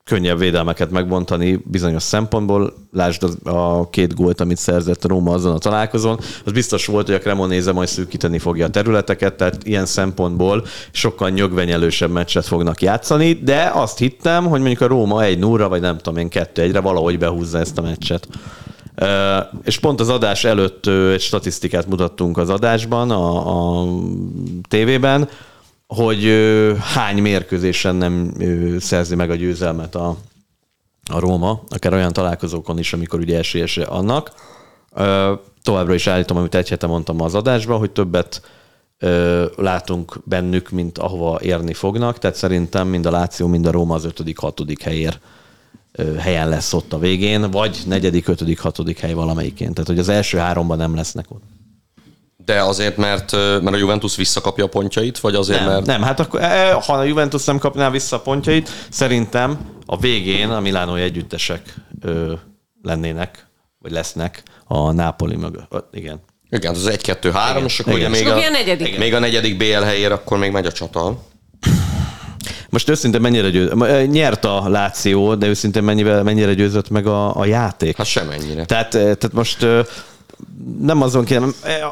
könnyebb 0.04 0.38
védelmeket 0.38 0.90
megbontani 0.90 1.62
bizonyos 1.64 2.02
szempontból. 2.02 2.74
Lásd 2.92 3.24
a 3.44 3.90
két 3.90 4.14
gólt, 4.14 4.40
amit 4.40 4.56
szerzett 4.56 5.04
Róma 5.04 5.32
azon 5.32 5.54
a 5.54 5.58
találkozón. 5.58 6.18
Az 6.44 6.52
biztos 6.52 6.86
volt, 6.86 7.06
hogy 7.06 7.14
a 7.14 7.18
Cremonese 7.18 7.72
majd 7.72 7.88
szűkíteni 7.88 8.38
fogja 8.38 8.66
a 8.66 8.70
területeket, 8.70 9.34
tehát 9.34 9.66
ilyen 9.66 9.86
szempontból 9.86 10.64
sokkal 10.90 11.30
nyögvenyelősebb 11.30 12.10
meccset 12.10 12.46
fognak 12.46 12.82
játszani, 12.82 13.32
de 13.32 13.70
azt 13.74 13.98
hittem, 13.98 14.44
hogy 14.44 14.60
mondjuk 14.60 14.80
a 14.80 14.86
Róma 14.86 15.22
egy 15.22 15.38
0 15.38 15.68
vagy 15.68 15.80
nem 15.80 15.96
tudom 15.96 16.18
én, 16.18 16.28
kettő 16.28 16.62
egyre 16.62 16.80
valahogy 16.80 17.18
behúzza 17.18 17.58
ezt 17.58 17.78
a 17.78 17.82
meccset. 17.82 18.28
És 19.62 19.78
pont 19.78 20.00
az 20.00 20.08
adás 20.08 20.44
előtt 20.44 20.86
egy 20.86 21.20
statisztikát 21.20 21.86
mutattunk 21.86 22.38
az 22.38 22.50
adásban, 22.50 23.10
a, 23.10 23.80
a 23.80 23.86
tévében, 24.68 25.28
hogy 25.94 26.32
hány 26.80 27.22
mérkőzésen 27.22 27.96
nem 27.96 28.34
ö, 28.38 28.78
szerzi 28.78 29.14
meg 29.14 29.30
a 29.30 29.34
győzelmet 29.34 29.94
a, 29.94 30.16
a 31.10 31.18
Róma, 31.18 31.62
akár 31.68 31.92
olyan 31.92 32.12
találkozókon 32.12 32.78
is, 32.78 32.92
amikor 32.92 33.20
ugye 33.20 33.38
esélyes 33.38 33.76
annak. 33.76 34.32
Továbbra 35.62 35.94
is 35.94 36.06
állítom, 36.06 36.36
amit 36.36 36.54
egy 36.54 36.68
hete 36.68 36.86
mondtam 36.86 37.20
az 37.20 37.34
adásban, 37.34 37.78
hogy 37.78 37.90
többet 37.90 38.42
látunk 39.56 40.20
bennük, 40.24 40.70
mint 40.70 40.98
ahova 40.98 41.40
érni 41.42 41.74
fognak, 41.74 42.18
tehát 42.18 42.36
szerintem 42.36 42.88
mind 42.88 43.06
a 43.06 43.10
Láció, 43.10 43.46
mind 43.46 43.66
a 43.66 43.70
Róma 43.70 43.94
az 43.94 44.04
ötödik, 44.04 44.38
hatodik 44.38 44.82
helyér 44.82 45.18
helyen 46.18 46.48
lesz 46.48 46.72
ott 46.72 46.92
a 46.92 46.98
végén, 46.98 47.50
vagy 47.50 47.82
negyedik, 47.86 48.28
ötödik, 48.28 48.60
hatodik 48.60 48.98
hely 48.98 49.12
valamelyikén. 49.12 49.72
Tehát, 49.72 49.88
hogy 49.88 49.98
az 49.98 50.08
első 50.08 50.38
háromban 50.38 50.78
nem 50.78 50.94
lesznek 50.94 51.30
ott. 51.30 51.42
De 52.44 52.62
azért, 52.62 52.96
mert, 52.96 53.32
mert 53.32 53.72
a 53.72 53.76
Juventus 53.76 54.16
visszakapja 54.16 54.64
a 54.64 54.68
pontjait, 54.68 55.18
vagy 55.18 55.34
azért, 55.34 55.60
Nem, 55.60 55.68
mert... 55.68 55.86
nem, 55.86 56.02
hát 56.02 56.20
akkor, 56.20 56.42
eh, 56.42 56.72
ha 56.82 56.92
a 56.92 57.02
Juventus 57.02 57.44
nem 57.44 57.58
kapná 57.58 57.90
vissza 57.90 58.16
a 58.16 58.20
pontjait, 58.20 58.70
szerintem 58.90 59.58
a 59.86 59.98
végén 59.98 60.50
a 60.50 60.60
Milánói 60.60 61.00
együttesek 61.00 61.74
ö, 62.00 62.32
lennének, 62.82 63.46
vagy 63.78 63.90
lesznek 63.90 64.42
a 64.66 64.92
Nápoli 64.92 65.36
mögött. 65.36 65.66
Ö, 65.70 65.78
Igen. 65.92 66.20
Igen, 66.50 66.74
az 66.74 66.88
1-2-3, 66.90 67.64
és 67.64 67.80
akkor 67.80 67.98
Igen. 67.98 68.10
ugye 68.10 68.20
még 68.20 68.28
a, 68.28 68.46
a 68.46 68.50
negyedik? 68.50 68.98
még 68.98 69.14
a 69.14 69.18
negyedik 69.18 69.56
BL 69.56 69.82
helyére, 69.82 70.14
akkor 70.14 70.38
még 70.38 70.50
megy 70.50 70.66
a 70.66 70.72
csata. 70.72 71.22
Most 72.70 72.88
őszintén 72.88 73.20
mennyire 73.20 73.50
győzött? 73.50 74.06
Nyert 74.10 74.44
a 74.44 74.68
Láció, 74.68 75.34
de 75.34 75.46
őszintén 75.46 75.82
mennyire, 75.82 76.22
mennyire 76.22 76.54
győzött 76.54 76.90
meg 76.90 77.06
a, 77.06 77.36
a 77.36 77.44
játék? 77.44 77.96
Hát 77.96 78.06
semennyire. 78.06 78.64
Tehát, 78.64 78.94
eh, 78.94 79.00
tehát 79.00 79.32
most 79.32 79.66
nem 80.80 81.02
azon 81.02 81.24
kéne, 81.24 81.46
eh, 81.62 81.90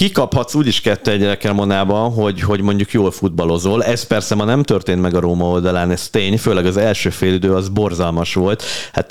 kikaphatsz 0.00 0.54
úgyis 0.54 0.80
kettő 0.80 1.10
egyre 1.10 1.36
Cremonában, 1.36 2.12
hogy, 2.12 2.40
hogy 2.40 2.60
mondjuk 2.60 2.92
jól 2.92 3.10
futballozol. 3.10 3.84
Ez 3.84 4.02
persze 4.02 4.34
ma 4.34 4.44
nem 4.44 4.62
történt 4.62 5.00
meg 5.00 5.14
a 5.14 5.20
Róma 5.20 5.44
oldalán, 5.44 5.90
ez 5.90 6.08
tény, 6.08 6.38
főleg 6.38 6.66
az 6.66 6.76
első 6.76 7.10
félidő 7.10 7.54
az 7.54 7.68
borzalmas 7.68 8.34
volt. 8.34 8.62
Hát 8.92 9.10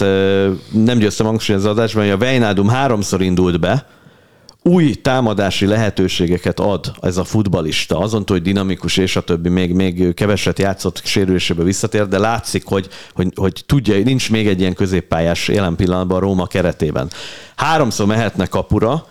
nem 0.71 0.97
győztem 0.97 1.25
hangsúlyozni 1.25 1.69
az 1.69 1.75
adásban, 1.75 2.03
hogy 2.03 2.11
a 2.11 2.17
Vejnádum 2.17 2.67
háromszor 2.67 3.21
indult 3.21 3.59
be, 3.59 3.87
új 4.63 4.93
támadási 4.93 5.65
lehetőségeket 5.65 6.59
ad 6.59 6.91
ez 7.01 7.17
a 7.17 7.23
futbalista, 7.23 7.99
azon 7.99 8.25
túl, 8.25 8.37
hogy 8.37 8.45
dinamikus 8.45 8.97
és 8.97 9.15
a 9.15 9.21
többi, 9.21 9.49
még, 9.49 9.73
még 9.73 10.13
keveset 10.13 10.59
játszott, 10.59 11.01
sérülésébe 11.03 11.63
visszatér, 11.63 12.07
de 12.07 12.17
látszik, 12.17 12.65
hogy, 12.65 12.87
hogy, 13.13 13.27
hogy 13.35 13.63
tudja, 13.65 14.03
nincs 14.03 14.31
még 14.31 14.47
egy 14.47 14.59
ilyen 14.59 14.73
középpályás 14.73 15.47
jelen 15.47 15.75
pillanatban 15.75 16.17
a 16.17 16.21
Róma 16.21 16.47
keretében. 16.47 17.09
Háromszor 17.55 18.05
mehetne 18.05 18.45
kapura, 18.45 19.05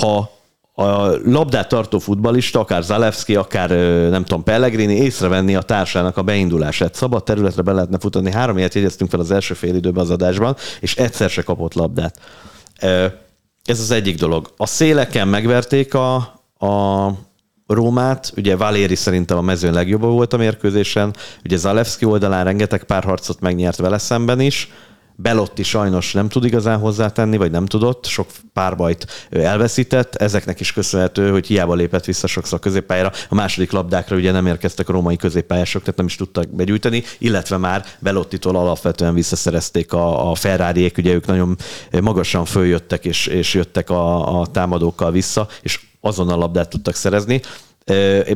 ha 0.00 0.38
a 0.80 1.18
labdát 1.24 1.68
tartó 1.68 1.98
futbalista, 1.98 2.60
akár 2.60 2.82
Zalewski, 2.82 3.34
akár 3.34 3.70
nem 4.10 4.24
tudom, 4.24 4.42
Pellegrini 4.42 4.94
észrevenni 4.94 5.54
a 5.54 5.62
társának 5.62 6.16
a 6.16 6.22
beindulását. 6.22 6.94
Szabad 6.94 7.24
területre 7.24 7.62
be 7.62 7.72
lehetne 7.72 7.98
futani. 7.98 8.32
Három 8.32 8.58
ilyet 8.58 8.74
jegyeztünk 8.74 9.10
fel 9.10 9.20
az 9.20 9.30
első 9.30 9.54
fél 9.54 9.74
időben 9.74 10.02
az 10.02 10.10
adásban, 10.10 10.56
és 10.80 10.96
egyszer 10.96 11.30
se 11.30 11.42
kapott 11.42 11.74
labdát. 11.74 12.20
Ez 13.64 13.80
az 13.80 13.90
egyik 13.90 14.18
dolog. 14.18 14.52
A 14.56 14.66
széleken 14.66 15.28
megverték 15.28 15.94
a, 15.94 16.14
a 16.66 17.08
Rómát, 17.66 18.32
ugye 18.36 18.56
Valéri 18.56 18.94
szerintem 18.94 19.36
a 19.36 19.40
mezőn 19.40 19.72
legjobb 19.72 20.00
volt 20.00 20.32
a 20.32 20.36
mérkőzésen, 20.36 21.14
ugye 21.44 21.56
Zalewski 21.56 22.04
oldalán 22.04 22.44
rengeteg 22.44 22.84
párharcot 22.84 23.40
megnyert 23.40 23.76
vele 23.76 23.98
szemben 23.98 24.40
is, 24.40 24.68
Belotti 25.22 25.62
sajnos 25.62 26.12
nem 26.12 26.28
tud 26.28 26.44
igazán 26.44 26.78
hozzátenni, 26.78 27.36
vagy 27.36 27.50
nem 27.50 27.66
tudott, 27.66 28.06
sok 28.06 28.26
párbajt 28.52 29.26
elveszített, 29.30 30.14
ezeknek 30.14 30.60
is 30.60 30.72
köszönhető, 30.72 31.30
hogy 31.30 31.46
hiába 31.46 31.74
lépett 31.74 32.04
vissza 32.04 32.26
sokszor 32.26 32.58
a 32.58 32.62
középpályára, 32.62 33.12
a 33.28 33.34
második 33.34 33.70
labdákra 33.72 34.16
ugye 34.16 34.32
nem 34.32 34.46
érkeztek 34.46 34.88
a 34.88 34.92
római 34.92 35.16
középpályások, 35.16 35.80
tehát 35.80 35.96
nem 35.96 36.06
is 36.06 36.16
tudtak 36.16 36.48
begyűjteni, 36.48 37.02
illetve 37.18 37.56
már 37.56 37.84
Belottitól 37.98 38.56
alapvetően 38.56 39.14
visszaszerezték 39.14 39.92
a, 39.92 40.30
a 40.30 40.34
Ferrariék, 40.34 40.98
ugye 40.98 41.12
ők 41.12 41.26
nagyon 41.26 41.56
magasan 42.02 42.44
följöttek, 42.44 43.04
és, 43.04 43.26
és 43.26 43.54
jöttek 43.54 43.90
a, 43.90 44.40
a 44.40 44.46
támadókkal 44.46 45.10
vissza, 45.10 45.48
és 45.62 45.80
azonnal 46.00 46.38
labdát 46.38 46.68
tudtak 46.68 46.94
szerezni. 46.94 47.40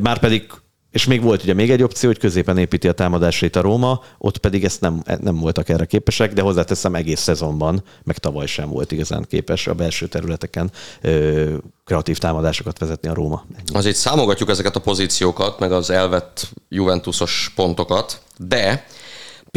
Már 0.01 0.17
pedig 0.19 0.47
és 0.95 1.05
még 1.05 1.21
volt 1.21 1.43
ugye 1.43 1.53
még 1.53 1.71
egy 1.71 1.83
opció, 1.83 2.09
hogy 2.09 2.17
középen 2.17 2.57
építi 2.57 2.87
a 2.87 2.91
támadásait 2.91 3.55
a 3.55 3.61
Róma, 3.61 4.01
ott 4.17 4.37
pedig 4.37 4.63
ezt 4.63 4.81
nem, 4.81 5.03
nem 5.19 5.39
voltak 5.39 5.69
erre 5.69 5.85
képesek, 5.85 6.33
de 6.33 6.41
hozzáteszem 6.41 6.95
egész 6.95 7.19
szezonban, 7.19 7.83
meg 8.03 8.17
tavaly 8.17 8.45
sem 8.45 8.69
volt 8.69 8.91
igazán 8.91 9.25
képes 9.29 9.67
a 9.67 9.73
belső 9.73 10.07
területeken 10.07 10.71
ö, 11.01 11.53
kreatív 11.85 12.17
támadásokat 12.17 12.79
vezetni 12.79 13.09
a 13.09 13.13
Róma. 13.13 13.45
Ennyi. 13.57 13.77
Azért 13.77 13.95
számogatjuk 13.95 14.49
ezeket 14.49 14.75
a 14.75 14.79
pozíciókat, 14.79 15.59
meg 15.59 15.71
az 15.71 15.89
elvett 15.89 16.49
Juventusos 16.69 17.51
pontokat, 17.55 18.21
de 18.37 18.85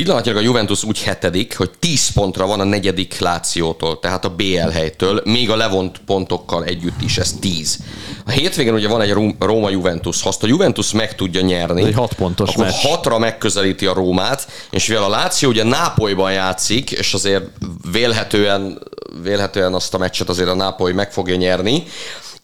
pillanatnyilag 0.03 0.41
a 0.41 0.45
Juventus 0.45 0.85
úgy 0.85 1.03
hetedik, 1.03 1.57
hogy 1.57 1.71
10 1.79 2.09
pontra 2.13 2.47
van 2.47 2.61
a 2.61 2.65
negyedik 2.65 3.19
Lációtól, 3.19 3.99
tehát 4.01 4.25
a 4.25 4.29
BL 4.35 4.69
helytől, 4.73 5.23
még 5.25 5.51
a 5.51 5.57
levont 5.57 6.01
pontokkal 6.07 6.65
együtt 6.65 7.03
is, 7.03 7.19
ez 7.19 7.33
10. 7.41 7.79
A 8.27 8.31
hétvégén 8.31 8.75
ugye 8.75 8.89
van 8.89 9.01
egy 9.01 9.11
Ró- 9.13 9.35
Róma-Juventus, 9.39 10.23
ha 10.23 10.29
azt 10.29 10.43
a 10.43 10.47
Juventus 10.47 10.93
meg 10.93 11.15
tudja 11.15 11.41
nyerni, 11.41 11.81
Ez 11.81 11.87
egy 11.87 11.95
hat 11.95 12.13
pontos 12.15 12.49
akkor 12.49 12.65
meccs. 12.65 12.75
hatra 12.75 13.19
megközelíti 13.19 13.87
a 13.87 13.93
Rómát, 13.93 14.49
és 14.71 14.87
mivel 14.87 15.03
a 15.05 15.09
Láció 15.09 15.49
ugye 15.49 15.65
Nápolyban 15.65 16.33
játszik, 16.33 16.91
és 16.91 17.15
azért 17.15 17.45
vélhetően, 17.93 18.83
vélhetően 19.23 19.75
azt 19.75 19.95
a 19.95 19.99
meccset 19.99 20.29
azért 20.29 20.49
a 20.49 20.55
Nápoly 20.55 20.93
meg 20.93 21.13
fogja 21.13 21.37
nyerni, 21.37 21.83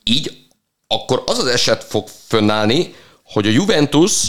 így 0.04 0.36
akkor 0.86 1.22
az 1.26 1.38
az 1.38 1.46
eset 1.46 1.84
fog 1.84 2.08
fönnállni, 2.26 2.94
hogy 3.24 3.46
a 3.46 3.50
Juventus 3.50 4.28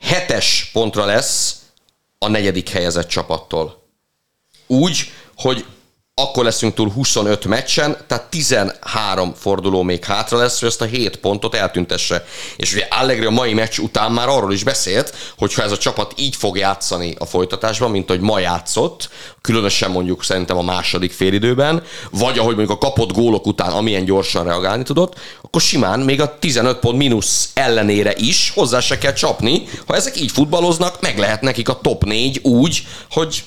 hetes 0.00 0.70
pontra 0.72 1.04
lesz 1.04 1.54
a 2.24 2.28
negyedik 2.28 2.68
helyezett 2.68 3.08
csapattól. 3.08 3.82
Úgy, 4.66 5.12
hogy 5.36 5.64
akkor 6.14 6.44
leszünk 6.44 6.74
túl 6.74 6.90
25 6.90 7.44
meccsen, 7.44 7.96
tehát 8.06 8.24
13 8.24 9.34
forduló 9.34 9.82
még 9.82 10.04
hátra 10.04 10.38
lesz, 10.38 10.60
hogy 10.60 10.68
ezt 10.68 10.80
a 10.80 10.84
7 10.84 11.16
pontot 11.16 11.54
eltüntesse. 11.54 12.24
És 12.56 12.72
ugye 12.72 12.86
Allegri 12.90 13.24
a 13.24 13.30
mai 13.30 13.54
meccs 13.54 13.78
után 13.78 14.12
már 14.12 14.28
arról 14.28 14.52
is 14.52 14.64
beszélt, 14.64 15.14
hogy 15.38 15.54
ha 15.54 15.62
ez 15.62 15.72
a 15.72 15.78
csapat 15.78 16.12
így 16.16 16.36
fog 16.36 16.56
játszani 16.56 17.14
a 17.18 17.24
folytatásban, 17.24 17.90
mint 17.90 18.10
ahogy 18.10 18.22
ma 18.22 18.38
játszott, 18.38 19.08
különösen 19.40 19.90
mondjuk 19.90 20.24
szerintem 20.24 20.56
a 20.56 20.62
második 20.62 21.12
félidőben, 21.12 21.82
vagy 22.10 22.38
ahogy 22.38 22.56
mondjuk 22.56 22.82
a 22.82 22.86
kapott 22.86 23.12
gólok 23.12 23.46
után 23.46 23.70
amilyen 23.70 24.04
gyorsan 24.04 24.44
reagálni 24.44 24.82
tudott, 24.82 25.18
akkor 25.42 25.60
simán 25.60 26.00
még 26.00 26.20
a 26.20 26.38
15 26.38 26.78
pont 26.78 26.96
mínusz 26.96 27.50
ellenére 27.54 28.12
is 28.16 28.52
hozzá 28.54 28.80
se 28.80 28.98
kell 28.98 29.12
csapni. 29.12 29.68
Ha 29.86 29.94
ezek 29.94 30.20
így 30.20 30.30
futballoznak, 30.30 31.00
meg 31.00 31.18
lehet 31.18 31.40
nekik 31.40 31.68
a 31.68 31.80
top 31.80 32.04
4 32.04 32.40
úgy, 32.42 32.86
hogy 33.10 33.42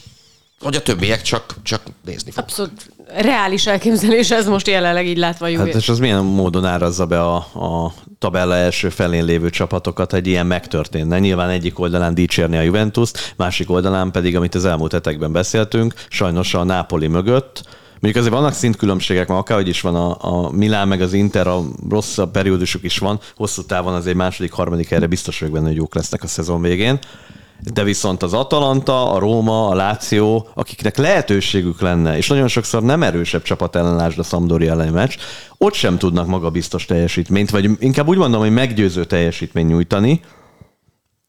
hogy 0.64 0.76
a 0.76 0.82
többiek 0.82 1.22
csak, 1.22 1.56
csak 1.64 1.82
nézni 2.06 2.32
fog. 2.32 2.44
Abszolút 2.44 2.92
reális 3.16 3.68
elképzelés 3.68 4.32
ez 4.32 4.48
most 4.48 4.68
jelenleg 4.68 5.08
így 5.08 5.18
látva 5.18 5.48
Juve. 5.48 5.64
Hát 5.64 5.76
és 5.76 5.90
az 5.90 6.00
milyen 6.00 6.24
módon 6.24 6.66
árazza 6.66 7.06
be 7.06 7.22
a, 7.22 7.36
a 7.36 7.94
tabella 8.20 8.56
első 8.56 8.90
felén 8.90 9.26
lévő 9.26 9.50
csapatokat, 9.50 10.14
egy 10.14 10.28
ilyen 10.28 10.46
megtörténne. 10.46 11.20
Nyilván 11.20 11.50
egyik 11.50 11.80
oldalán 11.80 12.14
dicsérni 12.14 12.58
a 12.58 12.62
Juventus-t, 12.62 13.34
másik 13.38 13.70
oldalán 13.70 14.12
pedig, 14.12 14.36
amit 14.36 14.56
az 14.56 14.66
elmúlt 14.66 14.92
hetekben 14.92 15.32
beszéltünk, 15.32 15.94
sajnos 16.10 16.54
a 16.54 16.64
Nápoli 16.64 17.08
mögött, 17.08 17.64
Mondjuk 18.04 18.24
azért 18.24 18.40
vannak 18.40 18.58
szintkülönbségek, 18.58 19.28
ma 19.28 19.38
akárhogy 19.38 19.68
is 19.68 19.82
van 19.82 19.96
a, 19.96 20.18
a 20.20 20.52
Milán, 20.52 20.88
meg 20.88 21.02
az 21.02 21.14
Inter, 21.14 21.48
a 21.48 21.62
rosszabb 21.90 22.32
periódusuk 22.32 22.84
is 22.84 22.98
van, 22.98 23.20
hosszú 23.36 23.62
távon 23.62 23.94
azért 23.94 24.16
második, 24.16 24.52
harmadik 24.52 24.92
erre 24.92 25.08
biztos 25.08 25.40
vagyok 25.40 25.54
benne, 25.54 25.68
hogy 25.68 25.76
jók 25.76 25.96
lesznek 25.96 26.24
a 26.24 26.28
szezon 26.28 26.62
végén. 26.62 27.00
De 27.72 27.84
viszont 27.84 28.24
az 28.24 28.34
Atalanta, 28.34 29.12
a 29.12 29.20
Róma, 29.20 29.68
a 29.68 29.76
Láció, 29.76 30.48
akiknek 30.54 30.98
lehetőségük 30.98 31.82
lenne, 31.82 32.18
és 32.18 32.28
nagyon 32.28 32.48
sokszor 32.48 32.84
nem 32.84 33.04
erősebb 33.04 33.42
csapat 33.42 33.76
ellenlásd 33.76 34.20
a 34.20 34.24
Sampdoria 34.24 34.72
elleni 34.72 34.92
meccs, 34.92 35.16
ott 35.58 35.74
sem 35.74 35.98
tudnak 35.98 36.28
magabiztos 36.28 36.86
teljesítményt, 36.86 37.50
vagy 37.50 37.70
inkább 37.80 38.08
úgy 38.08 38.18
mondom, 38.18 38.42
hogy 38.42 38.52
meggyőző 38.52 39.06
teljesítményt 39.06 39.70
nyújtani, 39.70 40.22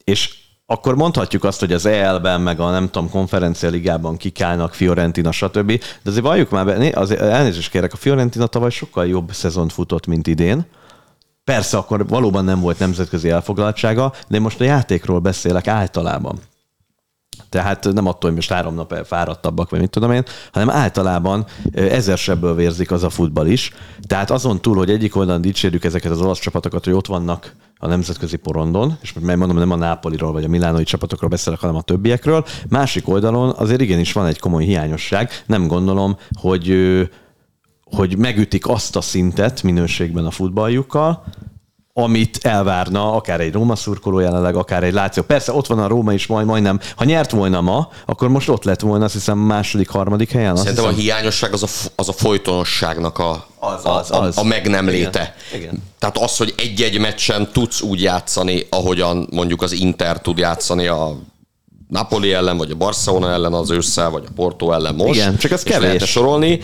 és 0.04 0.34
akkor 0.66 0.96
mondhatjuk 0.96 1.44
azt, 1.44 1.60
hogy 1.60 1.72
az 1.72 1.86
EL-ben, 1.86 2.40
meg 2.40 2.60
a 2.60 2.70
nem 2.70 2.90
tudom, 2.90 3.10
konferencia 3.10 3.68
ligában 3.68 4.16
kikálnak 4.16 4.74
Fiorentina, 4.74 5.32
stb. 5.32 5.66
De 6.02 6.10
azért 6.10 6.24
valljuk 6.24 6.50
már 6.50 6.64
be, 6.64 6.90
azért 6.94 7.20
elnézést 7.20 7.70
kérek, 7.70 7.92
a 7.92 7.96
Fiorentina 7.96 8.46
tavaly 8.46 8.70
sokkal 8.70 9.06
jobb 9.06 9.32
szezont 9.32 9.72
futott, 9.72 10.06
mint 10.06 10.26
idén. 10.26 10.66
Persze 11.44 11.76
akkor 11.76 12.06
valóban 12.06 12.44
nem 12.44 12.60
volt 12.60 12.78
nemzetközi 12.78 13.30
elfoglaltsága, 13.30 14.12
de 14.28 14.40
most 14.40 14.60
a 14.60 14.64
játékról 14.64 15.18
beszélek 15.18 15.66
általában. 15.66 16.38
Tehát 17.48 17.84
nem 17.92 18.06
attól, 18.06 18.30
hogy 18.30 18.34
most 18.34 18.52
három 18.52 18.74
nap 18.74 19.06
fáradtabbak, 19.06 19.70
vagy 19.70 19.80
mit 19.80 19.90
tudom 19.90 20.12
én, 20.12 20.24
hanem 20.52 20.70
általában 20.70 21.46
ezersebből 21.72 22.54
vérzik 22.54 22.90
az 22.90 23.02
a 23.02 23.10
futball 23.10 23.46
is. 23.46 23.72
Tehát 24.06 24.30
azon 24.30 24.60
túl, 24.60 24.76
hogy 24.76 24.90
egyik 24.90 25.16
oldalon 25.16 25.40
dicsérjük 25.40 25.84
ezeket 25.84 26.10
az 26.10 26.20
olasz 26.20 26.38
csapatokat, 26.38 26.84
hogy 26.84 26.92
ott 26.92 27.06
vannak 27.06 27.54
a 27.78 27.86
nemzetközi 27.86 28.36
porondon, 28.36 28.96
és 29.02 29.12
most 29.12 29.36
mondom, 29.36 29.58
nem 29.58 29.70
a 29.70 29.76
Nápoliról 29.76 30.32
vagy 30.32 30.44
a 30.44 30.48
milánoi 30.48 30.84
csapatokról 30.84 31.30
beszélek, 31.30 31.60
hanem 31.60 31.76
a 31.76 31.82
többiekről. 31.82 32.44
Másik 32.68 33.08
oldalon 33.08 33.54
azért 33.56 33.80
igenis 33.80 34.12
van 34.12 34.26
egy 34.26 34.38
komoly 34.38 34.64
hiányosság. 34.64 35.30
Nem 35.46 35.66
gondolom, 35.66 36.16
hogy 36.40 36.68
hogy 37.84 38.18
megütik 38.18 38.68
azt 38.68 38.96
a 38.96 39.00
szintet 39.00 39.62
minőségben 39.62 40.26
a 40.26 40.30
futballjukkal, 40.30 41.24
amit 41.96 42.38
elvárna 42.42 43.12
akár 43.14 43.40
egy 43.40 43.52
Róma 43.52 43.76
szurkoló 43.76 44.18
jelenleg, 44.18 44.56
akár 44.56 44.82
egy 44.82 44.92
Láció. 44.92 45.22
Persze 45.22 45.52
ott 45.52 45.66
van 45.66 45.78
a 45.78 45.86
Róma 45.86 46.12
is 46.12 46.26
majd, 46.26 46.46
majdnem. 46.46 46.80
Ha 46.96 47.04
nyert 47.04 47.30
volna 47.30 47.60
ma, 47.60 47.88
akkor 48.06 48.28
most 48.28 48.48
ott 48.48 48.64
lett 48.64 48.80
volna, 48.80 49.04
azt 49.04 49.12
hiszem 49.12 49.38
második, 49.38 49.88
harmadik 49.88 50.30
helyen. 50.30 50.52
Azt 50.52 50.62
Szerintem 50.62 50.84
a 50.84 50.88
hiszem, 50.88 51.04
hiányosság 51.04 51.52
az 51.52 51.62
a, 51.62 51.66
az 51.94 52.08
a 52.08 52.12
folytonosságnak 52.12 53.18
a, 53.18 53.46
Az, 53.58 53.84
a, 53.84 53.96
az, 53.96 54.10
a, 54.10 54.20
az. 54.20 54.38
a 54.38 54.42
meg 54.44 54.68
nem 54.68 54.88
Igen, 54.88 55.00
léte. 55.00 55.34
igen. 55.54 55.82
Tehát 55.98 56.18
az, 56.18 56.36
hogy 56.36 56.54
egy-egy 56.56 56.98
meccsen 56.98 57.48
tudsz 57.52 57.80
úgy 57.80 58.02
játszani, 58.02 58.66
ahogyan 58.70 59.28
mondjuk 59.30 59.62
az 59.62 59.72
Inter 59.72 60.20
tud 60.20 60.38
játszani 60.38 60.86
a 60.86 61.16
Napoli 61.88 62.32
ellen, 62.32 62.56
vagy 62.56 62.70
a 62.70 62.74
Barcelona 62.74 63.30
ellen 63.30 63.52
az 63.52 63.70
ősszel, 63.70 64.10
vagy 64.10 64.24
a 64.28 64.32
Porto 64.34 64.72
ellen 64.72 64.94
most. 64.94 65.14
Igen, 65.14 65.36
csak 65.36 65.50
ez 65.50 65.62
és 65.64 65.70
kevés. 65.70 65.84
lehetne 65.84 66.06
sorolni, 66.06 66.60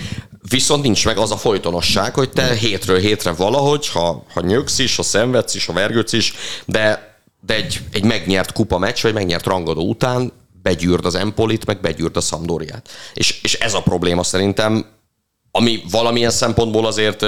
viszont 0.48 0.82
nincs 0.82 1.04
meg 1.04 1.18
az 1.18 1.30
a 1.30 1.36
folytonosság, 1.36 2.14
hogy 2.14 2.30
te 2.30 2.54
hétről 2.54 2.98
hétre 2.98 3.32
valahogy, 3.32 3.88
ha, 3.88 4.24
ha 4.34 4.40
nyögsz 4.40 4.78
is, 4.78 4.96
ha 4.96 5.02
szenvedsz 5.02 5.54
is, 5.54 5.66
ha 5.66 5.72
vergődsz 5.72 6.12
is, 6.12 6.34
de, 6.66 7.14
de 7.40 7.54
egy, 7.54 7.80
egy 7.92 8.04
megnyert 8.04 8.52
kupa 8.52 8.78
meccs, 8.78 9.02
vagy 9.02 9.12
megnyert 9.12 9.46
rangadó 9.46 9.88
után 9.88 10.32
begyűrd 10.62 11.04
az 11.04 11.14
Empolit, 11.14 11.66
meg 11.66 11.80
begyűrd 11.80 12.16
a 12.16 12.20
Sampdoriát. 12.20 12.88
És, 13.14 13.40
és 13.42 13.54
ez 13.54 13.74
a 13.74 13.82
probléma 13.82 14.22
szerintem, 14.22 14.86
ami 15.53 15.82
valamilyen 15.90 16.30
szempontból 16.30 16.86
azért 16.86 17.26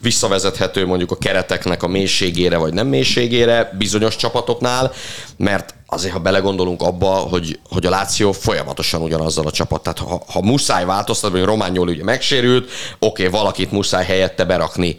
visszavezethető 0.00 0.86
mondjuk 0.86 1.10
a 1.10 1.16
kereteknek 1.16 1.82
a 1.82 1.88
mélységére 1.88 2.56
vagy 2.56 2.74
nem 2.74 2.86
mélységére 2.86 3.72
bizonyos 3.78 4.16
csapatoknál, 4.16 4.92
mert 5.36 5.74
azért, 5.86 6.12
ha 6.12 6.18
belegondolunk 6.18 6.82
abba, 6.82 7.08
hogy, 7.08 7.58
hogy 7.70 7.86
a 7.86 7.90
Láció 7.90 8.32
folyamatosan 8.32 9.02
ugyanazzal 9.02 9.46
a 9.46 9.50
csapat. 9.50 9.82
Tehát 9.82 9.98
ha, 9.98 10.22
ha 10.26 10.40
muszáj 10.40 10.84
változtatni, 10.84 11.38
hogy 11.38 11.48
Romániol 11.48 11.88
ugye 11.88 12.04
megsérült, 12.04 12.70
oké, 12.98 13.26
okay, 13.26 13.40
valakit 13.40 13.72
muszáj 13.72 14.04
helyette 14.04 14.44
berakni. 14.44 14.96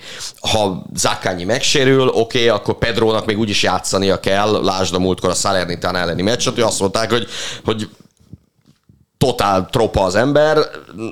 Ha 0.51 0.85
Zakányi 0.95 1.43
megsérül, 1.43 2.07
oké, 2.07 2.19
okay, 2.19 2.47
akkor 2.47 2.77
Pedrónak 2.77 3.25
még 3.25 3.39
úgyis 3.39 3.63
játszania 3.63 4.19
kell, 4.19 4.63
lásd 4.63 4.93
a 4.93 4.99
múltkor 4.99 5.29
a 5.29 5.33
Salernitán 5.33 5.95
elleni 5.95 6.21
meccset, 6.21 6.53
hogy 6.53 6.63
azt 6.63 6.79
mondták, 6.79 7.11
hogy, 7.11 7.27
hogy 7.65 7.89
totál 9.23 9.67
tropa 9.71 10.03
az 10.03 10.15
ember, 10.15 10.57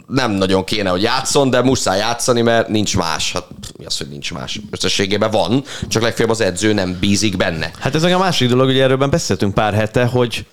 nem 0.07 0.31
nagyon 0.31 0.63
kéne, 0.63 0.89
hogy 0.89 1.01
játszon, 1.01 1.49
de 1.49 1.61
muszáj 1.61 1.97
játszani, 1.97 2.41
mert 2.41 2.67
nincs 2.67 2.97
más. 2.97 3.31
Hát 3.33 3.43
mi 3.77 3.85
az, 3.85 3.97
hogy 3.97 4.07
nincs 4.07 4.33
más? 4.33 4.59
Összességében 4.71 5.31
van, 5.31 5.63
csak 5.87 6.01
legfeljebb 6.01 6.33
az 6.33 6.41
edző 6.41 6.73
nem 6.73 6.97
bízik 6.99 7.37
benne. 7.37 7.71
Hát 7.79 7.95
ez 7.95 8.03
meg 8.03 8.13
a 8.13 8.17
másik 8.17 8.49
dolog, 8.49 8.65
hogy 8.65 8.79
erről 8.79 8.97
beszéltünk 8.97 9.53
pár 9.53 9.73
hete, 9.73 10.05
hogy 10.05 10.45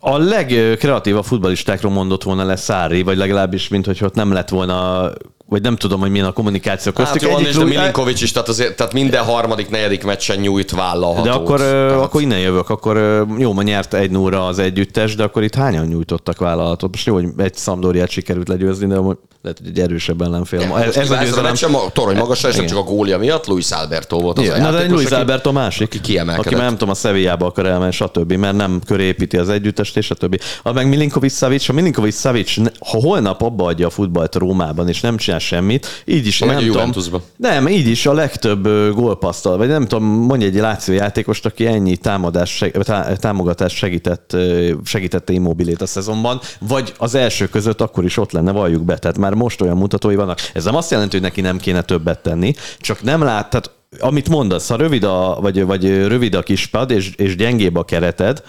a 0.00 0.18
legkreatívabb 0.18 1.24
futbalistákról 1.24 1.92
mondott 1.92 2.22
volna 2.22 2.44
le 2.44 2.56
Szári, 2.56 3.02
vagy 3.02 3.16
legalábbis, 3.16 3.68
mint 3.68 3.86
hogy 3.86 4.04
ott 4.04 4.14
nem 4.14 4.32
lett 4.32 4.48
volna 4.48 5.10
vagy 5.54 5.62
nem 5.62 5.76
tudom, 5.76 6.00
hogy 6.00 6.10
milyen 6.10 6.26
a 6.26 6.32
kommunikáció 6.32 6.92
köztük. 6.92 7.20
Hát 7.22 7.30
jó, 7.30 7.36
Egyik 7.36 7.46
és 7.48 7.54
de 7.54 7.60
klub- 7.60 7.74
Milinkovic 7.76 8.20
is, 8.22 8.32
tehát, 8.32 8.48
azért, 8.48 8.76
tehát 8.76 8.92
minden 8.92 9.24
harmadik, 9.24 9.70
negyedik 9.70 10.04
meccsen 10.04 10.38
nyújt 10.38 10.70
vállalhatót. 10.70 11.24
De 11.24 11.30
akkor, 11.30 11.58
Tehát- 11.58 11.92
akkor 11.92 12.20
innen 12.22 12.38
jövök, 12.38 12.70
akkor 12.70 13.26
jó, 13.38 13.52
ma 13.52 13.62
nyert 13.62 13.94
egy 13.94 14.10
0 14.10 14.46
az 14.46 14.58
együttes, 14.58 15.14
de 15.14 15.22
akkor 15.22 15.42
itt 15.42 15.54
hányan 15.54 15.86
nyújtottak 15.86 16.38
vállalatot? 16.38 16.90
Most 16.90 17.06
jó, 17.06 17.14
hogy 17.14 17.26
egy 17.36 17.54
Szamdóriát 17.54 18.08
sikerült 18.10 18.48
legyőzni, 18.48 18.86
de 18.86 18.94
lehet, 19.42 19.58
hogy 19.58 19.68
egy 19.68 19.80
erősebb 19.80 20.20
ellenfél. 20.22 20.66
Most 20.66 20.82
ez 20.82 20.96
a 20.96 21.00
ez 21.00 21.10
a 21.10 21.16
győzelem. 21.16 21.44
meccsen, 21.44 21.74
a 21.74 21.88
torony 21.92 22.16
magasra, 22.16 22.48
és 22.48 22.56
nem 22.56 22.66
csak 22.66 22.78
a 22.78 22.82
gólja 22.82 23.18
miatt, 23.18 23.46
Luis 23.46 23.70
Alberto 23.70 24.18
volt 24.20 24.38
az 24.38 24.44
Ja, 24.44 24.54
a 24.54 24.58
na 24.58 24.70
de 24.70 24.76
játékos, 24.76 24.96
Luis 24.96 25.10
Alberto 25.10 25.52
másik, 25.52 25.86
aki 25.86 26.00
kiemelkedett. 26.00 26.46
aki 26.46 26.54
már 26.54 26.64
nem 26.64 26.72
tudom, 26.72 26.90
a 26.90 26.94
Sevillába 26.96 27.46
akar 27.46 27.66
elmenni, 27.66 27.92
stb., 27.92 28.32
mert 28.32 28.56
nem 28.56 28.80
köré 28.86 29.04
építi 29.04 29.36
az 29.36 29.48
együttest, 29.48 29.96
és 29.96 30.04
stb. 30.06 30.40
A 30.62 30.72
meg 30.72 30.88
Milinkovic 30.88 31.36
Savic, 31.36 31.66
ha 31.66 31.72
Milinkovic 31.72 32.20
Savic, 32.20 32.56
ha 32.78 33.00
holnap 33.00 33.42
abba 33.42 33.64
adja 33.64 33.86
a 33.86 33.90
futballt 33.90 34.34
Rómában, 34.34 34.88
és 34.88 35.00
nem 35.00 35.16
csinál 35.16 35.38
semmit, 35.46 36.02
így 36.04 36.26
is 36.26 36.38
nem 36.38 36.58
tudom, 36.58 36.92
nem, 37.36 37.68
így 37.68 37.86
is 37.86 38.06
a 38.06 38.12
legtöbb 38.12 38.68
gólpasztal, 38.94 39.56
vagy 39.56 39.68
nem 39.68 39.86
tudom, 39.86 40.04
mondj 40.04 40.44
egy 40.44 40.54
Láció 40.54 40.94
játékost, 40.94 41.46
aki 41.46 41.66
ennyi 41.66 41.96
támadás, 41.96 42.50
seg, 42.50 42.72
tá, 42.82 43.12
támogatást 43.14 43.76
segített, 43.76 44.36
segítette 44.84 45.32
immobilét 45.32 45.82
a 45.82 45.86
szezonban, 45.86 46.40
vagy 46.58 46.92
az 46.98 47.14
első 47.14 47.48
között 47.48 47.80
akkor 47.80 48.04
is 48.04 48.16
ott 48.16 48.32
lenne, 48.32 48.52
valljuk 48.52 48.82
be. 48.82 48.98
Tehát 48.98 49.18
már 49.18 49.34
most 49.34 49.60
olyan 49.60 49.76
mutatói 49.76 50.14
vannak. 50.14 50.38
Ez 50.52 50.64
nem 50.64 50.74
azt 50.74 50.90
jelenti, 50.90 51.16
hogy 51.16 51.24
neki 51.24 51.40
nem 51.40 51.58
kéne 51.58 51.82
többet 51.82 52.18
tenni, 52.18 52.54
csak 52.78 53.02
nem 53.02 53.22
lát, 53.22 53.50
tehát 53.50 53.70
amit 53.98 54.28
mondasz, 54.28 54.68
ha 54.68 54.76
rövid 54.76 55.04
a, 55.04 55.38
vagy, 55.40 55.64
vagy 55.64 56.06
rövid 56.06 56.34
a 56.34 56.42
kispad, 56.42 56.90
és, 56.90 57.10
és 57.16 57.36
gyengébb 57.36 57.76
a 57.76 57.84
kereted, 57.84 58.42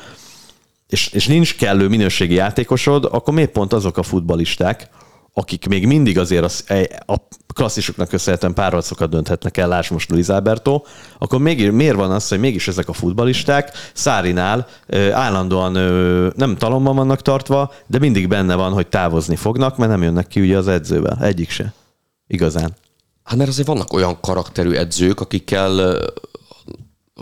és, 0.90 1.08
és 1.08 1.28
nincs 1.28 1.56
kellő 1.56 1.88
minőségi 1.88 2.34
játékosod, 2.34 3.06
akkor 3.12 3.34
miért 3.34 3.52
pont 3.52 3.74
azok 3.74 3.98
a 3.98 4.04
futbalisták, 4.04 4.90
akik 5.38 5.68
még 5.68 5.88
mindig 5.88 6.18
azért 6.18 6.44
az, 6.44 6.64
a 7.06 7.16
klasszisoknak 7.54 8.08
köszönhetően 8.08 8.54
párharcokat 8.54 9.10
dönthetnek 9.10 9.58
el, 9.58 9.68
láss 9.68 9.90
most 9.90 10.10
Luis 10.10 10.28
Alberto, 10.28 10.82
akkor 11.18 11.40
még, 11.40 11.72
miért 11.72 11.96
van 11.96 12.12
az, 12.12 12.28
hogy 12.28 12.40
mégis 12.40 12.68
ezek 12.68 12.90
a 12.90 12.94
futbalisták 12.94 13.72
Szárinál 13.94 14.68
állandóan 15.12 15.72
nem 16.36 16.58
talomban 16.58 16.96
vannak 16.96 17.22
tartva, 17.22 17.74
de 17.88 18.00
mindig 18.00 18.28
benne 18.28 18.56
van, 18.56 18.72
hogy 18.72 18.88
távozni 18.88 19.36
fognak, 19.36 19.78
mert 19.78 19.92
nem 19.92 20.04
jönnek 20.04 20.28
ki 20.28 20.42
ugye 20.42 20.58
az 20.58 20.68
edzővel. 20.68 21.18
Egyik 21.22 21.50
se. 21.50 21.74
Igazán. 22.28 22.76
Hát 23.24 23.38
mert 23.38 23.50
azért 23.50 23.68
vannak 23.68 23.94
olyan 23.94 24.20
karakterű 24.22 24.72
edzők, 24.72 25.20
akikkel 25.20 26.00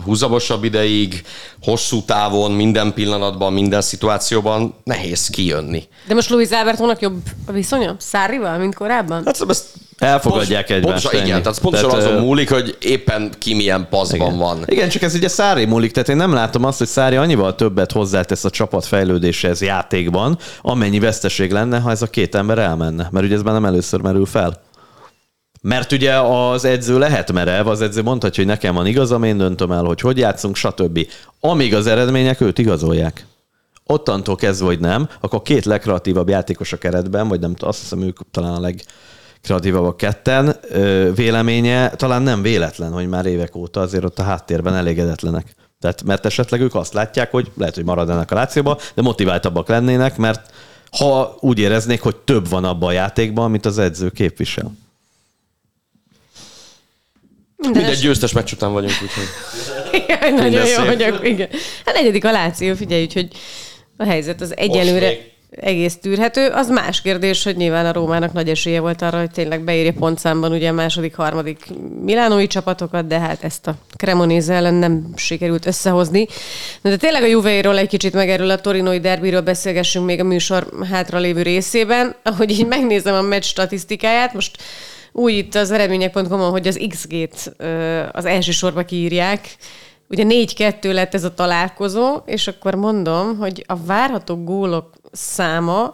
húzamosabb 0.02 0.64
ideig, 0.64 1.22
hosszú 1.62 2.02
távon, 2.02 2.52
minden 2.52 2.94
pillanatban, 2.94 3.54
minden 3.54 3.82
szituációban 3.82 4.74
nehéz 4.84 5.28
kijönni. 5.28 5.84
De 6.08 6.14
most 6.14 6.30
Luis 6.30 6.50
Albertónak 6.50 7.02
jobb 7.02 7.18
a 7.46 7.52
viszonya? 7.52 7.96
Szárival, 8.00 8.58
mint 8.58 8.76
korábban? 8.76 9.22
Hát 9.26 9.36
szóval 9.36 9.54
ezt 9.54 9.66
Elfogadják 9.98 10.66
pontos- 10.68 10.84
egymást. 10.86 11.04
Pontosan, 11.04 11.28
igen, 11.28 11.42
tehát 11.42 11.60
pontosan 11.60 11.90
Tehát, 11.90 12.06
azon 12.06 12.22
múlik, 12.22 12.50
hogy 12.50 12.78
éppen 12.82 13.32
ki 13.40 13.54
milyen 13.54 13.88
paszban 13.90 14.28
Igen. 14.28 14.38
van. 14.38 14.64
Igen, 14.66 14.90
csak 14.90 15.02
ez 15.02 15.16
ugye 15.16 15.28
Szári 15.28 15.66
múlik, 15.66 15.92
tehát 15.92 16.10
én 16.10 16.16
nem 16.16 16.34
látom 16.34 16.64
azt, 16.64 16.78
hogy 16.78 16.88
Szári 16.88 17.16
annyival 17.16 17.56
többet 17.56 17.92
hozzátesz 17.92 18.44
a 18.44 18.50
csapat 18.50 18.86
fejlődéséhez 18.86 19.62
játékban, 19.62 20.38
amennyi 20.62 21.00
veszteség 21.00 21.52
lenne, 21.52 21.80
ha 21.80 21.92
ez 21.92 22.02
a 22.02 22.08
két 22.08 22.36
ember 22.36 22.58
elmenne. 22.58 23.08
Mert 23.12 23.26
ugye 23.26 23.36
ez 23.36 23.42
már 23.42 23.54
nem 23.54 23.66
először 23.66 24.02
merül 24.02 24.26
fel. 24.26 24.62
Mert 25.66 25.92
ugye 25.92 26.20
az 26.20 26.66
edző 26.66 26.98
lehet 26.98 27.32
merev, 27.32 27.68
az 27.68 27.82
edző 27.82 28.02
mondhatja, 28.02 28.44
hogy 28.44 28.54
nekem 28.54 28.76
van 28.76 28.86
igazam, 28.86 29.24
én 29.24 29.38
döntöm 29.38 29.72
el, 29.72 29.84
hogy 29.84 30.02
hogy 30.02 30.18
játszunk, 30.18 30.56
stb. 30.56 31.08
Amíg 31.40 31.76
az 31.76 31.88
eredmények 31.88 32.42
őt 32.42 32.58
igazolják. 32.58 33.26
Ottantól 33.86 34.36
kezdve, 34.36 34.66
hogy 34.66 34.80
nem, 34.80 35.10
akkor 35.20 35.42
két 35.42 35.66
legkreatívabb 35.66 36.30
játékos 36.30 36.74
a 36.74 36.78
keretben, 36.78 37.28
vagy 37.28 37.40
nem 37.40 37.54
azt 37.60 37.80
hiszem 37.80 38.02
ők 38.02 38.20
talán 38.32 38.54
a 38.54 38.60
legkreatívabbak 38.60 39.98
ketten, 39.98 40.56
ö, 40.70 41.14
véleménye 41.16 41.90
talán 41.90 42.22
nem 42.22 42.42
véletlen, 42.42 42.92
hogy 42.92 43.08
már 43.08 43.26
évek 43.26 43.56
óta 43.56 43.82
azért 43.82 44.04
ott 44.04 44.20
a 44.20 44.24
háttérben 44.24 44.76
elégedetlenek. 44.76 45.56
Tehát, 45.80 46.04
mert 46.04 46.26
esetleg 46.26 46.62
ők 46.62 46.76
azt 46.76 46.94
látják, 46.94 47.32
hogy 47.32 47.52
lehet, 47.58 47.76
hogy 47.76 47.86
maradnak 47.86 48.32
a 48.32 48.36
lációba, 48.36 48.78
de 48.94 49.02
motiváltabbak 49.02 49.68
lennének, 49.68 50.18
mert 50.18 50.52
ha 50.98 51.38
úgy 51.40 51.60
éreznék, 51.60 52.02
hogy 52.02 52.16
több 52.16 52.50
van 52.50 52.64
abban 52.64 52.90
a 52.90 52.92
játékban, 52.92 53.46
amit 53.46 53.66
az 53.66 53.78
edző 53.78 54.10
képvisel. 54.10 54.72
Mindegy 57.72 58.00
győztes 58.00 58.32
meccs 58.32 58.52
után 58.52 58.74
vagyunk, 58.74 58.94
úgyhogy... 59.02 59.28
Jaj, 60.08 60.32
nagyon 60.32 60.68
jó, 60.68 61.06
akkor, 61.08 61.26
igen. 61.26 61.50
Hát 61.86 61.96
negyedik 61.96 62.26
a 62.26 62.32
Láció, 62.32 62.76
figyelj, 62.76 63.08
hogy 63.14 63.28
a 63.98 64.04
helyzet 64.04 64.42
az 64.42 64.58
egyelőre 64.58 65.32
egész 65.62 65.98
tűrhető. 66.02 66.48
Az 66.48 66.70
más 66.70 67.02
kérdés, 67.02 67.44
hogy 67.44 67.56
nyilván 67.56 67.86
a 67.86 67.94
Rómának 67.94 68.34
nagy 68.34 68.50
esélye 68.50 68.80
volt 68.80 69.02
arra, 69.02 69.20
hogy 69.20 69.32
tényleg 69.32 69.64
beírja 69.64 69.94
pontszámban 69.94 70.52
ugye 70.52 70.70
a 70.70 70.74
második, 70.74 71.16
harmadik 71.16 71.66
milánói 72.04 72.48
csapatokat, 72.48 73.08
de 73.08 73.20
hát 73.20 73.44
ezt 73.44 73.68
a 73.68 73.76
Cremonese 73.98 74.54
ellen 74.54 74.74
nem 74.74 75.14
sikerült 75.16 75.66
összehozni. 75.66 76.28
De 76.82 76.96
tényleg 76.96 77.24
a 77.24 77.26
Juve-ról 77.26 77.78
egy 77.78 77.88
kicsit 77.88 78.14
meg 78.14 78.30
erről 78.30 78.50
a 78.50 78.62
torinoi 78.62 79.00
derbiről 79.00 79.42
beszélgessünk 79.42 80.06
még 80.06 80.20
a 80.20 80.24
műsor 80.24 80.70
hátra 80.92 81.20
lévő 81.20 81.42
részében. 81.42 82.16
Ahogy 82.24 82.52
így 82.52 82.68
megnézem 82.68 83.16
a 83.16 83.22
meccs 83.22 83.44
statisztikáját, 83.44 84.34
most 84.34 84.58
úgy 85.14 85.34
itt 85.34 85.56
az 85.56 85.72
eredmények.com-on, 85.72 86.52
hogy 86.52 86.68
az 86.68 86.80
XG-t 86.90 87.56
az 88.12 88.26
első 88.26 88.52
sorba 88.52 88.86
kiírják. 88.86 89.56
Ugye 90.10 90.24
4-2 90.28 90.94
lett 90.94 91.14
ez 91.14 91.24
a 91.24 91.34
találkozó, 91.34 92.16
és 92.26 92.48
akkor 92.48 92.76
mondom, 92.76 93.38
hogy 93.38 93.64
a 93.68 93.76
várható 93.76 94.44
gólok 94.44 94.94
száma 95.12 95.94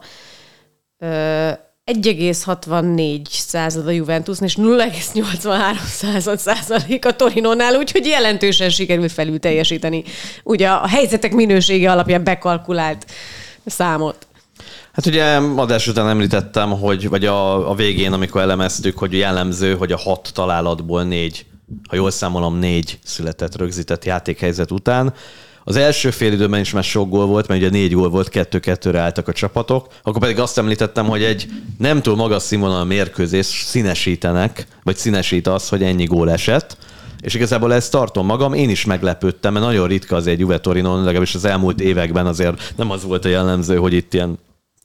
ö, 0.97 1.49
1,64 1.91 3.21
század 3.29 3.87
a 3.87 3.91
Juventusnál, 3.91 4.47
és 4.47 4.55
0,83 4.55 5.85
század 5.85 6.39
százalék 6.39 7.05
a 7.05 7.15
Torinónál, 7.15 7.75
úgyhogy 7.75 8.05
jelentősen 8.05 8.69
sikerült 8.69 9.11
felül 9.11 9.39
teljesíteni. 9.39 10.03
Ugye 10.43 10.69
a 10.69 10.87
helyzetek 10.87 11.33
minősége 11.33 11.91
alapján 11.91 12.23
bekalkulált 12.23 13.05
számot. 13.65 14.27
Hát 14.99 15.07
ugye 15.07 15.35
adás 15.55 15.87
után 15.87 16.09
említettem, 16.09 16.69
hogy, 16.69 17.09
vagy 17.09 17.25
a, 17.25 17.69
a 17.69 17.75
végén, 17.75 18.13
amikor 18.13 18.41
elemeztük, 18.41 18.97
hogy 18.97 19.13
jellemző, 19.13 19.75
hogy 19.75 19.91
a 19.91 19.97
hat 19.97 20.31
találatból 20.33 21.03
négy, 21.03 21.45
ha 21.89 21.95
jól 21.95 22.11
számolom, 22.11 22.57
négy 22.57 22.99
született 23.03 23.57
rögzített 23.57 24.05
játékhelyzet 24.05 24.71
után. 24.71 25.13
Az 25.63 25.75
első 25.75 26.09
fél 26.09 26.31
időben 26.31 26.59
is 26.59 26.71
már 26.71 26.83
sok 26.83 27.09
gól 27.09 27.25
volt, 27.25 27.47
mert 27.47 27.61
ugye 27.61 27.69
négy 27.69 27.93
gól 27.93 28.09
volt, 28.09 28.29
kettő-kettőre 28.29 28.99
álltak 28.99 29.27
a 29.27 29.33
csapatok. 29.33 29.87
Akkor 30.03 30.21
pedig 30.21 30.39
azt 30.39 30.57
említettem, 30.57 31.05
hogy 31.05 31.23
egy 31.23 31.47
nem 31.77 32.01
túl 32.01 32.15
magas 32.15 32.43
színvonal 32.43 32.85
mérkőzés 32.85 33.45
színesítenek, 33.45 34.67
vagy 34.83 34.95
színesít 34.95 35.47
az, 35.47 35.69
hogy 35.69 35.83
ennyi 35.83 36.05
gól 36.05 36.31
esett. 36.31 36.77
És 37.21 37.33
igazából 37.33 37.73
ezt 37.73 37.91
tartom 37.91 38.25
magam, 38.25 38.53
én 38.53 38.69
is 38.69 38.85
meglepődtem, 38.85 39.53
mert 39.53 39.65
nagyon 39.65 39.87
ritka 39.87 40.15
az 40.15 40.27
egy 40.27 40.39
Juve 40.39 40.59
Torino, 40.59 40.97
legalábbis 40.97 41.35
az 41.35 41.45
elmúlt 41.45 41.81
években 41.81 42.25
azért 42.25 42.73
nem 42.75 42.91
az 42.91 43.03
volt 43.03 43.25
a 43.25 43.29
jellemző, 43.29 43.75
hogy 43.75 43.93
itt 43.93 44.13
ilyen 44.13 44.37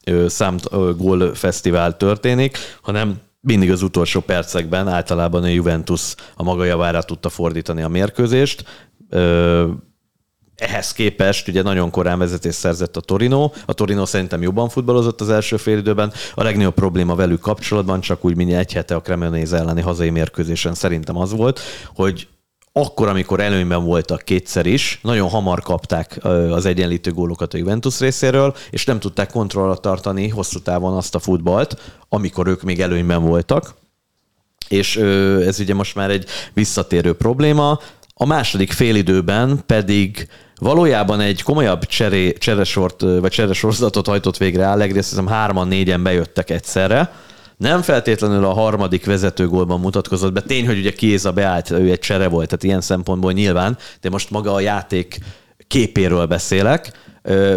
ö, 0.05 0.27
szám 0.27 0.57
ö, 0.71 0.91
gól 0.97 1.35
fesztivál 1.35 1.97
történik, 1.97 2.57
hanem 2.81 3.19
mindig 3.45 3.71
az 3.71 3.81
utolsó 3.81 4.19
percekben 4.19 4.87
általában 4.87 5.43
a 5.43 5.47
Juventus 5.47 6.15
a 6.35 6.43
maga 6.43 6.63
javára 6.63 7.03
tudta 7.03 7.29
fordítani 7.29 7.81
a 7.81 7.87
mérkőzést. 7.87 8.63
Ehhez 10.55 10.91
képest 10.91 11.47
ugye 11.47 11.61
nagyon 11.61 11.89
korán 11.89 12.19
vezetés 12.19 12.55
szerzett 12.55 12.97
a 12.97 13.01
Torino. 13.01 13.51
A 13.65 13.73
Torino 13.73 14.05
szerintem 14.05 14.41
jobban 14.41 14.69
futballozott 14.69 15.21
az 15.21 15.29
első 15.29 15.57
fél 15.57 15.77
időben. 15.77 16.13
A 16.35 16.43
legnagyobb 16.43 16.73
probléma 16.73 17.15
velük 17.15 17.39
kapcsolatban, 17.39 18.01
csak 18.01 18.25
úgy, 18.25 18.35
mint 18.35 18.53
egy 18.53 18.73
hete 18.73 18.95
a 18.95 19.01
Cremonese 19.01 19.57
elleni 19.57 19.81
hazai 19.81 20.09
mérkőzésen 20.09 20.73
szerintem 20.73 21.17
az 21.17 21.31
volt, 21.31 21.59
hogy 21.95 22.27
akkor, 22.77 23.07
amikor 23.07 23.39
előnyben 23.39 23.83
voltak 23.83 24.21
kétszer 24.21 24.65
is, 24.65 24.99
nagyon 25.01 25.29
hamar 25.29 25.61
kapták 25.61 26.19
az 26.49 26.65
egyenlítő 26.65 27.11
gólokat 27.11 27.53
a 27.53 27.57
Juventus 27.57 27.99
részéről, 27.99 28.55
és 28.69 28.85
nem 28.85 28.99
tudták 28.99 29.31
kontrollra 29.31 29.75
tartani 29.75 30.27
hosszú 30.27 30.59
távon 30.59 30.97
azt 30.97 31.15
a 31.15 31.19
futballt, 31.19 31.77
amikor 32.09 32.47
ők 32.47 32.61
még 32.61 32.81
előnyben 32.81 33.23
voltak. 33.23 33.75
És 34.67 34.97
ez 35.45 35.59
ugye 35.59 35.73
most 35.73 35.95
már 35.95 36.09
egy 36.09 36.25
visszatérő 36.53 37.13
probléma. 37.13 37.79
A 38.13 38.25
második 38.25 38.71
félidőben 38.71 39.63
pedig 39.65 40.27
valójában 40.55 41.19
egy 41.19 41.43
komolyabb 41.43 41.85
cseré, 41.85 42.33
cseresort, 42.33 43.01
vagy 43.01 43.31
cseresorzatot 43.31 44.07
hajtott 44.07 44.37
végre 44.37 44.69
Allegri, 44.69 44.97
azt 44.97 45.09
hiszem 45.09 45.27
hárman, 45.27 45.67
négyen 45.67 46.03
bejöttek 46.03 46.49
egyszerre, 46.49 47.13
nem 47.57 47.81
feltétlenül 47.81 48.45
a 48.45 48.53
harmadik 48.53 49.05
vezetőgólban 49.05 49.79
mutatkozott 49.79 50.33
be. 50.33 50.41
Tény, 50.41 50.65
hogy 50.65 50.77
ugye 50.77 50.91
Kiéza 50.91 51.31
beállt, 51.31 51.71
ő 51.71 51.91
egy 51.91 51.99
csere 51.99 52.27
volt, 52.27 52.45
tehát 52.45 52.63
ilyen 52.63 52.81
szempontból 52.81 53.31
nyilván, 53.31 53.77
de 54.01 54.09
most 54.09 54.29
maga 54.29 54.53
a 54.53 54.59
játék 54.59 55.17
képéről 55.67 56.25
beszélek. 56.25 56.91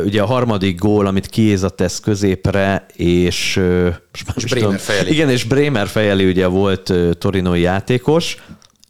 Ugye 0.05 0.23
a 0.23 0.27
harmadik 0.27 0.79
gól, 0.79 1.07
amit 1.07 1.27
Kiéza 1.27 1.69
tesz 1.69 2.01
középre, 2.01 2.87
és, 2.95 3.61
és 4.37 4.45
Bremer 4.45 4.79
fejeli. 4.79 5.11
Igen, 5.13 5.31
és 5.31 5.45
Bremer 5.45 5.87
fejeli 5.87 6.29
ugye 6.29 6.47
volt 6.47 6.93
torinoi 7.19 7.61
játékos, 7.61 8.37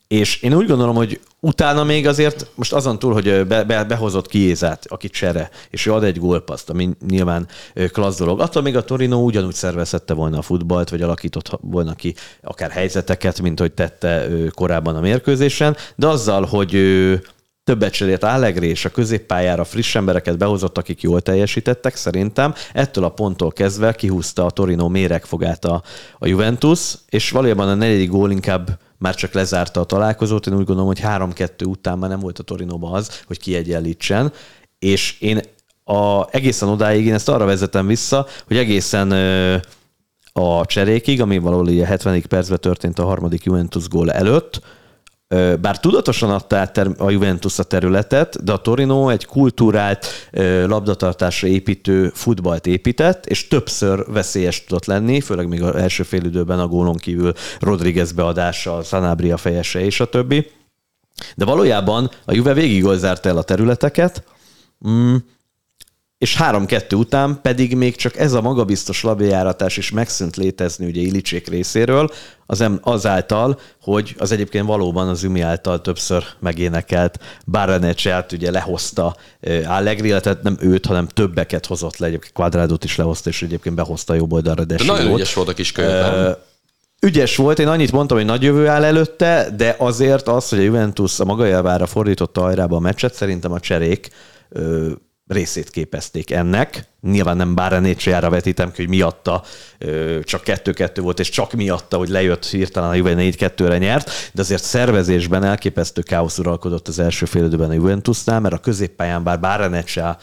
és 0.09 0.42
én 0.42 0.54
úgy 0.54 0.66
gondolom, 0.66 0.94
hogy 0.94 1.20
utána 1.40 1.84
még 1.84 2.06
azért, 2.06 2.50
most 2.54 2.72
azon 2.72 2.98
túl, 2.98 3.12
hogy 3.12 3.46
be, 3.46 3.64
be, 3.64 3.84
behozott 3.84 4.26
Kiézát, 4.26 4.84
aki 4.88 5.09
csere, 5.09 5.50
és 5.70 5.86
ő 5.86 5.92
ad 5.92 6.04
egy 6.04 6.18
gólpaszt, 6.18 6.70
ami 6.70 6.90
nyilván 7.09 7.48
klassz 7.92 8.18
dolog. 8.18 8.40
Attól 8.40 8.62
még 8.62 8.76
a 8.76 8.84
Torino 8.84 9.16
ugyanúgy 9.16 9.54
szervezhette 9.54 10.14
volna 10.14 10.38
a 10.38 10.42
futballt, 10.42 10.90
vagy 10.90 11.02
alakított 11.02 11.59
volna 11.61 11.94
ki 11.94 12.14
akár 12.42 12.70
helyzeteket, 12.70 13.40
mint 13.40 13.61
hogy 13.61 13.72
tette 13.72 14.28
korábban 14.54 14.96
a 14.96 15.00
mérkőzésen, 15.00 15.76
de 15.96 16.06
azzal, 16.06 16.44
hogy 16.44 16.74
ő 16.74 17.22
többet 17.69 17.93
cserélt 17.93 18.25
Allegri 18.25 18.69
és 18.69 18.85
a 18.85 18.89
középpályára 18.89 19.64
friss 19.64 19.95
embereket 19.95 20.39
behozott, 20.39 20.79
akik 20.79 21.03
jól 21.03 21.21
teljesítettek, 21.21 21.97
szerintem 21.97 22.55
ettől 22.73 23.05
a 23.05 23.09
ponttól 23.09 23.53
kezdve 23.53 23.93
kihúzta 23.93 24.45
a 24.45 24.51
Torino 24.51 24.89
méregfogát 24.89 25.64
a, 25.64 25.83
a 26.19 26.27
Juventus, 26.27 26.95
és 27.09 27.31
valójában 27.31 27.69
a 27.69 27.75
negyedik 27.75 28.11
gól 28.11 28.31
inkább 28.31 28.79
már 28.99 29.14
csak 29.14 29.33
lezárta 29.33 29.81
a 29.81 29.85
találkozót. 29.85 30.47
Én 30.47 30.53
úgy 30.53 30.64
gondolom, 30.64 30.87
hogy 30.87 31.01
3-2 31.03 31.66
után 31.66 31.99
már 31.99 32.11
nem 32.11 32.21
volt 32.21 32.39
a 32.39 32.43
Torinóban 32.43 32.95
az, 32.95 33.23
hogy 33.27 33.39
kiegyenlítsen. 33.39 34.33
És 34.79 35.21
én 35.21 35.41
a, 35.85 36.27
egészen 36.31 36.69
odáig 36.69 37.07
én 37.07 37.14
ezt 37.14 37.29
arra 37.29 37.45
vezetem 37.45 37.87
vissza, 37.87 38.27
hogy 38.47 38.57
egészen 38.57 39.11
ö, 39.11 39.57
a 40.33 40.66
cserékig, 40.66 41.21
ami 41.21 41.39
valahol 41.39 41.66
a 41.66 41.85
70. 41.85 42.23
percben 42.29 42.61
történt 42.61 42.99
a 42.99 43.05
harmadik 43.05 43.45
Juventus 43.45 43.89
gól 43.89 44.12
előtt, 44.12 44.61
bár 45.61 45.81
tudatosan 45.81 46.31
adta 46.31 46.57
át 46.57 46.79
a 46.79 47.11
Juventus 47.11 47.59
a 47.59 47.62
területet, 47.62 48.45
de 48.45 48.53
a 48.53 48.57
Torino 48.57 49.09
egy 49.09 49.26
kultúrált 49.26 50.07
labdatartásra 50.66 51.49
építő 51.49 52.11
futballt 52.14 52.66
épített, 52.66 53.26
és 53.26 53.49
többször 53.49 54.05
veszélyes 54.07 54.64
tudott 54.64 54.85
lenni, 54.85 55.20
főleg 55.20 55.49
még 55.49 55.62
az 55.62 55.74
első 55.74 56.03
fél 56.03 56.24
időben 56.24 56.59
a 56.59 56.66
gólon 56.66 56.97
kívül 56.97 57.33
Rodriguez 57.61 58.12
beadása, 58.12 58.83
Sanabria 58.83 59.37
fejese 59.37 59.81
és 59.81 60.01
a 60.01 60.09
többi. 60.09 60.51
De 61.37 61.45
valójában 61.45 62.11
a 62.24 62.35
Juve 62.35 62.53
végig 62.53 62.85
el 63.26 63.37
a 63.37 63.43
területeket, 63.43 64.24
mm, 64.89 65.16
és 66.19 66.37
3-2 66.41 66.97
után 66.97 67.39
pedig 67.43 67.77
még 67.77 67.97
csak 67.97 68.16
ez 68.16 68.33
a 68.33 68.41
magabiztos 68.41 69.03
labjajáratás 69.03 69.77
is 69.77 69.91
megszűnt 69.91 70.37
létezni 70.37 70.87
ugye 70.87 71.01
Ilicsék 71.01 71.49
részéről, 71.49 72.11
az 72.47 72.64
azáltal, 72.81 73.61
hogy 73.83 74.14
az 74.19 74.33
egyébként 74.33 74.66
valóban 74.66 75.09
az 75.09 75.23
Ümi 75.23 75.41
által 75.41 75.81
többször 75.81 76.25
megénekelt 76.39 77.19
Baranecselt 77.47 78.33
ugye 78.33 78.51
lehozta 78.51 79.16
Allegri, 79.66 80.09
tehát 80.09 80.43
nem 80.43 80.57
őt, 80.61 80.87
hanem 80.87 81.07
többeket 81.07 81.66
hozott 81.66 81.97
le, 81.97 82.07
egyébként 82.07 82.33
Quadrádot 82.33 82.85
is 82.85 82.97
lehozta, 82.97 83.29
és 83.31 83.43
egyébként 83.43 83.75
behozta 83.75 84.14
jobb 84.14 84.33
oldalra 84.33 84.64
de 84.64 84.77
Nagyon 84.87 85.14
ügyes 85.14 85.35
volt 85.35 85.49
a 85.49 85.55
kis 85.55 85.73
könyvben. 85.73 86.37
Ügyes 87.01 87.37
volt, 87.37 87.59
én 87.59 87.69
annyit 87.69 87.93
mondtam, 87.93 88.16
hogy 88.16 88.27
nagy 88.27 88.43
jövő 88.43 88.66
áll 88.66 88.85
előtte, 88.85 89.49
de 89.57 89.75
azért 89.79 90.29
az, 90.29 90.49
hogy 90.49 90.59
a 90.59 90.62
Juventus 90.62 91.21
a 91.21 91.25
maga 91.25 91.45
javára 91.45 91.87
fordította 91.87 92.41
hajrába 92.41 92.77
a 92.77 92.81
meccset, 92.81 93.14
szerintem 93.14 93.53
a 93.53 93.61
cserék 93.61 94.11
részét 95.29 95.70
képezték 95.70 96.31
ennek. 96.31 96.89
Nyilván 97.03 97.37
nem 97.37 97.55
Bárenécsiára 97.55 98.31
vetítem 98.31 98.72
ki, 98.72 98.83
hogy 98.83 98.89
miatta 98.89 99.43
csak 100.22 100.43
2-2 100.45 100.99
volt, 101.01 101.20
és 101.20 101.29
csak 101.29 101.53
miatta, 101.53 101.97
hogy 101.97 102.09
lejött 102.09 102.47
hirtelen 102.47 102.89
a 102.89 102.95
Juve 102.95 103.14
4-2-re 103.16 103.79
nyert, 103.79 104.31
de 104.33 104.41
azért 104.41 104.62
szervezésben 104.62 105.45
elképesztő 105.45 106.03
káosz 106.03 106.39
uralkodott 106.39 106.89
az 106.89 106.99
első 106.99 107.26
fél 107.26 107.45
időben 107.45 107.70
a 107.70 107.72
Juventusnál, 107.72 108.41
mert 108.41 108.55
a 108.55 108.59
középpályán 108.59 109.22
bár 109.22 109.41
Bárenécsia 109.41 110.18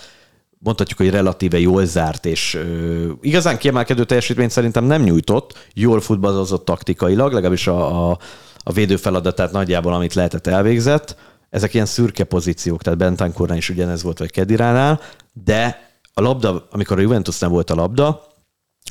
mondhatjuk, 0.59 0.97
hogy 0.97 1.09
relatíve 1.09 1.59
jól 1.59 1.85
zárt, 1.85 2.25
és 2.25 2.53
ö, 2.53 3.11
igazán 3.21 3.57
kiemelkedő 3.57 4.03
teljesítményt 4.03 4.51
szerintem 4.51 4.83
nem 4.83 5.01
nyújtott, 5.01 5.67
jól 5.73 6.01
futballozott 6.01 6.65
taktikailag, 6.65 7.33
legalábbis 7.33 7.67
a, 7.67 8.09
a, 8.09 8.17
a 8.63 8.71
védőfeladatát 8.71 9.51
nagyjából, 9.51 9.93
amit 9.93 10.13
lehetett 10.13 10.47
elvégzett, 10.47 11.15
ezek 11.55 11.73
ilyen 11.73 11.85
szürke 11.85 12.23
pozíciók, 12.23 12.81
tehát 12.81 12.99
Bentancurnál 12.99 13.57
is 13.57 13.69
ugyanez 13.69 14.03
volt, 14.03 14.19
vagy 14.19 14.31
Kediránál, 14.31 14.99
de 15.33 15.89
a 16.13 16.21
labda, 16.21 16.67
amikor 16.71 16.97
a 16.97 17.01
Juventusnál 17.01 17.49
volt 17.49 17.69
a 17.69 17.75
labda, 17.75 18.35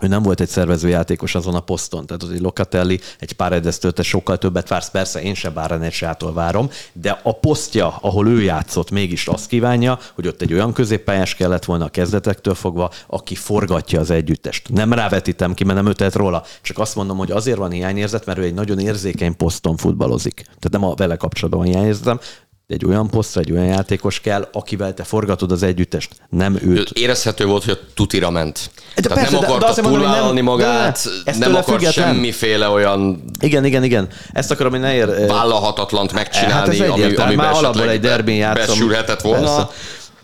ő 0.02 0.06
nem 0.06 0.22
volt 0.22 0.40
egy 0.40 0.48
szervező 0.48 0.88
játékos 0.88 1.34
azon 1.34 1.54
a 1.54 1.60
poszton. 1.60 2.06
Tehát 2.06 2.22
az 2.22 2.30
egy 2.30 2.40
Locatelli, 2.40 3.00
egy 3.18 3.32
pár 3.32 3.60
te 3.60 4.02
sokkal 4.02 4.38
többet 4.38 4.68
vársz, 4.68 4.90
persze 4.90 5.22
én 5.22 5.34
sem 5.34 5.54
Báranecsiától 5.54 6.32
várom, 6.32 6.70
de 6.92 7.20
a 7.22 7.32
posztja, 7.32 7.96
ahol 8.00 8.28
ő 8.28 8.42
játszott, 8.42 8.90
mégis 8.90 9.26
azt 9.26 9.46
kívánja, 9.46 9.98
hogy 10.14 10.26
ott 10.26 10.42
egy 10.42 10.52
olyan 10.52 10.72
középpályás 10.72 11.34
kellett 11.34 11.64
volna 11.64 11.84
a 11.84 11.88
kezdetektől 11.88 12.54
fogva, 12.54 12.90
aki 13.06 13.34
forgatja 13.34 14.00
az 14.00 14.10
együttest. 14.10 14.68
Nem 14.68 14.92
rávetítem 14.92 15.54
ki, 15.54 15.64
mert 15.64 15.76
nem 15.76 15.86
ötelt 15.86 16.14
róla, 16.14 16.42
csak 16.62 16.78
azt 16.78 16.96
mondom, 16.96 17.16
hogy 17.16 17.30
azért 17.30 17.58
van 17.58 17.70
hiányérzet, 17.70 18.26
mert 18.26 18.38
ő 18.38 18.42
egy 18.42 18.54
nagyon 18.54 18.78
érzékeny 18.78 19.36
poszton 19.36 19.76
futballozik. 19.76 20.34
Tehát 20.34 20.70
nem 20.70 20.84
a 20.84 20.94
vele 20.94 21.16
kapcsolatban 21.16 21.72
van 22.00 22.20
hiányérzetem, 22.66 22.74
egy 22.74 22.84
olyan 22.84 23.08
posztra, 23.10 23.40
egy 23.40 23.52
olyan 23.52 23.64
játékos 23.64 24.20
kell, 24.20 24.48
akivel 24.52 24.94
te 24.94 25.04
forgatod 25.04 25.52
az 25.52 25.62
együttest, 25.62 26.10
nem 26.28 26.58
őt. 26.62 26.90
Érezhető 26.90 27.46
volt, 27.46 27.64
hogy 27.64 27.78
a 27.82 27.86
tutira 27.94 28.30
ment. 28.30 28.70
De 28.94 29.02
Tehát 29.02 29.18
persze, 29.18 29.40
nem 29.40 29.50
akarta 29.50 29.82
túlvállalni 29.82 30.40
magát, 30.40 31.08
nem, 31.24 31.38
nem 31.38 31.54
akar 31.54 31.64
független. 31.78 32.14
semmiféle 32.14 32.68
olyan... 32.68 33.24
Igen, 33.40 33.64
igen, 33.64 33.82
igen. 33.82 34.08
Ezt 34.32 34.50
akarom, 34.50 34.72
hogy 34.72 34.80
ne 34.80 34.94
ér... 34.94 35.26
Vállalhatatlant 35.26 36.12
megcsinálni, 36.12 36.78
hát 36.78 36.90
ami, 36.90 37.14
ami 37.14 37.34
már 37.34 37.52
alapból 37.52 37.88
egy 37.90 38.00
derbén 38.00 38.36
játszom. 38.36 38.66
Besülhetett 38.66 39.20
volna. 39.20 39.56
Persze 39.56 39.68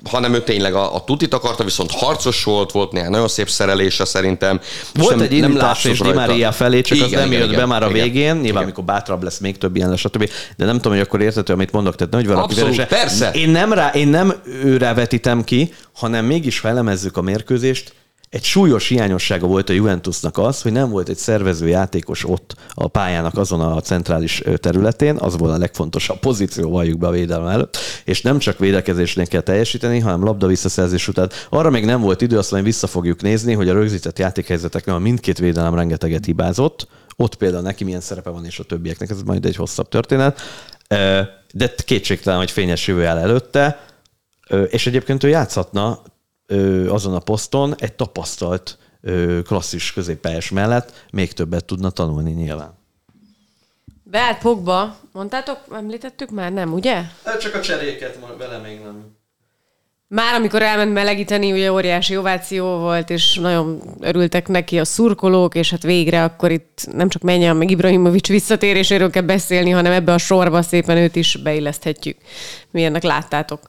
hanem 0.04 0.34
ő 0.34 0.42
tényleg 0.42 0.74
a, 0.74 0.94
a 0.94 1.04
tutit 1.04 1.34
akarta, 1.34 1.64
viszont 1.64 1.90
harcos 1.90 2.44
volt, 2.44 2.72
volt 2.72 2.92
néhány 2.92 3.10
nagyon 3.10 3.28
szép 3.28 3.48
szerelése 3.48 4.04
szerintem. 4.04 4.60
Volt 4.94 5.16
nem, 5.16 5.24
egy 5.24 5.32
indítás 5.32 5.84
és 5.84 5.98
Di 5.98 6.12
Maria 6.12 6.52
felé, 6.52 6.80
csak 6.80 6.96
igen, 6.96 7.08
az 7.08 7.14
nem 7.14 7.26
igen, 7.26 7.38
jött 7.38 7.48
igen, 7.48 7.60
be 7.60 7.66
már 7.66 7.82
a 7.82 7.88
igen, 7.88 8.02
végén, 8.02 8.22
igen. 8.22 8.36
nyilván 8.36 8.62
amikor 8.62 8.84
bátrabb 8.84 9.22
lesz, 9.22 9.38
még 9.38 9.58
több 9.58 9.76
ilyen 9.76 9.96
stb. 9.96 10.30
De 10.56 10.64
nem 10.64 10.76
tudom, 10.76 10.92
hogy 10.92 11.00
akkor 11.00 11.20
értető, 11.20 11.52
amit 11.52 11.72
mondok, 11.72 11.96
tehát 11.96 12.12
nagy 12.12 12.26
valaki 12.26 12.52
Abszolút, 12.52 12.76
verese. 12.76 12.96
persze. 12.96 13.30
Én 13.30 13.48
nem, 13.48 13.72
rá, 13.72 13.90
én 13.90 14.08
nem 14.08 14.34
őre 14.64 14.94
vetítem 14.94 15.44
ki, 15.44 15.74
hanem 15.92 16.24
mégis 16.24 16.58
felemezzük 16.58 17.16
a 17.16 17.22
mérkőzést, 17.22 17.92
egy 18.30 18.44
súlyos 18.44 18.88
hiányossága 18.88 19.46
volt 19.46 19.68
a 19.68 19.72
Juventusnak 19.72 20.38
az, 20.38 20.62
hogy 20.62 20.72
nem 20.72 20.90
volt 20.90 21.08
egy 21.08 21.16
szervező 21.16 21.68
játékos 21.68 22.28
ott 22.28 22.54
a 22.74 22.88
pályának 22.88 23.36
azon 23.36 23.60
a 23.60 23.80
centrális 23.80 24.42
területén, 24.56 25.16
az 25.16 25.38
volt 25.38 25.52
a 25.52 25.58
legfontosabb 25.58 26.18
pozíció, 26.18 26.70
valljuk 26.70 26.98
be 26.98 27.06
a 27.06 27.10
védelem 27.10 27.46
előtt, 27.46 27.76
és 28.04 28.22
nem 28.22 28.38
csak 28.38 28.58
védekezésnél 28.58 29.26
kell 29.26 29.40
teljesíteni, 29.40 29.98
hanem 29.98 30.24
labda 30.24 30.46
visszaszerzés 30.46 31.08
után. 31.08 31.30
Arra 31.48 31.70
még 31.70 31.84
nem 31.84 32.00
volt 32.00 32.20
idő, 32.20 32.38
azt 32.38 32.50
mondja, 32.50 32.70
vissza 32.70 32.86
fogjuk 32.86 33.22
nézni, 33.22 33.52
hogy 33.52 33.68
a 33.68 33.72
rögzített 33.72 34.18
játékhelyzeteknél 34.18 34.98
mindkét 34.98 35.38
védelem 35.38 35.74
rengeteget 35.74 36.24
hibázott, 36.24 36.88
ott 37.16 37.34
például 37.34 37.62
neki 37.62 37.84
milyen 37.84 38.00
szerepe 38.00 38.30
van, 38.30 38.44
és 38.44 38.58
a 38.58 38.64
többieknek, 38.64 39.10
ez 39.10 39.22
majd 39.22 39.44
egy 39.44 39.56
hosszabb 39.56 39.88
történet. 39.88 40.40
De 41.52 41.74
kétségtelen, 41.84 42.38
hogy 42.38 42.50
fényes 42.50 42.86
jövő 42.86 43.06
áll 43.06 43.18
előtte, 43.18 43.84
és 44.68 44.86
egyébként 44.86 45.24
ő 45.24 45.28
játszhatna 45.28 46.02
azon 46.88 47.14
a 47.14 47.18
poszton 47.18 47.74
egy 47.78 47.92
tapasztalt 47.92 48.78
klasszis 49.44 49.92
középpályás 49.92 50.50
mellett 50.50 51.06
még 51.12 51.32
többet 51.32 51.64
tudna 51.64 51.90
tanulni 51.90 52.30
nyilván. 52.30 52.78
Beállt 54.02 54.38
Pogba, 54.38 54.96
mondtátok, 55.12 55.58
említettük 55.72 56.30
már, 56.30 56.52
nem, 56.52 56.72
ugye? 56.72 57.02
Csak 57.40 57.54
a 57.54 57.60
cseréket 57.60 58.18
vele 58.38 58.58
még 58.58 58.80
nem. 58.80 59.18
Már 60.08 60.34
amikor 60.34 60.62
elment 60.62 60.92
melegíteni, 60.92 61.52
ugye 61.52 61.72
óriási 61.72 62.16
ováció 62.16 62.78
volt, 62.78 63.10
és 63.10 63.34
nagyon 63.34 63.82
örültek 64.00 64.48
neki 64.48 64.78
a 64.78 64.84
szurkolók, 64.84 65.54
és 65.54 65.70
hát 65.70 65.82
végre 65.82 66.24
akkor 66.24 66.50
itt 66.50 66.88
nem 66.92 67.08
csak 67.08 67.22
Menyen, 67.22 67.56
meg 67.56 67.70
Ibrahimovics 67.70 68.28
visszatéréséről 68.28 69.10
kell 69.10 69.22
beszélni, 69.22 69.70
hanem 69.70 69.92
ebbe 69.92 70.12
a 70.12 70.18
sorba 70.18 70.62
szépen 70.62 70.96
őt 70.96 71.16
is 71.16 71.36
beilleszthetjük. 71.36 72.16
Milyennek 72.70 73.02
láttátok? 73.02 73.60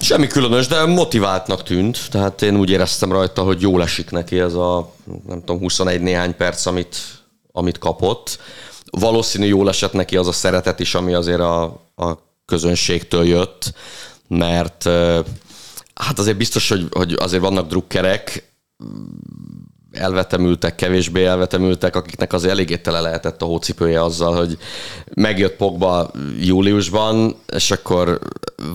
Semmi 0.00 0.26
különös, 0.26 0.66
de 0.66 0.86
motiváltnak 0.86 1.62
tűnt. 1.62 2.10
Tehát 2.10 2.42
én 2.42 2.56
úgy 2.56 2.70
éreztem 2.70 3.12
rajta, 3.12 3.42
hogy 3.42 3.60
jól 3.60 3.82
esik 3.82 4.10
neki 4.10 4.38
ez 4.38 4.54
a, 4.54 4.92
nem 5.26 5.38
tudom, 5.38 5.58
21 5.58 6.00
néhány 6.00 6.36
perc, 6.36 6.66
amit, 6.66 6.96
amit 7.52 7.78
kapott. 7.78 8.38
Valószínű 8.90 9.46
jól 9.46 9.68
esett 9.68 9.92
neki 9.92 10.16
az 10.16 10.26
a 10.26 10.32
szeretet 10.32 10.80
is, 10.80 10.94
ami 10.94 11.14
azért 11.14 11.40
a, 11.40 11.62
a 11.96 12.18
közönségtől 12.44 13.24
jött, 13.26 13.72
mert 14.28 14.88
hát 15.94 16.18
azért 16.18 16.36
biztos, 16.36 16.68
hogy, 16.68 16.86
hogy 16.90 17.12
azért 17.18 17.42
vannak 17.42 17.68
drukkerek, 17.68 18.52
elvetemültek, 19.98 20.74
kevésbé 20.74 21.24
elvetemültek, 21.24 21.96
akiknek 21.96 22.32
az 22.32 22.44
eléggé 22.44 22.76
tele 22.76 23.00
lehetett 23.00 23.42
a 23.42 23.44
hócipője 23.44 24.02
azzal, 24.02 24.36
hogy 24.36 24.58
megjött 25.14 25.56
Pogba 25.56 26.10
júliusban, 26.40 27.36
és 27.54 27.70
akkor 27.70 28.18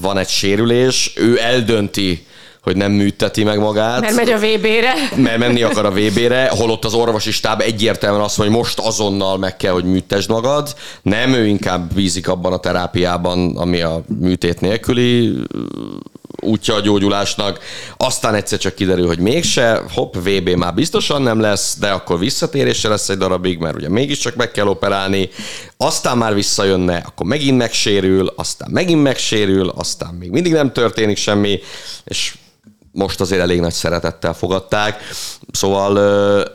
van 0.02 0.18
egy 0.18 0.30
sérülés, 0.30 1.14
ő 1.16 1.40
eldönti, 1.40 2.26
hogy 2.64 2.78
nem 2.78 2.92
műteti 2.92 3.44
meg 3.44 3.60
magát. 3.60 4.02
Mert 4.02 4.16
megy 4.16 4.30
a 4.30 4.38
VB-re. 4.38 4.94
Mert 5.16 5.38
menni 5.38 5.62
akar 5.62 5.86
a 5.86 5.92
VB-re, 5.92 6.50
holott 6.50 6.86
az 6.86 6.94
orvosi 6.94 7.32
stáb 7.32 7.62
egyértelműen 7.62 8.24
azt 8.24 8.38
mondja, 8.38 8.56
hogy 8.56 8.66
most 8.66 8.80
azonnal 8.80 9.38
meg 9.38 9.58
kell, 9.58 9.72
hogy 9.72 9.84
műtesd 9.84 10.30
magad. 10.30 10.76
Nem, 11.02 11.34
ő 11.34 11.48
inkább 11.48 11.94
bízik 11.94 12.28
abban 12.28 12.54
a 12.54 12.58
terápiában, 12.58 13.58
ami 13.58 13.82
a 13.82 14.04
műtét 14.20 14.62
nélküli 14.62 15.38
útja 16.44 16.76
a 16.76 16.80
gyógyulásnak, 16.80 17.60
aztán 17.98 18.36
egyszer 18.36 18.60
csak 18.60 18.76
kiderül, 18.76 19.08
hogy 19.08 19.20
mégse, 19.20 19.82
hopp, 19.94 20.16
VB 20.16 20.50
már 20.50 20.74
biztosan 20.74 21.22
nem 21.22 21.40
lesz, 21.40 21.78
de 21.80 21.90
akkor 21.92 22.20
visszatérése 22.20 22.90
lesz 22.90 23.10
egy 23.10 23.18
darabig, 23.18 23.58
mert 23.58 23.76
ugye 23.76 23.90
mégiscsak 23.90 24.36
meg 24.36 24.52
kell 24.52 24.68
operálni, 24.68 25.30
aztán 25.78 26.18
már 26.18 26.34
visszajönne, 26.34 27.04
akkor 27.06 27.26
megint 27.26 27.58
megsérül, 27.58 28.34
aztán 28.36 28.70
megint 28.72 29.04
megsérül, 29.04 29.70
aztán 29.70 30.14
még 30.14 30.30
mindig 30.30 30.52
nem 30.52 30.72
történik 30.74 31.18
semmi, 31.18 31.60
és 32.04 32.36
most 32.92 33.22
azért 33.22 33.42
elég 33.42 33.60
nagy 33.60 33.74
szeretettel 33.74 34.34
fogadták. 34.34 35.00
Szóval, 35.52 35.98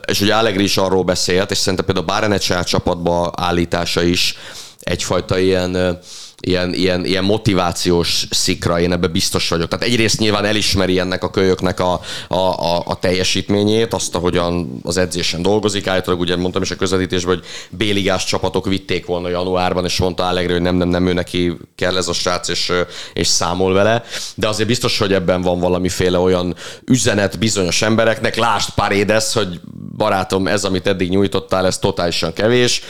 és 0.07 0.21
ugye 0.21 0.35
Allegri 0.35 0.63
is 0.63 0.77
arról 0.77 1.03
beszélt, 1.03 1.51
és 1.51 1.57
szerintem 1.57 1.85
például 1.85 2.07
a 2.07 2.11
Bárenetsel 2.13 2.63
csapatba 2.63 3.33
állítása 3.35 4.01
is 4.01 4.37
egyfajta 4.79 5.39
ilyen 5.39 5.99
ilyen, 6.39 6.73
ilyen, 6.73 7.05
ilyen 7.05 7.23
motivációs 7.23 8.27
szikra, 8.29 8.79
én 8.79 8.91
ebbe 8.91 9.07
biztos 9.07 9.49
vagyok. 9.49 9.67
Tehát 9.67 9.85
egyrészt 9.85 10.19
nyilván 10.19 10.45
elismeri 10.45 10.99
ennek 10.99 11.23
a 11.23 11.29
kölyöknek 11.29 11.79
a, 11.79 12.01
a, 12.27 12.35
a, 12.35 12.83
a 12.85 12.99
teljesítményét, 12.99 13.93
azt, 13.93 14.15
ahogyan 14.15 14.79
az 14.83 14.97
edzésen 14.97 15.41
dolgozik. 15.41 15.87
Állítólag 15.87 16.19
ugye 16.19 16.35
mondtam 16.35 16.61
is 16.61 16.71
a 16.71 16.75
közvetítésben, 16.75 17.35
hogy 17.35 17.45
béligás 17.69 18.25
csapatok 18.25 18.65
vitték 18.65 19.05
volna 19.05 19.29
januárban, 19.29 19.85
és 19.85 19.97
mondta 19.97 20.27
Allegri, 20.27 20.51
hogy 20.51 20.61
nem, 20.61 20.75
nem, 20.75 20.89
nem, 20.89 21.07
ő 21.07 21.13
neki 21.13 21.57
kell 21.75 21.97
ez 21.97 22.07
a 22.07 22.13
srác, 22.13 22.47
és, 22.47 22.71
és 23.13 23.27
számol 23.27 23.73
vele. 23.73 24.03
De 24.35 24.47
azért 24.47 24.67
biztos, 24.67 24.97
hogy 24.97 25.13
ebben 25.13 25.41
van 25.41 25.59
valamiféle 25.59 26.17
olyan 26.17 26.55
üzenet 26.85 27.39
bizonyos 27.39 27.81
embereknek. 27.81 28.35
Lásd 28.35 28.69
Paredes, 28.69 29.33
hogy 29.33 29.59
barátom, 29.97 30.47
ez, 30.47 30.63
amit 30.63 30.87
eddig 30.87 31.09
nyújtottál, 31.09 31.65
ez 31.65 31.77
totálisan 31.77 32.33
kevés 32.33 32.81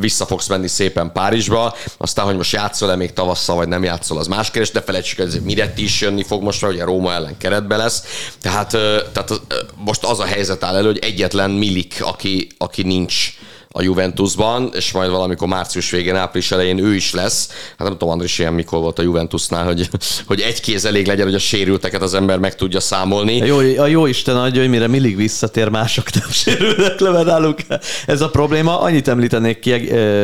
vissza 0.00 0.26
fogsz 0.26 0.48
menni 0.48 0.68
szépen 0.68 1.12
Párizsba, 1.12 1.74
aztán, 1.96 2.24
hogy 2.24 2.36
most 2.36 2.52
játszol-e 2.52 2.96
még 2.96 3.12
tavasszal, 3.12 3.56
vagy 3.56 3.68
nem 3.68 3.82
játszol, 3.82 4.18
az 4.18 4.26
más 4.26 4.50
kérdés, 4.50 4.72
de 4.72 4.80
felejtsük, 4.80 5.18
hogy 5.18 5.40
Miretti 5.42 5.82
is 5.82 6.00
jönni 6.00 6.22
fog 6.22 6.42
most, 6.42 6.64
hogy 6.64 6.80
a 6.80 6.84
Róma 6.84 7.12
ellen 7.12 7.36
keretbe 7.38 7.76
lesz. 7.76 8.02
Tehát, 8.40 8.70
tehát 9.12 9.40
most 9.76 10.04
az 10.04 10.20
a 10.20 10.24
helyzet 10.24 10.64
áll 10.64 10.76
elő, 10.76 10.86
hogy 10.86 10.98
egyetlen 10.98 11.50
Milik, 11.50 11.96
aki, 12.00 12.48
aki 12.58 12.82
nincs 12.82 13.34
a 13.76 13.82
Juventusban, 13.82 14.70
és 14.74 14.92
majd 14.92 15.10
valamikor 15.10 15.48
március 15.48 15.90
végén, 15.90 16.14
április 16.14 16.50
elején 16.50 16.78
ő 16.78 16.94
is 16.94 17.12
lesz. 17.12 17.48
Hát 17.48 17.78
nem 17.78 17.92
tudom, 17.92 18.08
Andris 18.08 18.38
ilyen 18.38 18.52
mikor 18.52 18.80
volt 18.80 18.98
a 18.98 19.02
Juventusnál, 19.02 19.64
hogy, 19.64 19.88
hogy 20.26 20.40
egy 20.40 20.60
kéz 20.60 20.84
elég 20.84 21.06
legyen, 21.06 21.24
hogy 21.24 21.34
a 21.34 21.38
sérülteket 21.38 22.02
az 22.02 22.14
ember 22.14 22.38
meg 22.38 22.54
tudja 22.54 22.80
számolni. 22.80 23.40
A 23.40 23.44
jó, 23.44 23.58
a 23.82 23.86
jó 23.86 24.06
Isten 24.06 24.36
adja, 24.36 24.60
hogy 24.60 24.70
mire 24.70 24.86
millig 24.86 25.16
visszatér, 25.16 25.68
mások 25.68 26.12
nem 26.12 26.30
sérülnek 26.42 27.00
le 27.00 27.22
náluk. 27.22 27.58
Ez 28.06 28.20
a 28.20 28.30
probléma. 28.30 28.80
Annyit 28.80 29.08
említenék 29.08 29.58
ki, 29.58 29.70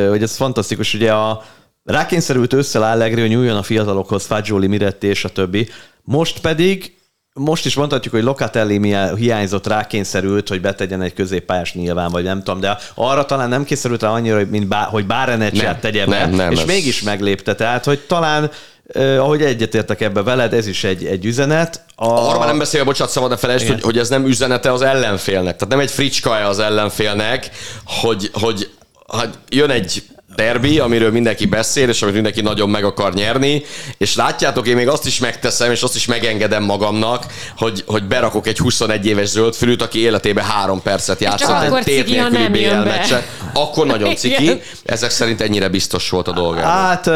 hogy 0.09 0.23
ez 0.23 0.37
fantasztikus, 0.37 0.95
ugye 0.95 1.13
a 1.13 1.45
rákényszerült 1.85 2.53
összel 2.53 2.83
Allegri, 2.83 3.21
hogy 3.21 3.31
nyúljon 3.31 3.57
a 3.57 3.63
fiatalokhoz, 3.63 4.27
Fagioli, 4.27 4.67
Miretti 4.67 5.07
és 5.07 5.25
a 5.25 5.29
többi. 5.29 5.69
Most 6.03 6.41
pedig 6.41 6.95
most 7.33 7.67
is 7.67 7.75
mondhatjuk, 7.75 8.15
hogy 8.15 8.23
Locatelli 8.23 8.97
hiányzott, 9.17 9.67
rákényszerült, 9.67 10.49
hogy 10.49 10.61
betegyen 10.61 11.03
egy 11.03 11.15
középpályás 11.15 11.75
nyilván, 11.75 12.11
vagy 12.11 12.25
nem 12.25 12.43
tudom, 12.43 12.61
de 12.61 12.79
arra 12.95 13.25
talán 13.25 13.49
nem 13.49 13.65
készült 13.65 14.03
rá 14.03 14.09
annyira, 14.09 14.45
mint 14.51 14.69
bá, 14.69 14.83
hogy 14.83 15.07
Bárenecset 15.07 15.81
tegye 15.81 16.07
be, 16.07 16.19
nem, 16.19 16.31
nem, 16.31 16.53
és 16.53 16.61
ez... 16.61 16.67
mégis 16.67 17.03
meglépte. 17.03 17.55
Tehát, 17.55 17.85
hogy 17.85 17.99
talán 17.99 18.51
Uh, 18.95 19.17
ahogy 19.19 19.43
egyetértek 19.43 20.01
ebbe 20.01 20.23
veled, 20.23 20.53
ez 20.53 20.67
is 20.67 20.85
egy, 20.85 21.05
egy 21.05 21.25
üzenet. 21.25 21.85
A... 21.95 22.07
Arra 22.07 22.39
már 22.39 22.49
nem 22.49 22.59
beszél, 22.59 22.85
bocsánat, 22.85 23.13
szabad 23.13 23.31
ne 23.31 23.37
felejtsd, 23.37 23.67
hogy, 23.67 23.83
hogy 23.83 23.99
ez 23.99 24.09
nem 24.09 24.27
üzenete 24.27 24.73
az 24.73 24.83
ellenfélnek. 24.83 25.57
Tehát 25.57 25.69
nem 25.69 25.79
egy 25.79 25.91
fricska 25.91 26.31
az 26.31 26.59
ellenfélnek, 26.59 27.51
hogy, 27.85 28.31
hogy, 28.33 28.71
hogy 29.07 29.31
jön 29.49 29.71
egy 29.71 30.03
derbi, 30.37 30.79
amiről 30.79 31.11
mindenki 31.11 31.47
beszél, 31.47 31.89
és 31.89 32.03
amit 32.03 32.15
mindenki 32.15 32.41
nagyon 32.41 32.71
meg 32.71 32.85
akar 32.85 33.15
nyerni, 33.15 33.63
és 33.99 34.17
látjátok, 34.17 34.67
én 34.67 34.77
még 34.77 34.89
azt 34.89 35.07
is 35.07 35.19
megteszem, 35.19 35.71
és 35.71 35.83
azt 35.83 35.95
is 35.95 36.07
megengedem 36.07 36.63
magamnak, 36.63 37.27
hogy, 37.57 37.85
hogy 37.87 38.05
berakok 38.05 38.47
egy 38.47 38.59
21 38.59 39.07
éves 39.07 39.29
zöldfülűt, 39.29 39.83
aki 39.83 39.99
életében 39.99 40.45
három 40.45 40.83
percet 40.83 41.21
játszott 41.21 41.77
egy 41.77 41.85
tét 41.85 42.07
nélküli 42.07 42.49
BL 42.49 42.75
meccset. 42.75 43.29
Akkor 43.55 43.87
nagyon 43.87 44.17
ciki. 44.23 44.61
Ezek 44.85 45.11
szerint 45.11 45.41
ennyire 45.41 45.69
biztos 45.69 46.11
volt 46.11 46.29
a 46.29 46.33
dolga. 46.33 46.61
Hát 46.61 47.11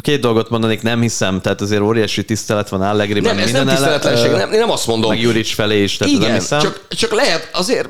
két 0.00 0.20
dolgot 0.20 0.50
mondanék, 0.50 0.82
nem 0.82 1.00
hiszem, 1.00 1.40
tehát 1.40 1.60
azért 1.60 1.80
óriási 1.80 2.24
tisztelet 2.24 2.68
van 2.68 2.82
Allegri-ben. 2.82 3.34
Nem, 3.34 3.44
ez 3.44 3.52
nem 3.52 3.66
tiszteletlenség, 3.66 4.30
nem, 4.30 4.50
nem 4.50 4.70
azt 4.70 4.86
mondom. 4.86 5.10
Meg 5.10 5.20
Juric 5.20 5.54
felé 5.54 5.82
is, 5.82 5.96
tehát 5.96 6.14
Igen, 6.14 6.30
nem 6.30 6.38
hiszem. 6.38 6.60
Csak, 6.60 6.80
csak 6.88 7.12
lehet 7.12 7.48
azért 7.52 7.88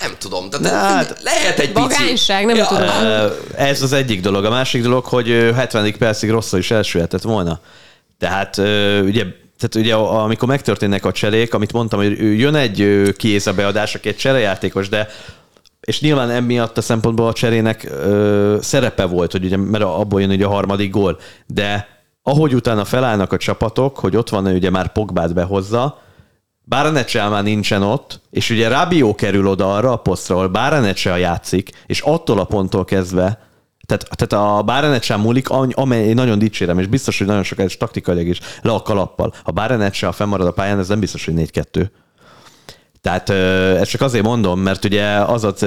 nem 0.00 0.12
tudom, 0.18 0.50
tehát 0.50 0.66
hát, 0.66 1.22
lehet 1.22 1.58
egy 1.58 1.72
Vagányság, 1.72 2.44
nem 2.44 2.56
ja. 2.56 2.66
tudom. 2.66 2.88
Ez 3.56 3.82
az 3.82 3.92
egyik 3.92 4.20
dolog. 4.20 4.44
A 4.44 4.50
másik 4.50 4.82
dolog, 4.82 5.04
hogy 5.04 5.28
70. 5.54 5.94
percig 5.98 6.30
rosszul 6.30 6.58
is 6.58 6.70
elsülhetett 6.70 7.22
volna. 7.22 7.60
Tehát 8.18 8.58
ugye 9.04 9.24
tehát 9.58 9.74
ugye 9.74 9.94
amikor 9.94 10.48
megtörténnek 10.48 11.04
a 11.04 11.12
cserék, 11.12 11.54
amit 11.54 11.72
mondtam, 11.72 11.98
hogy 11.98 12.38
jön 12.38 12.54
egy 12.54 13.02
kiéza 13.16 13.52
beadás, 13.52 13.94
aki 13.94 14.08
egy 14.08 14.16
cserejátékos, 14.16 14.88
de 14.88 15.08
és 15.80 16.00
nyilván 16.00 16.30
emiatt 16.30 16.78
a 16.78 16.82
szempontból 16.82 17.26
a 17.26 17.32
cserének 17.32 17.84
ö, 17.84 18.56
szerepe 18.60 19.04
volt, 19.04 19.32
hogy 19.32 19.44
ugye, 19.44 19.56
mert 19.56 19.84
abból 19.84 20.20
jön 20.20 20.30
ugye 20.30 20.44
a 20.44 20.50
harmadik 20.50 20.90
gól, 20.90 21.18
de 21.46 21.88
ahogy 22.22 22.54
utána 22.54 22.84
felállnak 22.84 23.32
a 23.32 23.36
csapatok, 23.36 23.98
hogy 23.98 24.16
ott 24.16 24.28
van 24.28 24.46
ugye 24.46 24.70
már 24.70 24.92
Pogbát 24.92 25.34
behozza, 25.34 26.02
Báranecse 26.64 27.28
már 27.28 27.42
nincsen 27.42 27.82
ott, 27.82 28.20
és 28.30 28.50
ugye 28.50 28.68
Rabió 28.68 29.14
kerül 29.14 29.46
oda 29.46 29.74
arra 29.74 29.92
a 29.92 29.96
posztra, 29.96 30.34
ahol 30.34 30.48
Báranecse 30.48 31.18
játszik, 31.18 31.70
és 31.86 32.00
attól 32.00 32.38
a 32.38 32.44
ponttól 32.44 32.84
kezdve, 32.84 33.48
tehát, 33.86 34.08
tehát 34.16 34.58
a 34.58 34.62
Bárenecse 34.62 35.16
múlik, 35.16 35.48
amely 35.48 36.04
én 36.06 36.14
nagyon 36.14 36.38
dicsérem, 36.38 36.78
és 36.78 36.86
biztos, 36.86 37.18
hogy 37.18 37.26
nagyon 37.26 37.42
sokat, 37.42 37.66
és 37.66 37.76
taktikailag 37.76 38.26
is 38.26 38.40
le 38.62 38.72
a 38.72 38.82
kalappal. 38.82 39.34
A 39.44 40.12
fennmarad 40.12 40.46
a 40.46 40.52
pályán, 40.52 40.78
ez 40.78 40.88
nem 40.88 41.00
biztos, 41.00 41.24
hogy 41.24 41.34
4-2. 41.36 41.86
Tehát 43.00 43.30
ezt 43.80 43.90
csak 43.90 44.00
azért 44.00 44.24
mondom, 44.24 44.60
mert 44.60 44.84
ugye 44.84 45.06
az 45.06 45.44
ad 45.44 45.58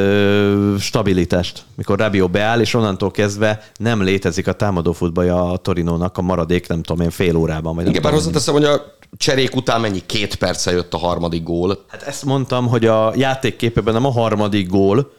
stabilitást, 0.79 1.63
mikor 1.75 1.99
Rabio 1.99 2.27
beáll, 2.27 2.59
és 2.59 2.73
onnantól 2.73 3.11
kezdve 3.11 3.63
nem 3.77 4.03
létezik 4.03 4.47
a 4.47 4.53
támadó 4.53 4.91
futballja 4.91 5.51
a 5.51 5.57
Torinónak 5.57 6.17
a 6.17 6.21
maradék, 6.21 6.67
nem 6.67 6.83
tudom 6.83 7.03
én, 7.03 7.11
fél 7.11 7.35
órában. 7.35 7.75
Vagy 7.75 7.87
Igen, 7.87 8.01
bár 8.01 8.13
hozzáteszem, 8.13 8.53
hogy 8.53 8.63
a 8.63 8.95
cserék 9.17 9.55
után 9.55 9.81
mennyi 9.81 10.05
két 10.05 10.35
perce 10.35 10.71
jött 10.71 10.93
a 10.93 10.97
harmadik 10.97 11.43
gól. 11.43 11.85
Hát 11.87 12.01
ezt 12.01 12.25
mondtam, 12.25 12.67
hogy 12.67 12.85
a 12.85 13.13
játékképében 13.15 13.93
nem 13.93 14.05
a 14.05 14.11
harmadik 14.11 14.69
gól, 14.69 15.11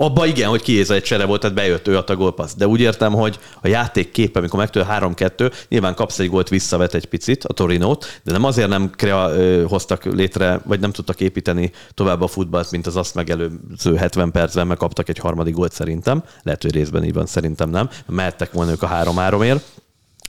Abba 0.00 0.26
igen, 0.26 0.48
hogy 0.48 0.62
kiéza 0.62 0.94
egy 0.94 1.02
csere 1.02 1.24
volt, 1.24 1.40
tehát 1.40 1.56
bejött 1.56 1.88
ő 1.88 1.96
a 1.96 2.16
gólpassz. 2.16 2.54
De 2.54 2.66
úgy 2.66 2.80
értem, 2.80 3.12
hogy 3.12 3.38
a 3.62 3.68
játék 3.68 4.10
képe, 4.10 4.38
amikor 4.38 4.58
megtől 4.58 4.86
3-2, 4.90 5.52
nyilván 5.68 5.94
kapsz 5.94 6.18
egy 6.18 6.28
gólt, 6.28 6.48
visszavet 6.48 6.94
egy 6.94 7.06
picit 7.06 7.44
a 7.44 7.52
Torinót, 7.52 8.20
de 8.22 8.32
nem 8.32 8.44
azért 8.44 8.68
nem 8.68 8.90
krea, 8.90 9.30
ö, 9.30 9.64
hoztak 9.68 10.04
létre, 10.04 10.60
vagy 10.64 10.80
nem 10.80 10.92
tudtak 10.92 11.20
építeni 11.20 11.70
tovább 11.94 12.20
a 12.20 12.26
futballt, 12.26 12.70
mint 12.70 12.86
az 12.86 12.96
azt 12.96 13.14
megelőző 13.14 13.94
70 13.96 14.30
percben, 14.30 14.66
meg 14.66 14.76
kaptak 14.76 15.08
egy 15.08 15.18
harmadik 15.18 15.54
gólt 15.54 15.72
szerintem. 15.72 16.22
Lehet, 16.42 16.62
hogy 16.62 16.74
részben 16.74 17.04
így 17.04 17.14
van, 17.14 17.26
szerintem 17.26 17.70
nem. 17.70 17.88
Mehettek 18.06 18.52
volna 18.52 18.70
ők 18.70 18.82
a 18.82 18.88
3-3-ért 18.88 19.62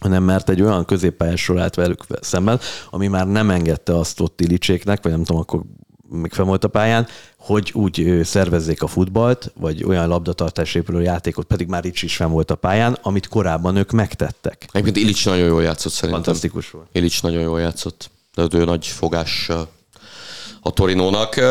hanem 0.01 0.23
mert 0.23 0.49
egy 0.49 0.61
olyan 0.61 0.85
középpályás 0.85 1.49
állt 1.57 1.75
velük 1.75 2.03
szemben, 2.21 2.59
ami 2.89 3.07
már 3.07 3.27
nem 3.27 3.49
engedte 3.49 3.97
azt 3.97 4.19
ott 4.19 4.41
Ilicséknek, 4.41 5.03
vagy 5.03 5.11
nem 5.11 5.23
tudom, 5.23 5.41
akkor 5.41 5.61
még 6.09 6.31
fenn 6.31 6.45
volt 6.45 6.63
a 6.63 6.67
pályán, 6.67 7.07
hogy 7.37 7.71
úgy 7.73 8.19
szervezzék 8.23 8.83
a 8.83 8.87
futballt, 8.87 9.51
vagy 9.59 9.83
olyan 9.83 10.07
labdatartás 10.07 10.75
épülő 10.75 11.01
játékot, 11.01 11.45
pedig 11.45 11.67
már 11.67 11.85
Ilics 11.85 12.01
is 12.01 12.15
fenn 12.15 12.29
volt 12.29 12.51
a 12.51 12.55
pályán, 12.55 12.97
amit 13.01 13.27
korábban 13.27 13.75
ők 13.75 13.91
megtettek. 13.91 14.67
Egyébként 14.71 14.97
Ilics 14.97 15.25
nagyon 15.25 15.47
jól 15.47 15.63
játszott 15.63 15.91
szerintem. 15.91 16.23
Fantasztikus 16.23 16.71
volt. 16.71 16.87
Ilics 16.91 17.21
nagyon 17.21 17.41
jól 17.41 17.59
játszott. 17.59 18.09
De 18.35 18.47
ő 18.51 18.63
nagy 18.63 18.85
fogás 18.87 19.49
a 20.61 20.71
Torinónak. 20.71 21.41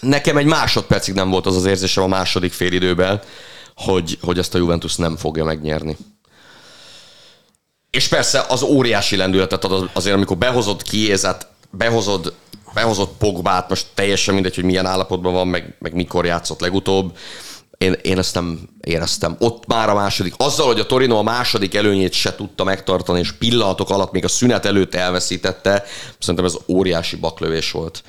Nekem 0.00 0.36
egy 0.36 0.46
másodpercig 0.46 1.14
nem 1.14 1.30
volt 1.30 1.46
az 1.46 1.56
az 1.56 1.64
érzésem 1.64 2.04
a 2.04 2.06
második 2.06 2.52
félidőben, 2.52 3.20
hogy, 3.74 4.18
hogy 4.20 4.38
ezt 4.38 4.54
a 4.54 4.58
Juventus 4.58 4.96
nem 4.96 5.16
fogja 5.16 5.44
megnyerni 5.44 5.96
és 7.96 8.08
persze 8.08 8.44
az 8.48 8.62
óriási 8.62 9.16
lendületet 9.16 9.64
ad 9.64 9.90
azért, 9.92 10.14
amikor 10.14 10.36
behozod 10.36 10.82
Kiézet, 10.82 11.46
behozod, 11.70 12.32
behozod 12.74 13.08
Pogbát, 13.18 13.68
most 13.68 13.86
teljesen 13.94 14.34
mindegy, 14.34 14.54
hogy 14.54 14.64
milyen 14.64 14.86
állapotban 14.86 15.32
van, 15.32 15.48
meg, 15.48 15.76
meg 15.78 15.94
mikor 15.94 16.24
játszott 16.24 16.60
legutóbb, 16.60 17.16
én, 17.78 17.92
én 17.92 18.18
ezt 18.18 18.34
nem 18.34 18.68
éreztem. 18.80 19.36
Ott 19.38 19.66
már 19.66 19.88
a 19.88 19.94
második, 19.94 20.34
azzal, 20.36 20.66
hogy 20.66 20.80
a 20.80 20.86
Torino 20.86 21.16
a 21.16 21.22
második 21.22 21.74
előnyét 21.74 22.12
se 22.12 22.34
tudta 22.34 22.64
megtartani, 22.64 23.18
és 23.18 23.32
pillanatok 23.32 23.90
alatt 23.90 24.12
még 24.12 24.24
a 24.24 24.28
szünet 24.28 24.64
előtt 24.64 24.94
elveszítette, 24.94 25.84
szerintem 26.18 26.44
ez 26.44 26.56
óriási 26.66 27.16
baklövés 27.16 27.70
volt. 27.70 28.02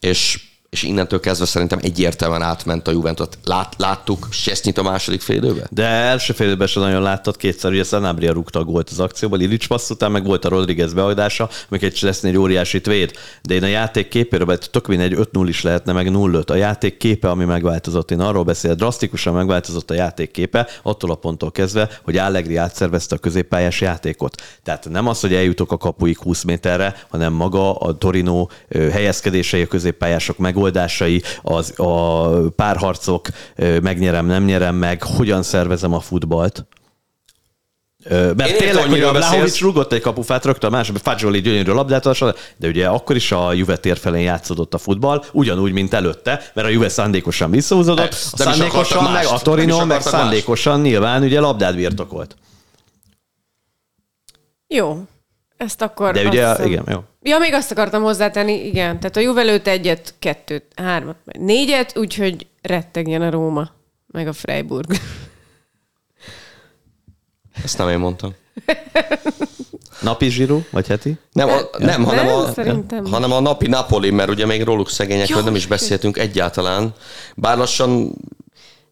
És 0.00 0.40
és 0.74 0.82
innentől 0.82 1.20
kezdve 1.20 1.46
szerintem 1.46 1.78
egyértelműen 1.82 2.42
átment 2.42 2.88
a 2.88 2.90
Juventus. 2.90 3.26
Lát, 3.44 3.74
láttuk 3.76 4.26
Sesnyit 4.30 4.78
a 4.78 4.82
második 4.82 5.20
félidőben? 5.20 5.66
De 5.70 5.84
első 5.84 6.32
félidőben 6.32 6.66
sem 6.66 6.82
nagyon 6.82 7.02
láttad 7.02 7.36
kétszer, 7.36 7.70
ugye 7.70 7.82
Sanabria 7.82 8.32
rúgta 8.32 8.58
a 8.58 8.64
gólt 8.64 8.90
az 8.90 9.00
akcióból, 9.00 9.40
Ilics 9.40 9.68
passz 9.68 9.90
után 9.90 10.10
meg 10.10 10.24
volt 10.24 10.44
a 10.44 10.48
Rodriguez 10.48 10.92
beadása, 10.92 11.48
még 11.68 11.84
egy 11.84 11.98
lesz 12.00 12.24
egy 12.24 12.36
óriási 12.36 12.80
véd. 12.84 13.12
De 13.42 13.54
én 13.54 13.62
a 13.62 13.66
játék 13.66 14.08
képéről, 14.08 14.58
tök 14.58 14.88
egy 14.88 15.16
5-0 15.32 15.44
is 15.48 15.62
lehetne, 15.62 15.92
meg 15.92 16.10
0 16.10 16.42
A 16.46 16.54
játék 16.54 16.96
képe, 16.96 17.30
ami 17.30 17.44
megváltozott, 17.44 18.10
én 18.10 18.20
arról 18.20 18.44
beszélek, 18.44 18.76
drasztikusan 18.76 19.34
megváltozott 19.34 19.90
a 19.90 19.94
játék 19.94 20.30
képe, 20.30 20.68
attól 20.82 21.10
a 21.10 21.14
ponttól 21.14 21.52
kezdve, 21.52 21.88
hogy 22.02 22.16
Allegri 22.16 22.56
átszervezte 22.56 23.14
a 23.14 23.18
középpályás 23.18 23.80
játékot. 23.80 24.42
Tehát 24.62 24.88
nem 24.90 25.08
az, 25.08 25.20
hogy 25.20 25.34
eljutok 25.34 25.72
a 25.72 25.76
kapuig 25.76 26.18
20 26.18 26.42
méterre, 26.42 26.94
hanem 27.08 27.32
maga 27.32 27.74
a 27.74 27.98
Torino 27.98 28.46
helyezkedései 28.70 29.62
a 29.62 29.66
középpályások 29.66 30.38
meg 30.38 30.56
megoldásai, 30.64 31.22
az, 31.42 31.78
a 31.78 32.28
párharcok, 32.56 33.26
megnyerem, 33.82 34.26
nem 34.26 34.44
nyerem 34.44 34.74
meg, 34.74 35.02
hogyan 35.02 35.42
szervezem 35.42 35.92
a 35.92 36.00
futballt. 36.00 36.66
Mert 38.08 38.48
Én 38.48 38.56
tényleg, 38.56 38.88
hogy 38.88 39.00
a 39.00 39.12
Vlahovic 39.12 39.60
rúgott 39.60 39.92
egy 39.92 40.00
kapufát, 40.00 40.44
rögtön 40.44 40.72
a 40.72 40.76
másodban 40.76 41.02
Fagioli 41.02 41.40
gyönyörű 41.40 41.72
labdát, 41.72 42.18
de 42.56 42.68
ugye 42.68 42.86
akkor 42.86 43.16
is 43.16 43.32
a 43.32 43.52
Juve 43.52 43.76
tér 43.76 43.96
felén 43.96 44.22
játszódott 44.22 44.74
a 44.74 44.78
futball, 44.78 45.24
ugyanúgy, 45.32 45.72
mint 45.72 45.94
előtte, 45.94 46.50
mert 46.54 46.66
a 46.66 46.70
Juve 46.70 46.88
szándékosan 46.88 47.50
visszahúzódott, 47.50 48.12
a 48.12 48.36
szándékosan, 48.36 49.12
meg 49.12 49.26
a 49.26 49.38
Torino 49.38 49.84
meg 49.84 50.00
szándékosan 50.00 50.80
más. 50.80 50.88
nyilván 50.88 51.22
ugye 51.22 51.40
labdát 51.40 51.74
birtokolt. 51.74 52.36
Jó, 54.66 55.02
ezt 55.56 55.82
akkor... 55.82 56.12
De 56.12 56.28
ugye, 56.28 56.48
hiszem... 56.48 56.66
igen, 56.66 56.84
jó. 56.90 57.04
Ja, 57.26 57.38
még 57.38 57.52
azt 57.52 57.70
akartam 57.70 58.02
hozzátenni, 58.02 58.66
igen. 58.66 59.00
Tehát 59.00 59.16
a 59.16 59.20
Juve 59.20 59.42
lőtt 59.42 59.66
egyet, 59.66 60.14
kettőt, 60.18 60.64
hármat, 60.76 61.16
négyet, 61.38 61.98
úgyhogy 61.98 62.46
rettegjen 62.62 63.22
a 63.22 63.30
Róma, 63.30 63.70
meg 64.06 64.28
a 64.28 64.32
Freiburg. 64.32 64.86
Ezt 67.64 67.78
nem 67.78 67.88
én 67.88 67.98
mondtam. 67.98 68.34
Napi 70.00 70.28
zsíró, 70.30 70.64
vagy 70.70 70.86
heti? 70.86 71.14
Nem, 71.32 71.48
a, 71.48 71.60
nem, 71.78 72.04
hanem, 72.04 72.26
nem, 72.26 72.34
a, 72.34 72.52
szerintem. 72.52 73.04
hanem 73.04 73.32
a 73.32 73.40
napi 73.40 73.66
Napoli, 73.66 74.10
mert 74.10 74.30
ugye 74.30 74.46
még 74.46 74.62
róluk 74.62 74.90
szegényekről 74.90 75.42
nem 75.42 75.54
is 75.54 75.66
beszéltünk 75.66 76.18
egyáltalán. 76.18 76.94
Bár 77.34 77.56
lassan 77.56 78.14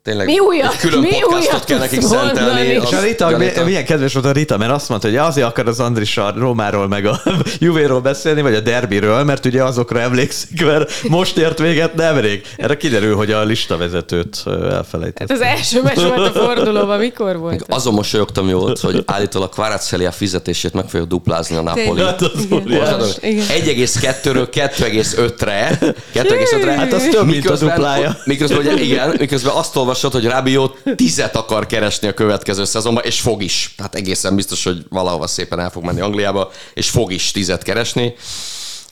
tényleg 0.03 0.27
mi 0.27 0.39
újat, 0.39 0.73
egy 0.73 0.79
külön 0.79 1.01
mi 1.01 1.09
podcastot 1.21 1.65
kell 1.65 1.79
nekik 1.79 2.01
szentelni. 2.01 2.61
És 2.61 2.93
a 2.93 3.01
Rita, 3.01 3.39
milyen 3.65 3.85
kedves 3.85 4.13
volt 4.13 4.25
a 4.25 4.33
Rita, 4.33 4.57
mert 4.57 4.73
azt 4.73 4.89
mondta, 4.89 5.09
hogy 5.09 5.17
azért 5.17 5.47
akar 5.47 5.69
az 5.69 5.81
Andris 5.81 6.17
a 6.17 6.33
Rómáról 6.37 6.89
meg 6.89 7.07
a 7.07 7.21
Juvéról 7.59 8.01
beszélni, 8.01 8.43
vagy 8.43 8.55
a 8.55 8.61
derbiről, 8.61 9.25
mert 9.25 9.45
ugye 9.45 9.63
azokra 9.63 10.01
emlékszik, 10.01 10.65
mert 10.65 11.03
most 11.09 11.37
ért 11.37 11.59
véget 11.59 11.95
nemrég. 11.95 12.43
Erre 12.57 12.77
kiderül, 12.77 13.17
hogy 13.17 13.33
a 13.33 13.43
listavezetőt 13.43 14.43
elfelejtett. 14.71 15.29
Hát 15.29 15.39
az 15.39 15.45
első 15.45 15.83
meccs 15.83 15.99
volt 15.99 16.37
a 16.37 16.41
fordulóban, 16.41 16.99
mikor 16.99 17.39
volt? 17.39 17.65
Azon 17.69 17.95
mosolyogtam 17.95 18.49
jót, 18.49 18.79
hogy 18.79 19.03
állítólag 19.07 19.49
Kvaratskhelia 19.49 20.13
fizetését 20.13 20.73
meg 20.73 20.89
fogja 20.89 21.07
duplázni 21.07 21.57
a 21.57 21.63
Napoli. 21.63 22.01
Hát 22.01 22.21
az 22.21 22.49
1,2-ről 22.51 24.49
2,5-re. 24.53 25.79
2,5-re. 26.15 26.73
Hát 26.73 26.93
az 26.93 27.09
több, 27.11 27.27
mint 27.27 27.51
a 27.51 27.57
duplája. 27.57 28.17
Miközben, 28.25 28.79
igen, 28.79 29.15
miközben 29.19 29.53
azt 29.55 29.73
olvasod, 29.93 30.13
hogy 30.13 30.31
Rabiot 30.31 30.83
tizet 30.97 31.37
akar 31.37 31.67
keresni 31.67 32.09
a 32.09 32.15
következő 32.15 32.65
szezonban, 32.65 33.05
és 33.05 33.21
fog 33.21 33.43
is. 33.43 33.75
Tehát 33.77 33.95
egészen 33.95 34.37
biztos, 34.37 34.65
hogy 34.65 34.85
valahova 34.89 35.27
szépen 35.27 35.61
el 35.61 35.71
fog 35.71 35.85
menni 35.85 36.01
Angliába, 36.01 36.51
és 36.75 36.91
fog 36.91 37.13
is 37.13 37.31
tizet 37.31 37.63
keresni. 37.63 38.15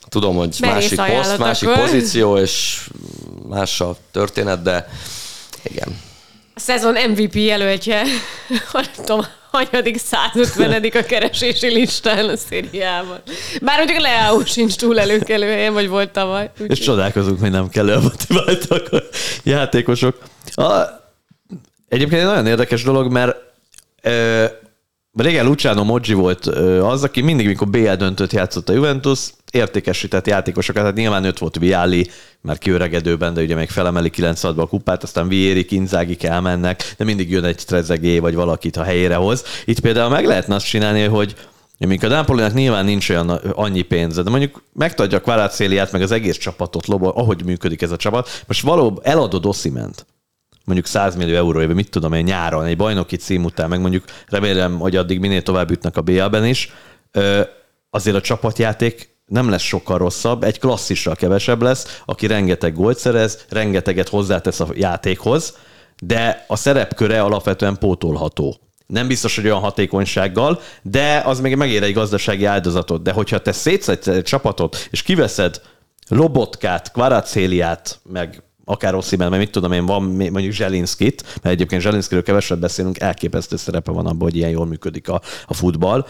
Tudom, 0.08 0.36
hogy 0.36 0.56
Merész 0.60 0.94
másik 0.96 1.16
poszt, 1.16 1.38
másik 1.38 1.68
pozíció, 1.68 2.38
és 2.38 2.80
más 3.48 3.80
a 3.80 3.96
történet, 4.12 4.62
de 4.62 4.88
igen. 5.62 5.98
A 6.54 6.60
szezon 6.60 6.94
MVP 7.10 7.34
jelöltje, 7.34 8.02
nem 8.72 8.84
tudom, 8.96 9.26
hanyadik 9.50 9.98
150 9.98 10.84
a 10.92 11.02
keresési 11.02 11.68
listán 11.68 12.28
a 12.28 12.36
szériában. 12.36 13.20
Bár 13.62 13.76
mondjuk 13.76 13.98
Leao 13.98 14.44
sincs 14.44 14.76
túl 14.76 15.00
előkelő 15.00 15.46
helyen, 15.46 15.72
vagy 15.72 15.88
volt 15.88 16.10
tavaly. 16.10 16.50
Úgy. 16.60 16.70
És 16.70 16.78
csodálkozunk, 16.78 17.40
hogy 17.40 17.50
nem 17.50 17.68
kell 17.68 17.88
a 17.90 18.00
játékosok. 19.42 20.16
A, 20.60 20.98
Egyébként 21.90 22.20
egy 22.20 22.26
nagyon 22.26 22.46
érdekes 22.46 22.82
dolog, 22.82 23.12
mert 23.12 23.36
ö, 24.02 24.44
régen 25.16 25.44
Luciano 25.46 25.84
Moggi 25.84 26.12
volt 26.12 26.46
ö, 26.46 26.84
az, 26.84 27.02
aki 27.02 27.20
mindig, 27.20 27.46
mikor 27.46 27.68
BL 27.68 27.92
döntött 27.92 28.32
játszott 28.32 28.68
a 28.68 28.72
Juventus, 28.72 29.18
értékesített 29.50 30.26
játékosokat, 30.26 30.82
tehát 30.82 30.96
nyilván 30.96 31.24
öt 31.24 31.38
volt 31.38 31.58
Viali, 31.58 32.10
már 32.40 32.58
kiöregedőben, 32.58 33.34
de 33.34 33.42
ugye 33.42 33.54
még 33.54 33.68
felemeli 33.68 34.10
96 34.10 34.58
a 34.58 34.66
kupát, 34.66 35.02
aztán 35.02 35.28
Vieri, 35.28 35.64
Kinzági 35.64 36.16
elmennek, 36.20 36.94
de 36.96 37.04
mindig 37.04 37.30
jön 37.30 37.44
egy 37.44 37.62
Trezegé 37.66 38.18
vagy 38.18 38.34
valakit 38.34 38.76
a 38.76 38.82
helyére 38.82 39.14
hoz. 39.14 39.44
Itt 39.64 39.80
például 39.80 40.10
meg 40.10 40.26
lehetne 40.26 40.54
azt 40.54 40.66
csinálni, 40.66 41.02
hogy 41.02 41.34
még 41.78 42.04
a 42.04 42.08
Napolinak 42.08 42.54
nyilván 42.54 42.84
nincs 42.84 43.10
olyan 43.10 43.28
annyi 43.54 43.82
pénze, 43.82 44.22
de 44.22 44.30
mondjuk 44.30 44.62
megtadja 44.72 45.20
Kvarácéliát, 45.20 45.92
meg 45.92 46.02
az 46.02 46.12
egész 46.12 46.36
csapatot, 46.36 46.86
lobol, 46.86 47.10
ahogy 47.10 47.44
működik 47.44 47.82
ez 47.82 47.90
a 47.90 47.96
csapat. 47.96 48.42
Most 48.46 48.62
valóban 48.62 49.04
eladod 49.04 49.46
Osziment, 49.46 50.06
mondjuk 50.72 50.86
100 50.94 51.16
millió 51.16 51.36
euróért, 51.36 51.74
mit 51.74 51.90
tudom 51.90 52.12
én, 52.12 52.24
nyáron, 52.24 52.64
egy 52.64 52.76
bajnoki 52.76 53.16
cím 53.16 53.44
után, 53.44 53.68
meg 53.68 53.80
mondjuk 53.80 54.04
remélem, 54.28 54.78
hogy 54.78 54.96
addig 54.96 55.20
minél 55.20 55.42
tovább 55.42 55.70
jutnak 55.70 55.96
a 55.96 56.00
BL-ben 56.00 56.46
is, 56.46 56.72
azért 57.90 58.16
a 58.16 58.20
csapatjáték 58.20 59.18
nem 59.26 59.50
lesz 59.50 59.62
sokkal 59.62 59.98
rosszabb, 59.98 60.44
egy 60.44 60.58
klasszissal 60.58 61.14
kevesebb 61.14 61.62
lesz, 61.62 62.02
aki 62.04 62.26
rengeteg 62.26 62.74
gólt 62.74 62.98
szerez, 62.98 63.44
rengeteget 63.48 64.08
hozzátesz 64.08 64.60
a 64.60 64.68
játékhoz, 64.74 65.56
de 66.02 66.44
a 66.48 66.56
szerepköre 66.56 67.22
alapvetően 67.22 67.78
pótolható. 67.78 68.56
Nem 68.86 69.06
biztos, 69.08 69.36
hogy 69.36 69.44
olyan 69.44 69.60
hatékonysággal, 69.60 70.60
de 70.82 71.22
az 71.24 71.40
még 71.40 71.56
megér 71.56 71.82
egy 71.82 71.92
gazdasági 71.92 72.44
áldozatot. 72.44 73.02
De 73.02 73.12
hogyha 73.12 73.38
te 73.38 73.52
szétszedsz 73.52 74.06
egy 74.06 74.22
csapatot, 74.22 74.88
és 74.90 75.02
kiveszed 75.02 75.60
Lobotkát, 76.08 76.92
Kvaracéliát, 76.92 78.00
meg 78.02 78.42
akár 78.70 78.94
Oszimel, 78.94 79.28
mert 79.28 79.42
mit 79.42 79.50
tudom 79.50 79.72
én, 79.72 79.86
van 79.86 80.02
mondjuk 80.02 80.52
Zselinskit, 80.52 81.22
mert 81.42 81.54
egyébként 81.54 81.82
Zselinskiről 81.82 82.22
kevesebb 82.22 82.60
beszélünk, 82.60 83.00
elképesztő 83.00 83.56
szerepe 83.56 83.90
van 83.90 84.06
abban, 84.06 84.20
hogy 84.20 84.36
ilyen 84.36 84.50
jól 84.50 84.66
működik 84.66 85.08
a, 85.08 85.20
a 85.46 85.54
futball. 85.54 86.06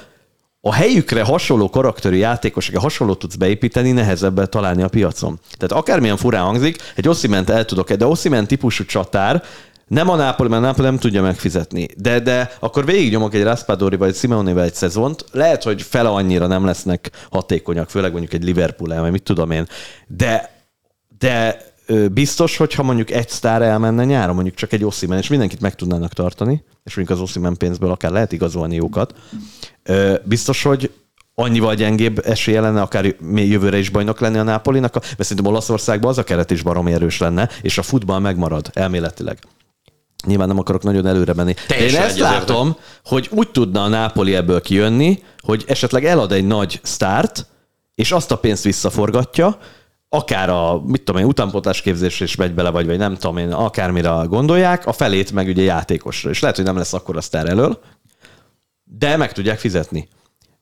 A 0.61 0.73
helyükre 0.73 1.23
hasonló 1.23 1.71
karakterű 1.71 2.17
játékosok, 2.17 2.77
hasonlót 2.77 3.19
tudsz 3.19 3.35
beépíteni, 3.35 3.93
nehezebb 3.93 4.49
találni 4.49 4.83
a 4.83 4.89
piacon. 4.89 5.39
Tehát 5.59 5.73
akármilyen 5.73 6.17
furán 6.17 6.45
hangzik, 6.45 6.77
egy 6.95 7.09
Osziment 7.09 7.51
el 7.51 7.65
tudok, 7.65 7.93
de 7.93 8.07
Osziment 8.07 8.49
típusú 8.49 8.85
csatár, 8.85 9.43
nem 9.87 10.09
a 10.09 10.17
Napoli, 10.17 10.49
mert 10.49 10.63
Napoli 10.63 10.87
nem 10.87 10.99
tudja 10.99 11.23
megfizetni. 11.23 11.89
De, 11.97 12.21
de 12.21 12.53
akkor 12.61 12.85
végignyomok 12.85 13.35
egy 13.35 13.43
Raspadori 13.43 13.97
vagy 13.97 14.15
Simeone 14.15 14.63
egy 14.63 14.75
szezont, 14.75 15.25
lehet, 15.33 15.63
hogy 15.63 15.83
fele 15.83 16.09
annyira 16.09 16.47
nem 16.47 16.65
lesznek 16.65 17.11
hatékonyak, 17.31 17.91
főleg 17.91 18.11
mondjuk 18.11 18.33
egy 18.33 18.45
Liverpool 18.45 18.95
el, 18.95 19.11
mit 19.11 19.23
tudom 19.23 19.51
én. 19.51 19.67
De, 20.07 20.51
de 21.19 21.69
biztos, 22.13 22.57
hogyha 22.57 22.83
mondjuk 22.83 23.11
egy 23.11 23.29
sztár 23.29 23.63
elmenne 23.63 24.05
nyáron, 24.05 24.35
mondjuk 24.35 24.55
csak 24.55 24.73
egy 24.73 24.85
Ossiman, 24.85 25.19
és 25.19 25.29
mindenkit 25.29 25.61
meg 25.61 25.75
tudnának 25.75 26.13
tartani, 26.13 26.65
és 26.85 26.95
mondjuk 26.95 27.19
az 27.19 27.25
Ossiman 27.25 27.57
pénzből 27.57 27.91
akár 27.91 28.11
lehet 28.11 28.33
igazolni 28.33 28.75
jókat, 28.75 29.15
biztos, 30.25 30.63
hogy 30.63 30.91
annyival 31.35 31.75
gyengébb 31.75 32.19
esélye 32.27 32.61
lenne, 32.61 32.81
akár 32.81 33.15
jövőre 33.35 33.79
is 33.79 33.89
bajnok 33.89 34.21
lenni 34.21 34.39
a 34.39 34.43
Nápolinak, 34.43 34.95
mert 34.95 35.23
szerintem 35.23 35.53
Olaszországban 35.53 36.11
az 36.11 36.19
a 36.19 36.25
keret 36.25 36.51
is 36.51 36.63
baromi 36.63 36.93
erős 36.93 37.19
lenne, 37.19 37.49
és 37.63 37.79
a 37.79 37.83
futball 37.83 38.19
megmarad 38.19 38.71
elméletileg. 38.73 39.39
Nyilván 40.27 40.49
nem 40.49 40.59
akarok 40.59 40.83
nagyon 40.83 41.07
előre 41.07 41.35
menni. 41.35 41.55
De 41.69 41.79
én 41.79 41.97
ezt 41.97 42.19
látom, 42.19 42.77
hogy 43.05 43.29
úgy 43.31 43.51
tudna 43.51 43.83
a 43.83 43.89
Nápoli 43.89 44.35
ebből 44.35 44.61
kijönni, 44.61 45.23
hogy 45.39 45.65
esetleg 45.67 46.05
elad 46.05 46.33
egy 46.33 46.47
nagy 46.47 46.81
sztárt, 46.83 47.47
és 47.95 48.13
azt 48.13 48.31
a 48.31 48.39
pénzt 48.39 48.65
visszaforgatja, 48.65 49.59
akár 50.13 50.49
a, 50.49 50.83
mit 50.87 51.03
tudom 51.03 51.21
én, 51.21 51.27
utánpótlás 51.27 51.83
képzésre 51.83 52.25
is 52.25 52.37
megy 52.37 52.55
bele, 52.55 52.71
vagy, 52.71 52.87
vagy 52.87 52.99
nem 52.99 53.15
tudom 53.15 53.37
én, 53.37 53.53
akármire 53.53 54.09
gondolják, 54.09 54.87
a 54.87 54.93
felét 54.93 55.33
meg 55.33 55.47
ugye 55.47 55.63
játékosra. 55.63 56.31
És 56.31 56.41
lehet, 56.41 56.57
hogy 56.57 56.65
nem 56.65 56.77
lesz 56.77 56.93
akkor 56.93 57.17
a 57.17 57.21
sztár 57.21 57.49
elől, 57.49 57.81
de 58.85 59.17
meg 59.17 59.33
tudják 59.33 59.59
fizetni. 59.59 60.09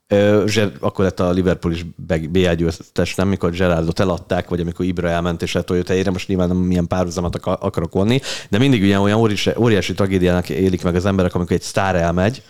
Ö, 0.06 0.44
akkor 0.80 1.04
lett 1.04 1.20
a 1.20 1.30
Liverpool 1.30 1.74
is 1.74 1.84
BL 2.30 2.52
győztes, 2.52 3.14
nem? 3.14 3.28
Mikor 3.28 3.50
Gerardot 3.50 4.00
eladták, 4.00 4.48
vagy 4.48 4.60
amikor 4.60 4.84
Ibra 4.84 5.08
elment 5.08 5.42
és 5.42 5.52
lett 5.52 5.88
helyére, 5.88 6.10
most 6.10 6.28
nyilván 6.28 6.48
nem 6.48 6.56
milyen 6.56 6.86
párhuzamat 6.86 7.36
akarok 7.36 7.92
vonni, 7.92 8.20
de 8.48 8.58
mindig 8.58 8.82
ugye 8.82 9.00
olyan 9.00 9.18
óriási, 9.18 9.50
óriási 9.58 9.94
tragédiának 9.94 10.48
élik 10.48 10.82
meg 10.82 10.94
az 10.94 11.06
emberek, 11.06 11.34
amikor 11.34 11.56
egy 11.56 11.62
sztár 11.62 11.94
elmegy, 11.94 12.42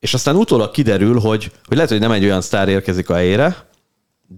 és 0.00 0.14
aztán 0.14 0.36
utólag 0.36 0.70
kiderül, 0.70 1.18
hogy, 1.18 1.50
hogy 1.64 1.76
lehet, 1.76 1.90
hogy 1.90 2.00
nem 2.00 2.10
egy 2.10 2.24
olyan 2.24 2.40
sztár 2.40 2.68
érkezik 2.68 3.10
a 3.10 3.14
helyére, 3.14 3.56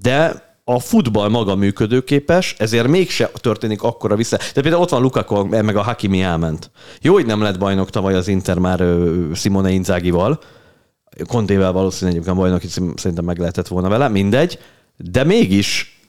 de 0.01 0.45
a 0.69 0.79
futball 0.79 1.29
maga 1.29 1.55
működőképes, 1.55 2.55
ezért 2.59 2.89
mégse 2.89 3.31
történik 3.35 3.83
akkora 3.83 4.17
vissza. 4.17 4.37
De 4.55 4.61
például 4.61 4.83
ott 4.83 4.91
van 4.91 5.03
Lukaku, 5.03 5.45
meg 5.45 5.77
a 5.77 5.83
Hakimi 5.83 6.23
elment. 6.23 6.71
Jó, 7.01 7.12
hogy 7.12 7.27
nem 7.27 7.43
lett 7.43 7.59
bajnok 7.59 7.91
tavaly 7.91 8.14
az 8.14 8.29
Inter 8.29 8.59
már 8.59 8.85
Simone 9.35 9.71
Inzágival, 9.71 10.41
Kontével 11.27 11.73
valószínűleg 11.73 12.14
egyébként 12.14 12.37
bajnoki 12.37 12.67
cím 12.67 12.97
szerintem 12.97 13.25
meg 13.25 13.39
lehetett 13.39 13.69
volna 13.69 13.89
vele, 13.89 14.09
mindegy, 14.09 14.59
de 14.97 15.25
mégis 15.25 16.01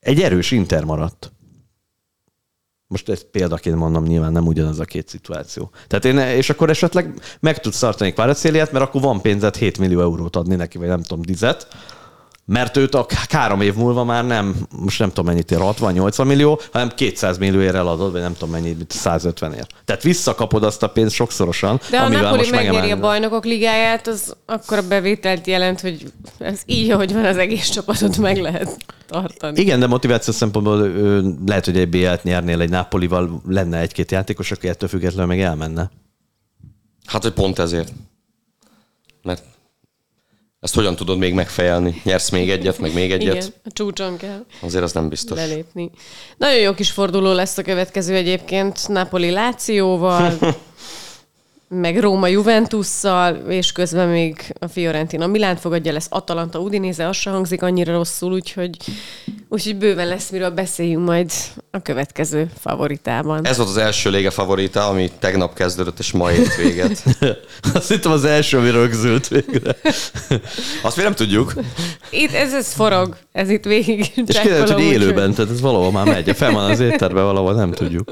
egy 0.00 0.20
erős 0.20 0.50
Inter 0.50 0.84
maradt. 0.84 1.32
Most 2.86 3.08
ezt 3.08 3.24
példaként 3.24 3.76
mondom, 3.76 4.04
nyilván 4.04 4.32
nem 4.32 4.46
ugyanaz 4.46 4.80
a 4.80 4.84
két 4.84 5.08
szituáció. 5.08 5.70
Tehát 5.86 6.04
én, 6.04 6.18
és 6.18 6.50
akkor 6.50 6.70
esetleg 6.70 7.14
meg 7.40 7.60
tudsz 7.60 7.78
tartani 7.78 8.12
Kvaratszéliát, 8.12 8.72
mert 8.72 8.84
akkor 8.84 9.00
van 9.00 9.20
pénzed 9.20 9.56
7 9.56 9.78
millió 9.78 10.00
eurót 10.00 10.36
adni 10.36 10.54
neki, 10.54 10.78
vagy 10.78 10.88
nem 10.88 11.02
tudom, 11.02 11.24
dizet, 11.24 11.68
mert 12.46 12.76
őt 12.76 12.94
a 12.94 13.06
három 13.30 13.60
év 13.60 13.74
múlva 13.74 14.04
már 14.04 14.26
nem, 14.26 14.56
most 14.70 14.98
nem 14.98 15.08
tudom 15.08 15.24
mennyit 15.24 15.50
ér, 15.50 15.58
60-80 15.60 16.26
millió, 16.26 16.60
hanem 16.72 16.88
200 16.88 17.38
millióért 17.38 17.74
eladod, 17.74 18.12
vagy 18.12 18.20
nem 18.20 18.32
tudom 18.32 18.50
mennyit, 18.50 18.90
150 18.90 19.52
ér. 19.52 19.66
Tehát 19.84 20.02
visszakapod 20.02 20.62
azt 20.62 20.82
a 20.82 20.88
pénzt 20.88 21.14
sokszorosan, 21.14 21.80
De 21.90 21.98
ha 21.98 22.04
amivel 22.04 22.22
Napoli 22.22 22.38
most 22.38 22.50
megnyeri 22.50 22.90
a 22.90 23.00
bajnokok 23.00 23.44
ligáját, 23.44 24.06
az 24.06 24.36
akkor 24.46 24.78
a 24.78 24.88
bevételt 24.88 25.46
jelent, 25.46 25.80
hogy 25.80 26.12
ez 26.38 26.60
így, 26.66 26.90
ahogy 26.90 27.12
van, 27.12 27.24
az 27.24 27.36
egész 27.36 27.68
csapatot 27.68 28.16
meg 28.16 28.36
lehet 28.36 28.76
tartani. 29.06 29.60
Igen, 29.60 29.80
de 29.80 29.86
motiváció 29.86 30.32
szempontból 30.32 30.92
lehet, 31.46 31.64
hogy 31.64 31.78
egy 31.78 31.88
BL-t 31.88 32.22
nyernél 32.22 32.60
egy 32.60 32.70
Napolival, 32.70 33.42
lenne 33.48 33.78
egy-két 33.78 34.10
játékos, 34.10 34.50
aki 34.50 34.68
ettől 34.68 34.88
függetlenül 34.88 35.26
meg 35.26 35.40
elmenne. 35.40 35.90
Hát, 37.06 37.22
hogy 37.22 37.32
pont 37.32 37.58
ezért. 37.58 37.92
Mert 39.22 39.42
ezt 40.66 40.74
hogyan 40.74 40.96
tudod 40.96 41.18
még 41.18 41.32
megfejelni? 41.34 42.00
Nyersz 42.04 42.30
még 42.30 42.50
egyet, 42.50 42.78
meg 42.78 42.94
még 42.94 43.12
egyet? 43.12 43.34
Igen, 43.34 43.48
a 43.64 43.70
csúcson 43.72 44.16
kell 44.16 44.44
Azért 44.60 44.82
az 44.82 44.92
nem 44.92 45.08
biztos. 45.08 45.38
lelépni. 45.38 45.90
Nagyon 46.36 46.60
jó 46.60 46.74
kis 46.74 46.90
forduló 46.90 47.32
lesz 47.32 47.58
a 47.58 47.62
következő 47.62 48.14
egyébként 48.14 48.88
Napoli 48.88 49.30
Lációval, 49.30 50.32
meg 51.68 52.00
Róma 52.00 52.26
Juventusszal, 52.26 53.34
és 53.34 53.72
közben 53.72 54.08
még 54.08 54.54
a 54.58 54.68
Fiorentina 54.68 55.26
Milán 55.26 55.56
fogadja, 55.56 55.92
lesz 55.92 56.06
Atalanta 56.10 56.58
Udinese, 56.58 57.08
az 57.08 57.16
se 57.16 57.30
hangzik 57.30 57.62
annyira 57.62 57.92
rosszul, 57.92 58.32
úgyhogy, 58.32 58.76
úgyhogy 59.48 59.76
bőven 59.76 60.06
lesz, 60.06 60.30
miről 60.30 60.50
beszéljünk 60.50 61.06
majd 61.06 61.30
a 61.70 61.82
következő 61.82 62.50
favoritában. 62.60 63.46
Ez 63.46 63.56
volt 63.56 63.68
az 63.68 63.76
első 63.76 64.10
lége 64.10 64.30
favorita, 64.30 64.88
ami 64.88 65.10
tegnap 65.18 65.54
kezdődött, 65.54 65.98
és 65.98 66.12
ma 66.12 66.32
ért 66.32 66.56
véget. 66.56 67.02
Azt 67.74 67.88
hittem 67.88 68.12
az 68.12 68.24
első, 68.24 68.58
ami 68.58 68.70
rögzült 68.70 69.28
végre. 69.28 69.76
Azt 70.82 70.96
mi 70.96 71.02
nem 71.02 71.14
tudjuk. 71.14 71.54
Itt 72.10 72.32
ez, 72.32 72.54
ez 72.54 72.72
forog, 72.72 73.16
ez 73.32 73.50
itt 73.50 73.64
végig 73.64 74.12
És 74.26 74.38
kiderült, 74.38 74.70
hogy 74.70 74.82
élőben, 74.82 75.34
tehát 75.34 75.50
ez 75.50 75.60
valahol 75.60 75.92
már 75.92 76.06
megy. 76.06 76.36
Fel 76.36 76.52
van 76.52 76.70
az 76.70 76.80
étterben 76.80 77.24
valahol, 77.24 77.54
nem 77.54 77.72
tudjuk. 77.72 78.10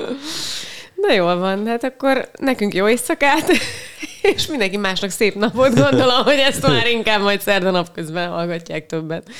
Na 1.06 1.14
jól 1.14 1.36
van, 1.36 1.66
hát 1.66 1.84
akkor 1.84 2.28
nekünk 2.38 2.74
jó 2.74 2.88
éjszakát, 2.88 3.50
és 4.34 4.46
mindenki 4.46 4.76
másnak 4.76 5.10
szép 5.10 5.34
napot 5.34 5.74
gondolom, 5.74 6.24
hogy 6.24 6.38
ezt 6.38 6.66
már 6.66 6.86
inkább 6.86 7.20
majd 7.20 7.40
szerda 7.40 7.70
napközben 7.70 8.28
hallgatják 8.28 8.86
többet. 8.86 9.30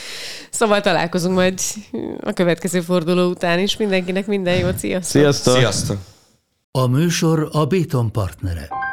Szóval 0.51 0.81
találkozunk 0.81 1.35
majd 1.35 1.61
a 2.21 2.33
következő 2.33 2.81
forduló 2.81 3.29
után 3.29 3.59
is. 3.59 3.77
Mindenkinek 3.77 4.27
minden 4.27 4.55
jót, 4.55 4.79
sziasztok! 4.79 5.21
Sziasztok! 5.21 5.57
Sziasztok! 5.57 5.97
A 6.71 6.87
műsor 6.87 7.49
a 7.53 7.65
Béton 7.65 8.13
partnere. 8.13 8.84